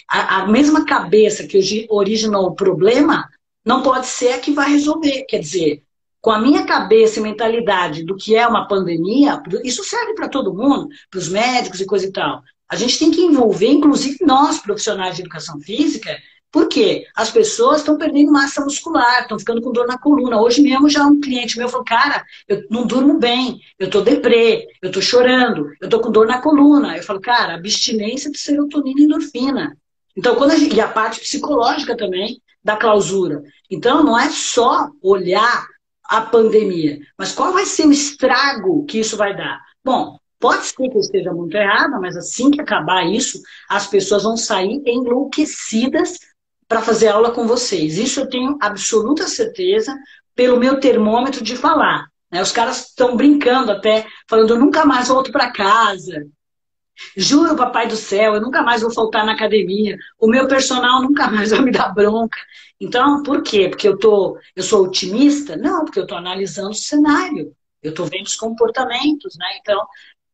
a, 0.09 0.41
a 0.41 0.47
mesma 0.47 0.85
cabeça 0.85 1.45
que 1.45 1.87
originou 1.89 2.47
o 2.47 2.55
problema 2.55 3.29
não 3.63 3.83
pode 3.83 4.07
ser 4.07 4.33
a 4.33 4.39
que 4.39 4.51
vai 4.51 4.71
resolver. 4.71 5.25
Quer 5.25 5.39
dizer, 5.39 5.83
com 6.19 6.31
a 6.31 6.39
minha 6.39 6.65
cabeça 6.65 7.19
e 7.19 7.23
mentalidade 7.23 8.03
do 8.03 8.15
que 8.15 8.35
é 8.35 8.47
uma 8.47 8.67
pandemia, 8.67 9.41
isso 9.63 9.83
serve 9.83 10.15
para 10.15 10.27
todo 10.27 10.53
mundo, 10.53 10.89
para 11.09 11.19
os 11.19 11.29
médicos 11.29 11.79
e 11.79 11.85
coisa 11.85 12.07
e 12.07 12.11
tal. 12.11 12.41
A 12.69 12.75
gente 12.75 12.99
tem 12.99 13.11
que 13.11 13.21
envolver, 13.21 13.67
inclusive 13.67 14.17
nós, 14.21 14.59
profissionais 14.59 15.15
de 15.15 15.21
educação 15.21 15.59
física, 15.59 16.15
porque 16.51 17.05
as 17.15 17.29
pessoas 17.29 17.79
estão 17.79 17.97
perdendo 17.97 18.31
massa 18.31 18.63
muscular, 18.63 19.21
estão 19.21 19.37
ficando 19.37 19.61
com 19.61 19.71
dor 19.71 19.87
na 19.87 19.97
coluna. 19.97 20.41
Hoje 20.41 20.61
mesmo 20.61 20.89
já 20.89 21.05
um 21.05 21.19
cliente 21.19 21.57
meu 21.57 21.69
falou, 21.69 21.85
cara, 21.85 22.23
eu 22.47 22.63
não 22.69 22.85
durmo 22.85 23.19
bem, 23.19 23.59
eu 23.77 23.85
estou 23.85 24.01
deprê, 24.01 24.67
eu 24.81 24.87
estou 24.89 25.01
chorando, 25.01 25.71
eu 25.79 25.85
estou 25.85 25.99
com 25.99 26.11
dor 26.11 26.27
na 26.27 26.41
coluna. 26.41 26.97
Eu 26.97 27.03
falo, 27.03 27.21
cara, 27.21 27.55
abstinência 27.55 28.31
de 28.31 28.39
serotonina 28.39 29.01
e 29.01 29.03
endorfina. 29.03 29.77
Então, 30.15 30.35
quando 30.35 30.51
a 30.51 30.57
gente, 30.57 30.75
e 30.75 30.81
a 30.81 30.87
parte 30.87 31.19
psicológica 31.19 31.95
também 31.95 32.41
da 32.63 32.75
clausura. 32.75 33.41
Então, 33.69 34.03
não 34.03 34.19
é 34.19 34.29
só 34.29 34.89
olhar 35.01 35.65
a 36.03 36.21
pandemia, 36.21 36.99
mas 37.17 37.31
qual 37.31 37.53
vai 37.53 37.65
ser 37.65 37.85
o 37.85 37.91
estrago 37.91 38.85
que 38.85 38.99
isso 38.99 39.15
vai 39.15 39.35
dar? 39.35 39.61
Bom, 39.83 40.18
Pode 40.39 40.65
ser 40.65 40.89
que 40.89 40.95
eu 40.95 41.01
esteja 41.01 41.33
muito 41.33 41.55
errada, 41.55 41.99
mas 41.99 42.15
assim 42.15 42.49
que 42.49 42.61
acabar 42.61 43.05
isso, 43.05 43.41
as 43.69 43.87
pessoas 43.87 44.23
vão 44.23 44.37
sair 44.37 44.81
enlouquecidas 44.85 46.17
para 46.67 46.81
fazer 46.81 47.09
aula 47.09 47.31
com 47.31 47.45
vocês. 47.45 47.97
Isso 47.97 48.21
eu 48.21 48.29
tenho 48.29 48.57
absoluta 48.61 49.27
certeza 49.27 49.93
pelo 50.35 50.57
meu 50.57 50.79
termômetro 50.79 51.43
de 51.43 51.57
falar. 51.57 52.07
Né? 52.31 52.41
Os 52.41 52.51
caras 52.51 52.87
estão 52.87 53.17
brincando 53.17 53.71
até, 53.71 54.07
falando, 54.29 54.51
eu 54.51 54.59
nunca 54.59 54.85
mais 54.85 55.09
volto 55.09 55.31
para 55.31 55.51
casa. 55.51 56.25
Juro, 57.15 57.55
papai 57.55 57.87
do 57.87 57.95
céu, 57.95 58.35
eu 58.35 58.41
nunca 58.41 58.61
mais 58.61 58.81
vou 58.81 58.91
faltar 58.91 59.25
na 59.25 59.33
academia. 59.33 59.97
O 60.17 60.27
meu 60.27 60.47
personal 60.47 61.01
nunca 61.01 61.29
mais 61.29 61.49
vai 61.51 61.61
me 61.61 61.71
dar 61.71 61.93
bronca. 61.93 62.39
Então, 62.79 63.23
por 63.23 63.41
quê? 63.41 63.67
Porque 63.67 63.87
eu, 63.87 63.97
tô, 63.97 64.37
eu 64.55 64.63
sou 64.63 64.85
otimista? 64.85 65.57
Não, 65.57 65.83
porque 65.83 65.99
eu 65.99 66.03
estou 66.03 66.17
analisando 66.17 66.69
o 66.69 66.73
cenário. 66.73 67.53
Eu 67.81 67.91
estou 67.91 68.05
vendo 68.05 68.25
os 68.25 68.35
comportamentos, 68.35 69.37
né? 69.37 69.45
Então, 69.59 69.85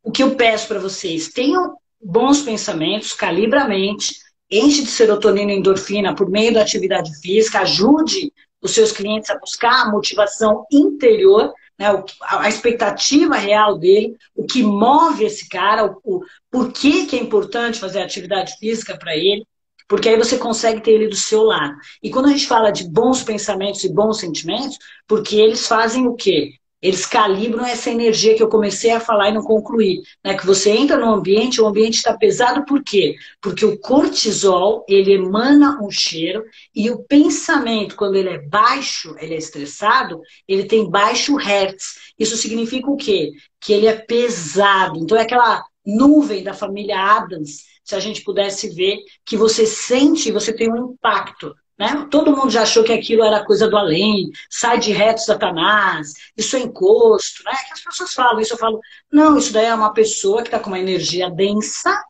o 0.06 0.12
que 0.12 0.22
eu 0.22 0.36
peço 0.36 0.68
para 0.68 0.80
vocês, 0.80 1.30
tenham 1.30 1.76
bons 2.00 2.44
pensamentos, 2.44 3.12
calibra 3.12 3.64
a 3.64 3.68
mente, 3.68 4.14
enche 4.50 4.84
de 4.84 4.90
serotonina 4.90 5.52
e 5.52 5.58
endorfina 5.58 6.14
por 6.14 6.30
meio 6.30 6.54
da 6.54 6.62
atividade 6.62 7.12
física, 7.20 7.62
ajude 7.62 8.32
os 8.62 8.72
seus 8.72 8.92
clientes 8.92 9.32
a 9.32 9.40
buscar 9.40 9.82
a 9.82 9.92
motivação 9.92 10.64
interior, 10.72 11.52
né, 11.78 11.88
a 12.22 12.48
expectativa 12.48 13.36
real 13.36 13.80
dele, 13.80 14.16
o 14.36 14.46
que 14.46 14.62
move 14.62 15.26
esse 15.26 15.50
cara, 15.50 15.86
o, 15.86 16.00
o 16.04 16.22
por 16.52 16.72
que, 16.72 17.08
que 17.08 17.16
é 17.16 17.20
importante 17.20 17.80
fazer 17.80 18.02
atividade 18.02 18.56
física 18.60 18.96
para 18.98 19.16
ele, 19.16 19.44
porque 19.88 20.10
aí 20.10 20.18
você 20.18 20.38
consegue 20.38 20.82
ter 20.82 20.92
ele 20.92 21.08
do 21.08 21.16
seu 21.16 21.42
lado. 21.42 21.76
E 22.02 22.12
quando 22.12 22.28
a 22.28 22.32
gente 22.32 22.48
fala 22.48 22.70
de 22.70 22.88
bons 22.88 23.24
pensamentos 23.24 23.84
e 23.84 23.92
bons 23.92 24.20
sentimentos, 24.20 24.78
porque 25.08 25.36
eles 25.36 25.68
fazem 25.68 26.08
o 26.08 26.14
quê? 26.14 26.54
Eles 26.86 27.04
calibram 27.04 27.66
essa 27.66 27.90
energia 27.90 28.36
que 28.36 28.44
eu 28.44 28.48
comecei 28.48 28.92
a 28.92 29.00
falar 29.00 29.30
e 29.30 29.34
não 29.34 29.42
concluí. 29.42 30.04
Né? 30.24 30.38
Que 30.38 30.46
você 30.46 30.70
entra 30.70 30.98
no 30.98 31.12
ambiente, 31.12 31.60
o 31.60 31.66
ambiente 31.66 31.96
está 31.96 32.16
pesado 32.16 32.64
por 32.64 32.84
quê? 32.84 33.16
Porque 33.42 33.66
o 33.66 33.80
cortisol, 33.80 34.86
ele 34.88 35.14
emana 35.14 35.80
um 35.82 35.90
cheiro 35.90 36.46
e 36.76 36.92
o 36.92 37.00
pensamento, 37.00 37.96
quando 37.96 38.18
ele 38.18 38.30
é 38.30 38.38
baixo, 38.38 39.16
ele 39.20 39.34
é 39.34 39.38
estressado, 39.38 40.22
ele 40.48 40.66
tem 40.66 40.88
baixo 40.88 41.36
hertz. 41.38 41.96
Isso 42.20 42.38
significa 42.38 42.88
o 42.88 42.96
quê? 42.96 43.32
Que 43.60 43.74
ele 43.74 43.88
é 43.88 43.96
pesado. 43.96 45.00
Então 45.00 45.18
é 45.18 45.24
aquela 45.24 45.66
nuvem 45.84 46.44
da 46.44 46.54
família 46.54 47.00
Adams, 47.00 47.64
se 47.84 47.96
a 47.96 48.00
gente 48.00 48.24
pudesse 48.24 48.70
ver, 48.70 49.00
que 49.26 49.36
você 49.36 49.66
sente 49.66 50.30
e 50.30 50.32
você 50.32 50.54
tem 50.54 50.72
um 50.72 50.92
impacto. 50.94 51.56
Né? 51.78 52.08
Todo 52.10 52.36
mundo 52.36 52.50
já 52.50 52.62
achou 52.62 52.84
que 52.84 52.94
aquilo 52.94 53.24
era 53.24 53.44
coisa 53.44 53.68
do 53.68 53.76
além, 53.76 54.30
sai 54.50 54.80
de 54.80 54.94
reto 54.94 55.22
Satanás, 55.22 56.14
isso 56.38 56.56
é 56.56 56.60
encosto, 56.60 57.44
né? 57.44 57.52
Que 57.68 57.74
as 57.74 57.84
pessoas 57.84 58.14
falam 58.14 58.40
isso, 58.40 58.54
eu 58.54 58.58
falo, 58.58 58.80
não, 59.12 59.38
isso 59.38 59.52
daí 59.52 59.66
é 59.66 59.76
uma 59.76 59.94
pessoa 59.94 60.42
que 60.42 60.48
está 60.48 60.58
com 60.58 60.70
uma 60.70 60.80
energia 60.80 61.30
densa, 61.30 62.02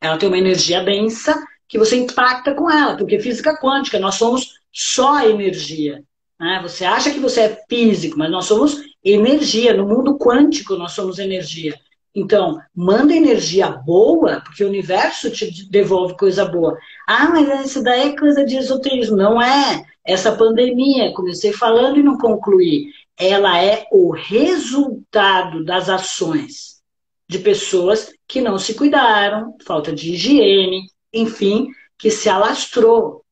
ela 0.00 0.16
tem 0.16 0.28
uma 0.28 0.38
energia 0.38 0.84
densa 0.84 1.36
que 1.68 1.78
você 1.78 1.96
impacta 1.96 2.54
com 2.54 2.70
ela, 2.70 2.96
porque 2.96 3.18
física 3.18 3.58
quântica, 3.58 3.98
nós 3.98 4.14
somos 4.14 4.58
só 4.72 5.20
energia. 5.28 6.02
Né? 6.40 6.60
Você 6.62 6.84
acha 6.84 7.10
que 7.10 7.18
você 7.18 7.40
é 7.42 7.62
físico, 7.68 8.18
mas 8.18 8.30
nós 8.30 8.46
somos 8.46 8.80
energia. 9.04 9.74
No 9.74 9.86
mundo 9.86 10.16
quântico, 10.16 10.76
nós 10.76 10.92
somos 10.92 11.18
energia. 11.18 11.74
Então, 12.14 12.60
manda 12.74 13.14
energia 13.14 13.68
boa, 13.68 14.40
porque 14.40 14.64
o 14.64 14.68
universo 14.68 15.30
te 15.30 15.68
devolve 15.68 16.16
coisa 16.16 16.44
boa. 16.44 16.76
Ah, 17.10 17.30
mas 17.30 17.64
isso 17.64 17.82
daí 17.82 18.10
é 18.10 18.16
coisa 18.18 18.44
de 18.44 18.58
esoterismo. 18.58 19.16
Não 19.16 19.40
é. 19.40 19.82
Essa 20.04 20.36
pandemia, 20.36 21.14
comecei 21.14 21.54
falando 21.54 21.98
e 21.98 22.02
não 22.02 22.18
concluí. 22.18 22.92
Ela 23.16 23.62
é 23.64 23.86
o 23.90 24.10
resultado 24.10 25.64
das 25.64 25.88
ações 25.88 26.82
de 27.26 27.38
pessoas 27.38 28.12
que 28.26 28.42
não 28.42 28.58
se 28.58 28.74
cuidaram, 28.74 29.56
falta 29.64 29.90
de 29.90 30.12
higiene, 30.12 30.82
enfim, 31.10 31.68
que 31.96 32.10
se 32.10 32.28
alastrou. 32.28 33.24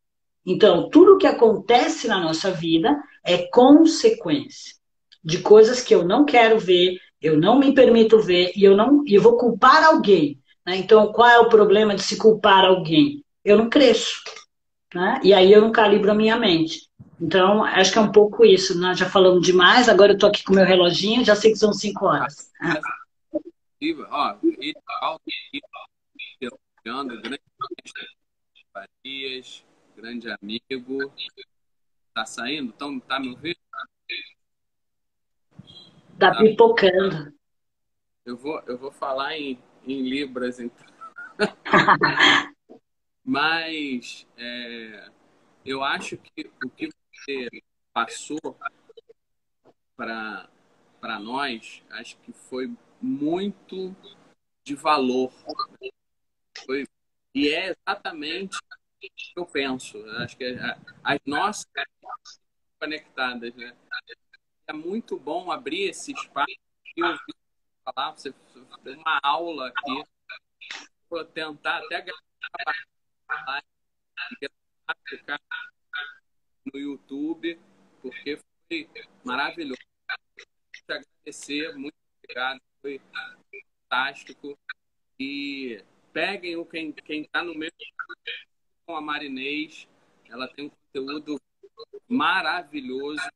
Então, 0.47 0.89
tudo 0.89 1.19
que 1.19 1.27
acontece 1.27 2.09
na 2.09 2.19
nossa 2.19 2.51
vida 2.51 2.99
é 3.23 3.47
consequência 3.49 4.75
de 5.23 5.41
coisas 5.41 5.83
que 5.83 5.95
eu 5.95 6.03
não 6.03 6.25
quero 6.25 6.59
ver, 6.59 6.99
eu 7.21 7.39
não 7.39 7.59
me 7.59 7.75
permito 7.75 8.21
ver 8.21 8.53
e 8.57 8.65
eu 8.65 8.75
não 8.75 9.03
e 9.07 9.19
vou 9.19 9.37
culpar 9.37 9.85
alguém. 9.85 10.41
Né? 10.65 10.79
Então, 10.79 11.13
qual 11.13 11.29
é 11.29 11.39
o 11.39 11.51
problema 11.51 11.95
de 11.95 12.03
se 12.03 12.17
culpar 12.17 12.65
alguém? 12.65 13.23
Eu 13.47 13.57
não 13.57 13.71
cresço. 13.71 14.25
Né? 14.93 15.21
E 15.23 15.33
aí 15.33 15.53
eu 15.53 15.61
não 15.61 15.71
calibro 15.71 16.11
a 16.11 16.15
minha 16.15 16.37
mente. 16.37 16.91
Então, 17.21 17.63
acho 17.63 17.93
que 17.93 17.99
é 17.99 18.01
um 18.01 18.11
pouco 18.11 18.45
isso. 18.45 18.77
Nós 18.77 18.99
já 18.99 19.09
falamos 19.09 19.47
demais, 19.47 19.89
agora 19.89 20.11
eu 20.11 20.17
estou 20.17 20.29
aqui 20.29 20.43
com 20.43 20.53
meu 20.53 20.65
reloginho, 20.65 21.25
já 21.25 21.37
sei 21.37 21.53
que 21.53 21.59
são 21.59 21.73
cinco 21.73 22.07
horas. 22.07 22.51
Ó, 24.11 24.37
grande 27.05 27.41
Farias, 28.73 29.65
grande 29.97 30.29
amigo. 30.29 31.13
Tá 32.13 32.27
saindo? 32.27 32.73
Então, 32.75 32.99
tá 32.99 33.21
me 33.21 33.31
ouvindo? 33.31 33.57
Tá, 36.19 36.33
tá 36.33 36.39
pipocando. 36.39 37.33
Eu 38.25 38.37
vou, 38.37 38.61
eu 38.67 38.77
vou 38.77 38.91
falar 38.91 39.37
em, 39.37 39.63
em 39.87 40.03
Libras, 40.03 40.59
então. 40.59 40.85
Mas 43.27 44.25
é, 44.39 45.11
eu 45.65 45.83
acho 45.83 46.17
que 46.17 46.49
o 46.65 46.71
que 46.71 46.89
você 47.13 47.49
passou 47.93 48.39
para 49.97 51.19
nós, 51.19 51.83
acho 51.91 52.17
que 52.19 52.33
foi 52.33 52.73
muito 53.03 53.97
de 54.63 54.77
valor. 54.77 55.33
Foi, 56.65 56.87
e 57.35 57.49
é 57.49 57.75
exatamente 57.75 58.57
o 58.57 59.01
que 59.01 59.33
eu 59.35 59.45
penso. 59.45 59.99
Acho 60.19 60.37
que 60.37 60.57
as 61.03 61.19
nossas 61.27 61.67
conectadas, 62.79 63.53
né? 63.57 63.77
é 64.69 64.73
muito 64.73 65.19
bom 65.19 65.51
abrir 65.51 65.89
esse 65.89 66.13
espaço 66.13 66.47
e 66.97 67.03
ouvir 67.03 67.35
falar. 67.85 68.13
Você 68.13 68.33
uma 68.85 69.21
aula 69.21 69.69
aqui. 69.69 70.05
Vou 71.11 71.25
tentar 71.25 71.79
até 71.79 72.03
gravar 72.03 72.87
no 76.73 76.79
YouTube, 76.79 77.59
porque 78.03 78.39
foi 78.69 78.89
maravilhoso. 79.25 79.81
Te 80.73 80.93
agradecer, 80.93 81.75
muito 81.77 81.97
obrigado, 82.23 82.61
foi 82.81 83.01
fantástico. 83.89 84.59
E 85.19 85.83
peguem 86.13 86.57
o 86.57 86.65
quem 86.65 86.95
está 87.09 87.43
no 87.43 87.55
meio 87.55 87.73
com 88.85 88.97
a 88.97 89.01
Marinês, 89.01 89.89
ela 90.29 90.47
tem 90.49 90.67
um 90.67 90.71
conteúdo 90.71 91.41
maravilhoso, 92.09 93.29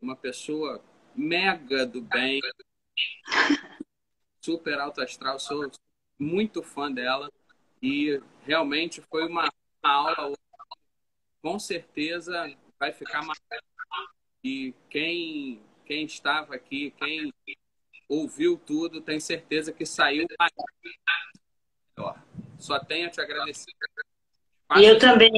uma 0.00 0.16
pessoa 0.16 0.82
mega 1.14 1.84
do 1.84 2.00
bem, 2.00 2.40
super 4.40 4.78
alto 4.78 5.02
astral, 5.02 5.38
sou 5.38 5.70
muito 6.18 6.62
fã 6.62 6.90
dela 6.90 7.30
e 7.82 8.20
realmente 8.44 9.00
foi 9.02 9.26
uma 9.26 9.48
aula 9.82 10.32
com 11.42 11.58
certeza 11.58 12.50
vai 12.78 12.92
ficar 12.92 13.22
marcado. 13.22 13.62
E 14.42 14.74
quem, 14.88 15.60
quem 15.84 16.04
estava 16.04 16.54
aqui, 16.54 16.92
quem 16.98 17.32
ouviu 18.08 18.60
tudo, 18.64 19.00
tem 19.00 19.18
certeza 19.20 19.72
que 19.72 19.84
saiu 19.84 20.26
melhor. 21.96 22.22
Só 22.58 22.78
tenho 22.78 23.06
a 23.06 23.10
te 23.10 23.20
agradecer. 23.20 23.72
E 24.76 24.84
eu 24.84 24.98
também. 24.98 25.30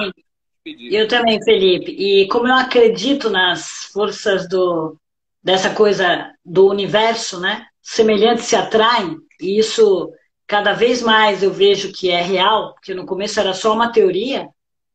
Eu 0.65 1.09
também, 1.09 1.43
Felipe. 1.43 1.91
E 1.93 2.29
como 2.29 2.47
eu 2.47 2.55
acredito 2.55 3.31
nas 3.31 3.85
forças 3.93 4.47
do, 4.47 5.01
dessa 5.43 5.75
coisa 5.75 6.35
do 6.45 6.69
universo, 6.69 7.41
né? 7.41 7.67
Semelhantes 7.81 8.45
se 8.45 8.55
atraem, 8.55 9.17
e 9.41 9.59
isso 9.59 10.13
cada 10.51 10.73
vez 10.73 11.01
mais 11.01 11.45
eu 11.45 11.53
vejo 11.53 11.93
que 11.93 12.11
é 12.11 12.21
real, 12.21 12.75
porque 12.75 12.93
no 12.93 13.07
começo 13.07 13.39
era 13.39 13.55
só 13.55 13.73
uma 13.73 13.93
teoria, 13.93 14.49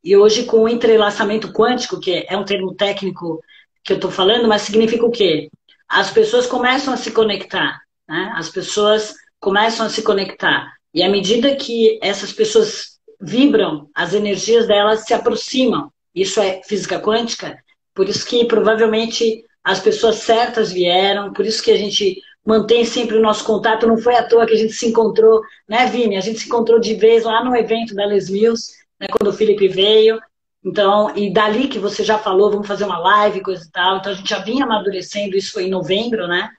e 0.04 0.18
hoje, 0.18 0.44
com 0.44 0.64
o 0.64 0.68
entrelaçamento 0.68 1.54
quântico, 1.54 1.98
que 1.98 2.26
é 2.28 2.38
um 2.38 2.44
termo 2.44 2.76
técnico 2.76 3.42
que 3.82 3.94
eu 3.94 3.96
estou 3.96 4.12
falando, 4.12 4.50
mas 4.50 4.64
significa 4.64 5.06
o 5.06 5.12
quê? 5.12 5.50
As 5.88 6.12
pessoas 6.12 6.46
começam 6.46 6.94
a 6.94 6.98
se 6.98 7.10
conectar, 7.10 7.80
né? 8.06 8.34
As 8.36 8.50
pessoas 8.50 9.14
começam 9.40 9.86
a 9.86 9.90
se 9.90 10.02
conectar. 10.02 10.74
E 10.94 11.02
à 11.02 11.08
medida 11.08 11.56
que 11.56 11.98
essas 12.04 12.34
pessoas 12.34 13.00
vibram, 13.22 13.90
as 13.96 14.14
energias 14.14 14.68
delas 14.68 15.06
se 15.06 15.14
aproximam. 15.14 15.90
Isso 16.14 16.42
é 16.42 16.62
física 16.64 17.00
quântica. 17.00 17.58
Por 17.94 18.10
isso 18.10 18.26
que 18.26 18.44
provavelmente 18.44 19.46
as 19.64 19.80
pessoas 19.80 20.18
certas 20.18 20.74
vieram, 20.74 21.32
por 21.32 21.46
isso 21.46 21.64
que 21.64 21.72
a 21.72 21.78
gente 21.78 22.22
mantém 22.46 22.86
sempre 22.86 23.18
o 23.18 23.22
nosso 23.22 23.44
contato. 23.44 23.88
Não 23.88 23.98
foi 23.98 24.16
à 24.16 24.28
toa 24.28 24.46
que 24.46 24.54
a 24.54 24.58
gente 24.58 24.74
se 24.74 24.88
encontrou, 24.88 25.42
né, 25.68 25.88
Vini? 25.88 26.16
A 26.16 26.22
gente 26.22 26.40
se 26.40 26.48
encontrou 26.48 26.80
de 26.80 26.94
vez 26.94 27.24
lá 27.24 27.44
no 27.44 27.56
evento 27.56 27.96
da 27.96 28.06
Les 28.06 28.30
Mills 28.30 28.74
né, 29.00 29.08
quando 29.10 29.30
o 29.30 29.34
Felipe 29.34 29.68
veio. 29.68 30.20
Então, 30.64 31.16
e 31.16 31.32
dali 31.32 31.68
que 31.68 31.80
você 31.80 32.04
já 32.04 32.18
falou, 32.18 32.52
vamos 32.52 32.68
fazer 32.68 32.86
uma 32.86 32.98
live, 32.98 33.42
coisa 33.42 33.64
e 33.64 33.72
tal. 33.72 33.98
Então, 33.98 34.12
a 34.12 34.16
gente 34.16 34.30
já 34.30 34.40
vinha 34.40 34.66
amadurecendo, 34.66 35.36
isso 35.36 35.54
foi 35.54 35.66
em 35.66 35.70
novembro, 35.70 36.28
né? 36.28 36.50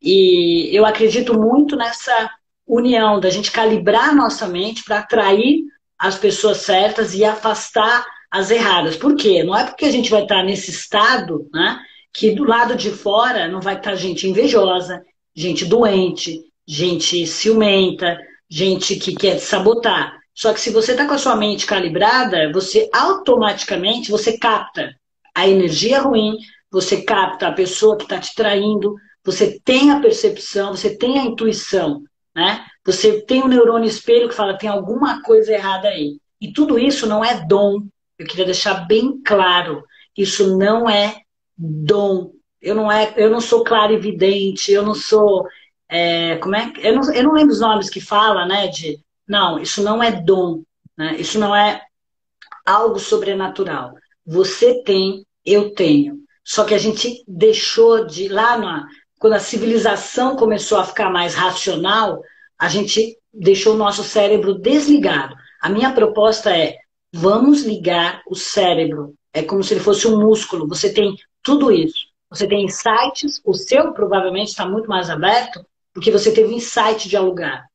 E 0.00 0.70
eu 0.72 0.86
acredito 0.86 1.38
muito 1.38 1.74
nessa 1.74 2.30
união, 2.66 3.18
da 3.18 3.30
gente 3.30 3.50
calibrar 3.50 4.14
nossa 4.14 4.46
mente 4.46 4.84
para 4.84 4.98
atrair 4.98 5.64
as 5.98 6.16
pessoas 6.16 6.58
certas 6.58 7.14
e 7.14 7.24
afastar 7.24 8.06
as 8.30 8.50
erradas. 8.50 8.96
Por 8.96 9.16
quê? 9.16 9.42
Não 9.42 9.56
é 9.56 9.64
porque 9.64 9.86
a 9.86 9.90
gente 9.90 10.10
vai 10.10 10.22
estar 10.22 10.44
nesse 10.44 10.70
estado, 10.70 11.48
né? 11.52 11.80
Que 12.12 12.30
do 12.30 12.44
lado 12.44 12.76
de 12.76 12.90
fora 12.90 13.48
não 13.48 13.60
vai 13.60 13.76
estar 13.76 13.96
gente 13.96 14.28
invejosa, 14.28 15.02
gente 15.38 15.64
doente, 15.64 16.40
gente 16.66 17.24
ciumenta, 17.26 18.18
gente 18.50 18.96
que 18.96 19.14
quer 19.14 19.38
sabotar. 19.38 20.18
Só 20.34 20.52
que 20.52 20.60
se 20.60 20.70
você 20.70 20.92
está 20.92 21.06
com 21.06 21.14
a 21.14 21.18
sua 21.18 21.36
mente 21.36 21.64
calibrada, 21.64 22.50
você 22.52 22.88
automaticamente 22.92 24.10
você 24.10 24.36
capta 24.36 24.94
a 25.32 25.48
energia 25.48 26.00
ruim, 26.00 26.36
você 26.70 27.02
capta 27.02 27.46
a 27.46 27.52
pessoa 27.52 27.96
que 27.96 28.02
está 28.02 28.18
te 28.18 28.34
traindo, 28.34 28.96
você 29.24 29.60
tem 29.64 29.92
a 29.92 30.00
percepção, 30.00 30.74
você 30.74 30.96
tem 30.96 31.20
a 31.20 31.24
intuição, 31.24 32.02
né? 32.34 32.64
Você 32.84 33.22
tem 33.22 33.42
um 33.42 33.48
neurônio 33.48 33.88
espelho 33.88 34.28
que 34.28 34.34
fala 34.34 34.58
tem 34.58 34.68
alguma 34.68 35.22
coisa 35.22 35.52
errada 35.52 35.88
aí. 35.88 36.18
E 36.40 36.52
tudo 36.52 36.78
isso 36.78 37.06
não 37.06 37.24
é 37.24 37.46
dom. 37.46 37.86
Eu 38.18 38.26
queria 38.26 38.44
deixar 38.44 38.86
bem 38.86 39.20
claro, 39.24 39.84
isso 40.16 40.56
não 40.56 40.90
é 40.90 41.20
dom. 41.56 42.32
Eu 42.60 42.74
não 42.74 42.90
é, 42.90 43.14
eu 43.16 43.30
não 43.30 43.40
sou 43.40 43.64
eu 44.68 44.82
não 44.82 44.94
sou 44.94 45.46
é, 45.88 46.36
como 46.36 46.54
é, 46.54 46.72
eu 46.78 46.94
não, 46.94 47.12
eu 47.12 47.22
não 47.24 47.32
lembro 47.32 47.52
os 47.52 47.60
nomes 47.60 47.88
que 47.88 48.00
fala, 48.00 48.46
né? 48.46 48.68
De 48.68 49.00
não, 49.26 49.58
isso 49.58 49.82
não 49.82 50.02
é 50.02 50.10
dom, 50.12 50.62
né? 50.96 51.16
isso 51.18 51.38
não 51.38 51.54
é 51.54 51.82
algo 52.66 52.98
sobrenatural. 52.98 53.94
Você 54.26 54.82
tem, 54.82 55.24
eu 55.44 55.74
tenho. 55.74 56.18
Só 56.44 56.64
que 56.64 56.74
a 56.74 56.78
gente 56.78 57.22
deixou 57.26 58.06
de, 58.06 58.28
lá 58.28 58.58
na, 58.58 58.86
quando 59.18 59.34
a 59.34 59.40
civilização 59.40 60.36
começou 60.36 60.78
a 60.78 60.84
ficar 60.84 61.10
mais 61.10 61.34
racional, 61.34 62.22
a 62.58 62.68
gente 62.68 63.18
deixou 63.32 63.74
o 63.74 63.78
nosso 63.78 64.02
cérebro 64.02 64.58
desligado. 64.58 65.34
A 65.60 65.68
minha 65.68 65.92
proposta 65.92 66.56
é, 66.56 66.76
vamos 67.12 67.62
ligar 67.62 68.22
o 68.26 68.34
cérebro. 68.34 69.14
É 69.32 69.42
como 69.42 69.62
se 69.62 69.74
ele 69.74 69.80
fosse 69.80 70.06
um 70.06 70.20
músculo. 70.20 70.66
Você 70.68 70.92
tem 70.92 71.16
tudo 71.42 71.70
isso. 71.70 72.07
Você 72.30 72.46
tem 72.46 72.64
insights, 72.64 73.40
o 73.44 73.54
seu 73.54 73.92
provavelmente 73.92 74.48
está 74.48 74.66
muito 74.66 74.88
mais 74.88 75.08
aberto, 75.08 75.64
porque 75.94 76.10
você 76.10 76.32
teve 76.32 76.54
insight 76.54 77.08
de 77.08 77.16
alugar. 77.16 77.66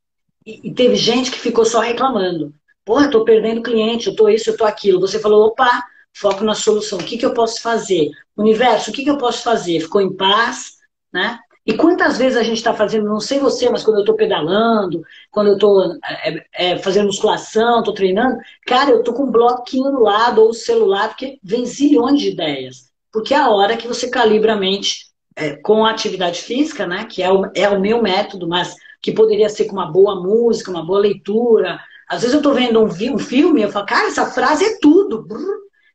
E, 0.46 0.70
e 0.70 0.74
teve 0.74 0.96
gente 0.96 1.32
que 1.32 1.40
ficou 1.40 1.66
só 1.66 1.80
reclamando. 1.80 2.54
Porra, 2.86 3.10
tô 3.10 3.24
perdendo 3.24 3.64
cliente, 3.64 4.08
eu 4.08 4.16
tô 4.16 4.30
isso, 4.30 4.50
eu 4.50 4.58
tô 4.58 4.66
aquilo. 4.66 5.00
Você 5.00 5.20
falou, 5.20 5.48
opa, 5.48 5.84
foco 6.14 6.44
na 6.44 6.54
solução. 6.54 7.00
O 7.00 7.04
que, 7.04 7.18
que 7.18 7.26
eu 7.26 7.34
posso 7.34 7.62
fazer? 7.62 8.12
Universo, 8.38 8.92
o 8.92 8.94
que, 8.94 9.04
que 9.04 9.10
eu 9.10 9.18
posso 9.18 9.42
fazer? 9.44 9.80
Ficou 9.80 10.02
em 10.02 10.16
paz, 10.16 10.78
né? 11.12 11.40
E 11.66 11.76
quantas 11.78 12.18
vezes 12.18 12.38
a 12.38 12.44
gente 12.44 12.58
está 12.58 12.74
fazendo, 12.74 13.08
não 13.08 13.22
sei 13.22 13.40
você, 13.40 13.70
mas 13.70 13.84
quando 13.84 13.98
eu 13.98 14.02
estou 14.02 14.16
pedalando, 14.16 15.02
quando 15.32 15.48
eu 15.48 15.54
estou 15.54 15.98
é, 16.04 16.46
é, 16.54 16.78
fazendo 16.78 17.06
musculação, 17.06 17.80
estou 17.80 17.94
treinando, 17.94 18.38
cara, 18.66 18.92
eu 18.92 19.00
estou 19.00 19.14
com 19.14 19.24
um 19.24 19.32
bloquinho 19.32 19.90
do 19.92 20.02
lado 20.02 20.42
ou 20.42 20.50
o 20.50 20.54
celular, 20.54 21.08
porque 21.10 21.40
vem 21.42 21.66
zilhões 21.66 22.20
de 22.20 22.32
ideias. 22.32 22.92
Porque 23.14 23.34
é 23.34 23.38
a 23.38 23.50
hora 23.50 23.78
que 23.78 23.88
você 23.88 24.10
calibra 24.10 24.54
a 24.54 24.58
mente 24.58 25.06
é, 25.36 25.56
com 25.58 25.86
a 25.86 25.92
atividade 25.92 26.42
física, 26.42 26.88
né? 26.88 27.06
Que 27.06 27.22
é 27.22 27.32
o, 27.32 27.50
é 27.56 27.70
o 27.70 27.80
meu 27.80 28.02
método, 28.02 28.48
mas 28.48 28.76
que 29.02 29.12
poderia 29.12 29.50
ser 29.50 29.66
com 29.66 29.74
uma 29.74 29.92
boa 29.92 30.20
música, 30.20 30.72
uma 30.72 30.86
boa 30.86 31.00
leitura. 31.00 31.80
Às 32.10 32.22
vezes 32.22 32.34
eu 32.34 32.40
estou 32.40 32.54
vendo 32.54 32.80
um, 32.82 32.86
um 32.86 33.20
filme 33.20 33.62
e 33.62 33.64
eu 33.64 33.72
falo, 33.72 33.86
cara, 33.86 34.08
essa 34.08 34.26
frase 34.26 34.66
é 34.66 34.80
tudo. 34.82 35.28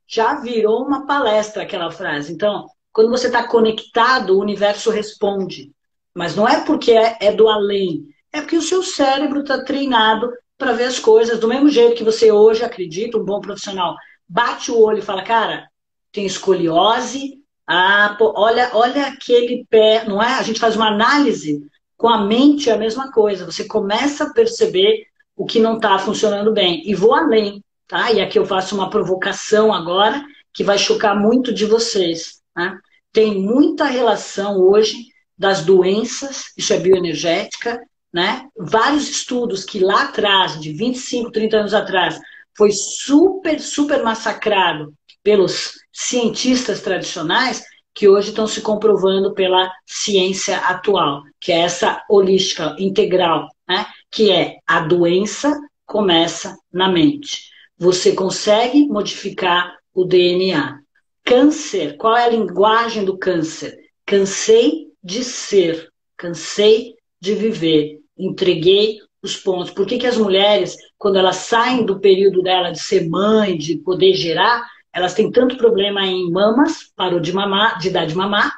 Já 0.06 0.40
virou 0.40 0.86
uma 0.86 1.06
palestra 1.06 1.64
aquela 1.64 1.90
frase. 1.90 2.32
Então, 2.32 2.66
quando 2.92 3.10
você 3.10 3.26
está 3.26 3.42
conectado, 3.42 4.30
o 4.36 4.40
universo 4.40 4.90
responde. 4.90 5.72
Mas 6.14 6.36
não 6.36 6.48
é 6.48 6.64
porque 6.64 6.92
é, 6.92 7.16
é 7.20 7.32
do 7.32 7.48
além, 7.48 8.06
é 8.32 8.40
porque 8.40 8.56
o 8.56 8.62
seu 8.62 8.82
cérebro 8.82 9.40
está 9.40 9.62
treinado 9.62 10.32
para 10.56 10.72
ver 10.72 10.84
as 10.84 10.98
coisas 10.98 11.38
do 11.38 11.48
mesmo 11.48 11.68
jeito 11.68 11.96
que 11.96 12.04
você 12.04 12.32
hoje 12.32 12.64
acredita, 12.64 13.18
um 13.18 13.24
bom 13.24 13.40
profissional 13.40 13.96
bate 14.28 14.70
o 14.70 14.78
olho 14.78 14.98
e 14.98 15.02
fala, 15.02 15.22
cara, 15.22 15.68
tem 16.12 16.26
escoliose, 16.26 17.38
ah, 17.66 18.16
pô, 18.18 18.32
olha, 18.34 18.70
olha 18.72 19.06
aquele 19.08 19.66
pé, 19.68 20.04
não 20.06 20.22
é? 20.22 20.34
A 20.34 20.42
gente 20.42 20.58
faz 20.58 20.74
uma 20.74 20.88
análise 20.88 21.62
com 21.98 22.08
a 22.08 22.24
mente 22.24 22.70
é 22.70 22.72
a 22.72 22.78
mesma 22.78 23.10
coisa. 23.10 23.44
Você 23.44 23.64
começa 23.64 24.24
a 24.24 24.32
perceber 24.32 25.04
o 25.36 25.44
que 25.44 25.58
não 25.58 25.76
está 25.76 25.98
funcionando 25.98 26.52
bem. 26.52 26.88
E 26.88 26.94
vou 26.94 27.12
além, 27.12 27.62
tá? 27.86 28.10
E 28.12 28.20
aqui 28.20 28.38
eu 28.38 28.46
faço 28.46 28.74
uma 28.74 28.88
provocação 28.88 29.74
agora 29.74 30.24
que 30.54 30.64
vai 30.64 30.78
chocar 30.78 31.18
muito 31.18 31.52
de 31.52 31.66
vocês. 31.66 32.40
Né? 32.56 32.78
Tem 33.12 33.34
muita 33.34 33.84
relação 33.84 34.58
hoje 34.58 34.96
das 35.36 35.64
doenças, 35.64 36.52
isso 36.56 36.72
é 36.72 36.78
bioenergética, 36.78 37.80
né? 38.12 38.48
Vários 38.56 39.08
estudos 39.08 39.64
que 39.64 39.78
lá 39.78 40.04
atrás, 40.04 40.60
de 40.60 40.72
25, 40.72 41.30
30 41.30 41.56
anos 41.58 41.74
atrás, 41.74 42.18
foi 42.56 42.72
super, 42.72 43.60
super 43.60 44.02
massacrado 44.02 44.92
pelos 45.22 45.74
cientistas 46.00 46.80
tradicionais, 46.80 47.64
que 47.92 48.08
hoje 48.08 48.28
estão 48.28 48.46
se 48.46 48.60
comprovando 48.60 49.34
pela 49.34 49.68
ciência 49.84 50.56
atual, 50.58 51.24
que 51.40 51.50
é 51.50 51.58
essa 51.58 52.00
holística 52.08 52.76
integral, 52.78 53.48
né? 53.68 53.84
que 54.08 54.30
é 54.30 54.58
a 54.64 54.78
doença 54.78 55.60
começa 55.84 56.56
na 56.72 56.88
mente. 56.88 57.50
Você 57.76 58.12
consegue 58.12 58.86
modificar 58.86 59.76
o 59.92 60.04
DNA. 60.04 60.78
Câncer, 61.24 61.96
qual 61.96 62.16
é 62.16 62.26
a 62.26 62.30
linguagem 62.30 63.04
do 63.04 63.18
câncer? 63.18 63.76
Cansei 64.06 64.92
de 65.02 65.24
ser, 65.24 65.88
cansei 66.16 66.94
de 67.20 67.34
viver, 67.34 67.98
entreguei 68.16 68.98
os 69.20 69.36
pontos. 69.36 69.72
Por 69.72 69.84
que, 69.84 69.98
que 69.98 70.06
as 70.06 70.16
mulheres, 70.16 70.76
quando 70.96 71.18
elas 71.18 71.36
saem 71.36 71.84
do 71.84 71.98
período 71.98 72.40
dela 72.40 72.70
de 72.70 72.78
ser 72.78 73.08
mãe, 73.08 73.58
de 73.58 73.78
poder 73.78 74.14
gerar, 74.14 74.64
elas 74.92 75.14
têm 75.14 75.30
tanto 75.30 75.56
problema 75.56 76.04
em 76.04 76.30
mamas, 76.30 76.92
parou 76.96 77.20
de 77.20 77.32
mamar, 77.32 77.78
de 77.78 77.90
dar 77.90 78.06
de 78.06 78.14
mamar, 78.14 78.52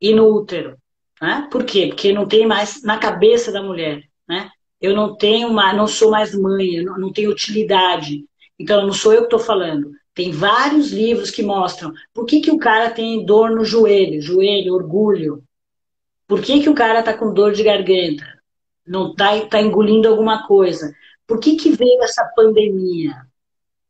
e 0.00 0.14
no 0.14 0.26
útero. 0.28 0.76
Né? 1.20 1.48
Por 1.50 1.64
quê? 1.64 1.88
Porque 1.88 2.12
não 2.12 2.26
tem 2.26 2.46
mais 2.46 2.82
na 2.82 2.98
cabeça 2.98 3.52
da 3.52 3.62
mulher. 3.62 4.02
Né? 4.28 4.50
Eu 4.80 4.94
não 4.94 5.16
tenho 5.16 5.52
mais, 5.52 5.76
não 5.76 5.86
sou 5.86 6.10
mais 6.10 6.34
mãe, 6.34 6.82
não, 6.82 6.98
não 6.98 7.12
tenho 7.12 7.30
utilidade. 7.30 8.24
Então 8.58 8.86
não 8.86 8.92
sou 8.92 9.12
eu 9.12 9.20
que 9.20 9.26
estou 9.26 9.38
falando. 9.38 9.92
Tem 10.14 10.30
vários 10.30 10.92
livros 10.92 11.30
que 11.30 11.42
mostram 11.42 11.92
por 12.14 12.24
que, 12.24 12.40
que 12.40 12.50
o 12.50 12.58
cara 12.58 12.90
tem 12.90 13.24
dor 13.24 13.50
no 13.50 13.64
joelho, 13.64 14.20
joelho, 14.20 14.74
orgulho. 14.74 15.42
Por 16.26 16.40
que, 16.40 16.60
que 16.60 16.68
o 16.68 16.74
cara 16.74 17.00
está 17.00 17.14
com 17.14 17.32
dor 17.32 17.52
de 17.52 17.62
garganta? 17.62 18.24
Não 18.86 19.10
está 19.10 19.38
tá 19.46 19.60
engolindo 19.60 20.08
alguma 20.08 20.46
coisa? 20.46 20.92
Por 21.26 21.38
que, 21.38 21.56
que 21.56 21.70
veio 21.70 22.02
essa 22.02 22.24
pandemia? 22.34 23.14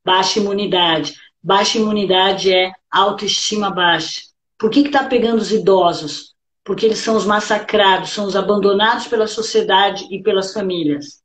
Baixa 0.05 0.41
imunidade. 0.41 1.15
Baixa 1.47 1.79
imunidade 1.79 2.53
é 2.53 2.73
autoestima 2.91 3.71
baixa. 3.71 4.23
Por 4.59 4.69
que 4.69 4.81
está 4.81 5.05
pegando 5.05 5.39
os 5.39 5.53
idosos? 5.53 6.35
Porque 6.65 6.85
eles 6.85 6.99
são 6.99 7.15
os 7.15 7.25
massacrados, 7.25 8.11
são 8.11 8.27
os 8.27 8.35
abandonados 8.35 9.07
pela 9.07 9.29
sociedade 9.29 10.09
e 10.11 10.21
pelas 10.21 10.53
famílias. 10.53 11.23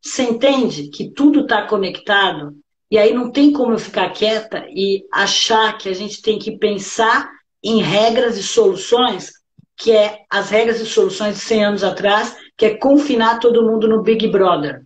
Você 0.00 0.24
entende 0.24 0.88
que 0.88 1.12
tudo 1.12 1.42
está 1.42 1.64
conectado? 1.64 2.56
E 2.90 2.98
aí 2.98 3.14
não 3.14 3.30
tem 3.30 3.52
como 3.52 3.70
eu 3.70 3.78
ficar 3.78 4.10
quieta 4.10 4.66
e 4.68 5.06
achar 5.12 5.78
que 5.78 5.88
a 5.88 5.94
gente 5.94 6.20
tem 6.20 6.40
que 6.40 6.58
pensar 6.58 7.30
em 7.62 7.80
regras 7.80 8.36
e 8.36 8.42
soluções 8.42 9.30
que 9.76 9.92
é 9.92 10.24
as 10.28 10.50
regras 10.50 10.80
e 10.80 10.86
soluções 10.86 11.36
de 11.36 11.40
100 11.42 11.64
anos 11.64 11.84
atrás, 11.84 12.36
que 12.56 12.66
é 12.66 12.76
confinar 12.76 13.38
todo 13.38 13.62
mundo 13.62 13.86
no 13.86 14.02
Big 14.02 14.26
Brother. 14.26 14.82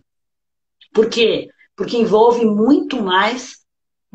Por 0.93 1.09
quê? 1.09 1.49
Porque 1.75 1.97
envolve 1.97 2.45
muito 2.45 3.01
mais 3.01 3.56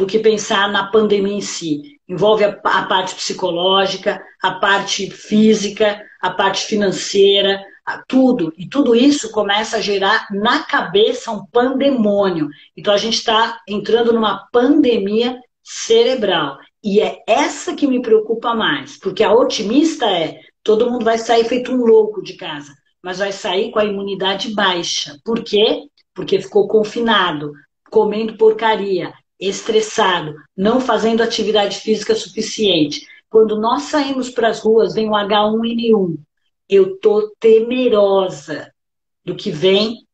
do 0.03 0.07
que 0.07 0.19
pensar 0.19 0.69
na 0.69 0.89
pandemia 0.89 1.35
em 1.35 1.41
si. 1.41 2.01
Envolve 2.09 2.43
a, 2.43 2.61
a 2.65 2.83
parte 2.87 3.15
psicológica, 3.15 4.21
a 4.43 4.51
parte 4.51 5.09
física, 5.09 6.03
a 6.21 6.29
parte 6.29 6.67
financeira, 6.67 7.65
tudo. 8.09 8.53
E 8.59 8.69
tudo 8.69 8.97
isso 8.97 9.31
começa 9.31 9.77
a 9.77 9.81
gerar 9.81 10.27
na 10.33 10.65
cabeça 10.65 11.31
um 11.31 11.47
pandemônio. 11.47 12.49
Então 12.77 12.93
a 12.93 12.97
gente 12.97 13.15
está 13.15 13.61
entrando 13.69 14.13
numa 14.13 14.49
pandemia 14.51 15.39
cerebral. 15.63 16.59
E 16.83 17.01
é 17.01 17.23
essa 17.25 17.77
que 17.77 17.87
me 17.87 18.03
preocupa 18.03 18.57
mais, 18.57 18.99
porque 18.99 19.23
a 19.23 19.33
otimista 19.33 20.05
é 20.07 20.41
todo 20.65 20.91
mundo 20.91 21.05
vai 21.05 21.17
sair 21.17 21.45
feito 21.45 21.71
um 21.71 21.85
louco 21.85 22.25
de 22.25 22.35
casa, 22.35 22.75
mas 23.01 23.19
vai 23.19 23.31
sair 23.31 23.71
com 23.71 23.79
a 23.79 23.85
imunidade 23.85 24.53
baixa. 24.53 25.17
Por 25.25 25.45
quê? 25.45 25.85
Porque 26.13 26.41
ficou 26.41 26.67
confinado, 26.67 27.53
comendo 27.89 28.37
porcaria, 28.37 29.13
estressado, 29.49 30.35
não 30.57 30.81
fazendo 30.81 31.23
atividade 31.23 31.79
física 31.79 32.15
suficiente. 32.15 33.07
Quando 33.29 33.61
nós 33.61 33.85
saímos 33.85 34.31
para 34.31 34.49
as 34.49 34.61
ruas, 34.61 34.95
vem 34.95 35.09
o 35.09 35.13
H1N1. 35.13 36.19
Eu 36.69 36.99
tô 36.99 37.33
temerosa 37.41 38.73
do 39.25 39.35
que 39.35 39.51
vem 39.51 40.07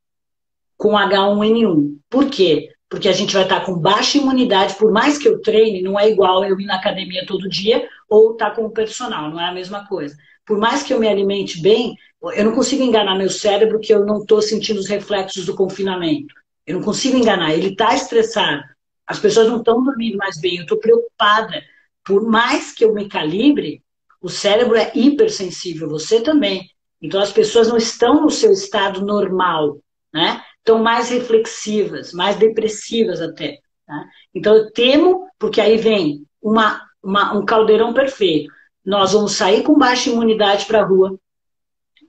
com 0.77 0.93
H1N1. 0.93 1.97
Por 2.09 2.27
quê? 2.31 2.71
Porque 2.89 3.09
a 3.09 3.13
gente 3.13 3.35
vai 3.35 3.43
estar 3.43 3.61
tá 3.61 3.67
com 3.67 3.79
baixa 3.79 4.19
imunidade, 4.19 4.77
por 4.77 4.91
mais 4.91 5.19
que 5.19 5.29
eu 5.29 5.41
treine, 5.41 5.83
não 5.83 5.99
é 5.99 6.09
igual 6.09 6.45
eu 6.45 6.59
ir 6.59 6.65
na 6.65 6.77
academia 6.77 7.27
todo 7.27 7.49
dia 7.49 7.87
ou 8.09 8.33
estar 8.33 8.51
tá 8.51 8.57
com 8.57 8.65
o 8.65 8.71
personal, 8.71 9.31
não 9.31 9.41
é 9.41 9.45
a 9.45 9.53
mesma 9.53 9.87
coisa 9.87 10.17
por 10.49 10.57
mais 10.59 10.83
que 10.83 10.95
eu 10.95 10.99
me 10.99 11.07
alimente 11.07 11.61
bem, 11.61 11.95
eu 12.33 12.45
não 12.47 12.55
consigo 12.55 12.83
enganar 12.83 13.15
meu 13.15 13.29
cérebro 13.29 13.79
que 13.79 13.93
eu 13.93 14.07
não 14.07 14.23
estou 14.23 14.41
sentindo 14.41 14.81
os 14.81 14.89
reflexos 14.89 15.45
do 15.45 15.55
confinamento. 15.55 16.35
Eu 16.67 16.77
não 16.77 16.83
consigo 16.83 17.19
enganar, 17.19 17.53
ele 17.53 17.69
está 17.69 17.95
estressado. 17.95 18.65
As 19.09 19.19
pessoas 19.19 19.49
não 19.49 19.59
estão 19.59 19.83
dormindo 19.83 20.17
mais 20.17 20.39
bem, 20.41 20.57
eu 20.57 20.63
estou 20.63 20.79
preocupada. 20.79 21.63
Por 22.05 22.23
mais 22.29 22.73
que 22.73 22.85
eu 22.85 22.93
me 22.93 23.09
calibre, 23.09 23.83
o 24.21 24.29
cérebro 24.29 24.77
é 24.77 24.93
hipersensível, 24.95 25.89
você 25.89 26.21
também. 26.21 26.69
Então 27.01 27.21
as 27.21 27.33
pessoas 27.33 27.69
não 27.69 27.77
estão 27.77 28.21
no 28.21 28.31
seu 28.31 28.53
estado 28.53 29.01
normal, 29.01 29.79
né? 30.13 30.43
Estão 30.59 30.83
mais 30.83 31.09
reflexivas, 31.09 32.13
mais 32.13 32.37
depressivas 32.37 33.21
até. 33.21 33.59
Né? 33.89 34.05
Então 34.35 34.55
eu 34.55 34.71
temo, 34.73 35.27
porque 35.39 35.61
aí 35.61 35.79
vem 35.79 36.27
uma, 36.43 36.83
uma, 37.03 37.33
um 37.33 37.45
caldeirão 37.45 37.95
perfeito 37.95 38.53
nós 38.89 39.13
vamos 39.13 39.33
sair 39.33 39.63
com 39.63 39.77
baixa 39.77 40.09
imunidade 40.09 40.65
para 40.65 40.81
a 40.81 40.85
rua, 40.85 41.21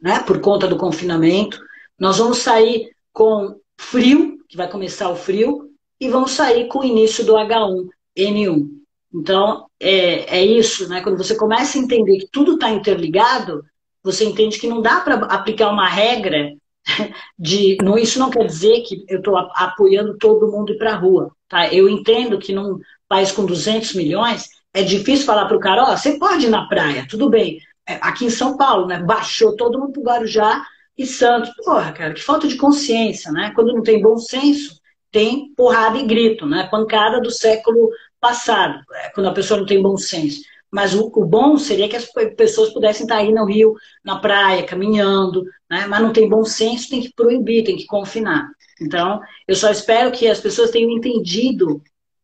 né, 0.02 0.24
por 0.24 0.40
conta 0.40 0.66
do 0.66 0.78
confinamento. 0.78 1.60
Nós 2.00 2.20
vamos 2.20 2.38
sair 2.38 2.96
com 3.12 3.60
frio, 3.78 4.38
que 4.48 4.56
vai 4.56 4.70
começar 4.70 5.10
o 5.10 5.16
frio, 5.16 5.69
e 6.00 6.10
vamos 6.10 6.32
sair 6.32 6.68
com 6.68 6.80
o 6.80 6.84
início 6.84 7.26
do 7.26 7.34
H1N1. 7.34 8.68
Então, 9.14 9.66
é, 9.80 10.38
é 10.40 10.46
isso, 10.46 10.88
né? 10.88 11.02
Quando 11.02 11.18
você 11.18 11.36
começa 11.36 11.78
a 11.78 11.82
entender 11.82 12.20
que 12.20 12.30
tudo 12.32 12.54
está 12.54 12.70
interligado, 12.70 13.64
você 14.04 14.24
entende 14.24 14.60
que 14.60 14.68
não 14.68 14.82
dá 14.82 15.02
para 15.02 15.16
aplicar 15.16 15.72
uma 15.72 15.88
regra 15.88 16.54
de. 17.38 17.78
Não, 17.82 17.98
isso 17.98 18.20
não 18.20 18.30
quer 18.30 18.46
dizer 18.46 18.82
que 18.82 19.04
eu 19.08 19.18
estou 19.18 19.38
apoiando 19.38 20.18
todo 20.18 20.52
mundo 20.52 20.74
ir 20.74 20.78
para 20.78 20.94
a 20.94 20.98
rua. 20.98 21.32
Tá? 21.48 21.74
Eu 21.74 21.90
entendo 21.90 22.38
que 22.38 22.54
num 22.54 22.80
país 23.08 23.32
com 23.32 23.46
200 23.46 23.96
milhões, 23.96 24.48
é 24.74 24.84
difícil 24.84 25.26
falar 25.26 25.46
para 25.46 25.58
o 25.58 25.60
cara, 25.60 25.84
ó, 25.84 25.94
oh, 25.94 25.98
você 25.98 26.18
pode 26.20 26.46
ir 26.46 26.50
na 26.50 26.68
praia, 26.68 27.08
tudo 27.10 27.30
bem. 27.30 27.60
É, 27.88 27.96
aqui 28.02 28.26
em 28.26 28.30
São 28.30 28.56
Paulo, 28.56 28.86
né? 28.86 29.02
Baixou 29.02 29.56
todo 29.56 29.80
mundo 29.80 29.94
pro 29.94 30.04
Guarujá 30.04 30.64
e 30.96 31.08
Santos. 31.08 31.52
Porra, 31.64 31.92
cara, 31.92 32.14
que 32.14 32.22
falta 32.22 32.48
de 32.48 32.56
consciência, 32.56 33.32
né? 33.32 33.52
Quando 33.56 33.74
não 33.74 33.82
tem 33.82 34.00
bom 34.00 34.18
senso, 34.18 34.79
tem 35.12 35.54
porrada 35.56 35.98
e 35.98 36.06
grito, 36.06 36.46
né? 36.46 36.68
Pancada 36.70 37.20
do 37.20 37.32
século 37.32 37.90
passado, 38.20 38.80
é, 38.94 39.10
quando 39.10 39.28
a 39.28 39.34
pessoa 39.34 39.60
não 39.60 39.66
tem 39.66 39.82
bom 39.82 39.98
senso. 39.98 40.42
Mas 40.72 40.94
o, 40.94 41.12
o, 41.16 41.26
bom 41.26 41.58
seria 41.58 41.90
que 41.90 41.96
as 41.96 42.06
pessoas 42.36 42.72
pudessem 42.72 43.04
estar 43.04 43.18
aí 43.18 43.32
no 43.32 43.46
Rio, 43.46 43.74
na 44.04 44.20
praia, 44.20 44.64
caminhando, 44.64 45.44
né? 45.70 45.88
Mas 45.88 46.02
não 46.02 46.14
tem 46.14 46.30
bom 46.30 46.46
senso, 46.46 46.90
tem 46.90 47.02
que 47.02 47.14
proibir, 47.14 47.64
tem 47.64 47.78
que 47.78 47.88
confinar. 47.88 48.48
Então, 48.80 49.20
eu 49.48 49.56
só 49.56 49.70
espero 49.72 50.12
que 50.12 50.28
as 50.28 50.40
pessoas 50.40 50.70
tenham 50.70 50.92
entendido 50.92 51.82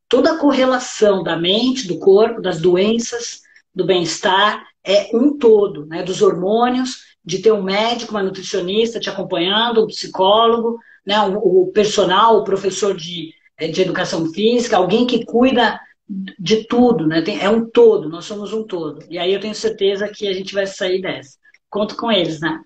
toda 0.07 0.33
a 0.33 0.37
correlação 0.37 1.23
da 1.23 1.35
mente, 1.35 1.87
do 1.87 1.97
corpo, 1.97 2.41
das 2.41 2.61
doenças, 2.61 3.41
do 3.73 3.85
bem-estar, 3.85 4.63
é 4.83 5.09
um 5.13 5.37
todo, 5.37 5.85
né? 5.87 6.03
Dos 6.03 6.21
hormônios, 6.21 7.03
de 7.25 7.39
ter 7.39 7.51
um 7.51 7.63
médico, 7.63 8.11
uma 8.11 8.21
nutricionista 8.21 8.99
te 8.99 9.09
acompanhando, 9.09 9.83
um 9.83 9.87
psicólogo, 9.87 10.77
né? 11.05 11.19
o, 11.21 11.63
o 11.63 11.71
personal, 11.71 12.37
o 12.37 12.43
professor 12.43 12.95
de, 12.95 13.33
eh, 13.57 13.67
de 13.67 13.81
educação 13.81 14.31
física, 14.31 14.77
alguém 14.77 15.05
que 15.05 15.25
cuida 15.25 15.79
de 16.37 16.65
tudo, 16.67 17.07
né? 17.07 17.21
Tem, 17.21 17.41
é 17.41 17.49
um 17.49 17.67
todo, 17.67 18.09
nós 18.09 18.25
somos 18.25 18.53
um 18.53 18.63
todo. 18.63 19.03
E 19.09 19.17
aí 19.17 19.33
eu 19.33 19.39
tenho 19.39 19.55
certeza 19.55 20.07
que 20.07 20.27
a 20.27 20.33
gente 20.33 20.53
vai 20.53 20.67
sair 20.67 21.01
dessa. 21.01 21.37
Conto 21.69 21.97
com 21.97 22.11
eles, 22.11 22.39
né? 22.39 22.61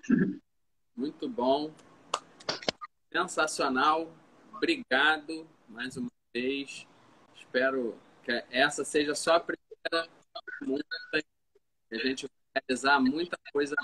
Muito 0.94 1.28
bom. 1.28 1.70
Sensacional. 3.10 4.08
Obrigado 4.54 5.46
mais 5.68 5.96
uma 5.96 6.10
vez 6.34 6.86
espero 7.50 7.98
que 8.22 8.44
essa 8.50 8.84
seja 8.84 9.14
só 9.14 9.34
a 9.34 9.40
primeira 9.40 10.08
a 11.92 11.96
gente 11.96 12.26
vai 12.26 12.62
realizar 12.68 13.00
muita 13.00 13.36
coisa 13.52 13.74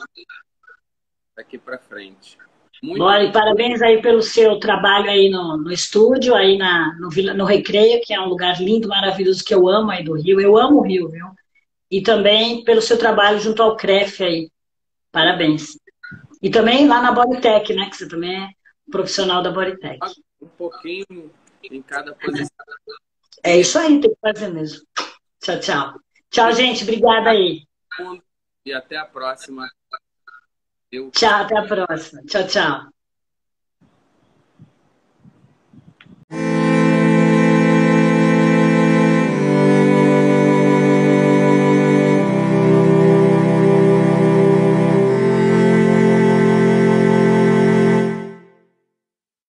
daqui 1.34 1.59
para 1.59 1.78
frente. 1.78 2.38
Muito 2.83 2.99
Bora, 2.99 3.24
e 3.24 3.33
parabéns 3.33 3.81
aí 3.81 4.01
pelo 4.03 4.22
seu 4.22 4.59
trabalho 4.59 5.11
aí 5.11 5.31
no, 5.31 5.57
no 5.57 5.72
estúdio, 5.72 6.35
aí 6.35 6.59
na, 6.59 6.97
no, 6.99 7.09
no 7.35 7.45
Recreio, 7.45 8.01
que 8.03 8.12
é 8.12 8.20
um 8.20 8.29
lugar 8.29 8.61
lindo, 8.61 8.89
maravilhoso, 8.89 9.45
que 9.45 9.55
eu 9.55 9.68
amo 9.68 9.91
aí 9.91 10.05
do 10.05 10.14
Rio. 10.14 10.41
Eu 10.41 10.59
amo 10.59 10.81
o 10.81 10.83
Rio, 10.83 11.09
viu? 11.09 11.27
E 11.91 12.03
também 12.03 12.62
pelo 12.64 12.83
seu 12.83 12.99
trabalho 12.99 13.41
junto 13.41 13.62
ao 13.62 13.77
CREF 13.77 14.22
aí. 14.22 14.51
Parabéns. 15.11 15.79
E 16.43 16.51
também 16.51 16.87
lá 16.87 17.01
na 17.01 17.12
Bodytech, 17.12 17.72
né? 17.74 17.89
Que 17.89 17.97
você 17.97 18.09
também 18.09 18.45
é 18.45 18.49
profissional 18.91 19.43
da 19.43 19.51
Bodytech. 19.51 19.99
Um 20.41 20.49
pouquinho 20.49 21.31
em 21.62 21.83
cada 21.83 22.14
posição. 22.14 22.51
É 23.43 23.59
isso 23.59 23.79
aí, 23.79 24.01
tem 24.01 24.11
que 24.11 24.18
fazer 24.20 24.49
mesmo. 24.49 24.87
Tchau, 25.41 25.61
tchau. 25.61 26.01
Tchau, 26.31 26.53
gente. 26.53 26.83
Obrigada 26.83 27.31
aí. 27.31 27.62
E 28.64 28.72
até 28.72 28.97
a 28.97 29.05
próxima. 29.05 29.66
Eu... 30.91 31.11
Tchau, 31.12 31.43
até 31.43 31.57
a 31.59 31.66
próxima. 31.66 32.22
Tchau, 32.26 32.47
tchau. 32.47 32.95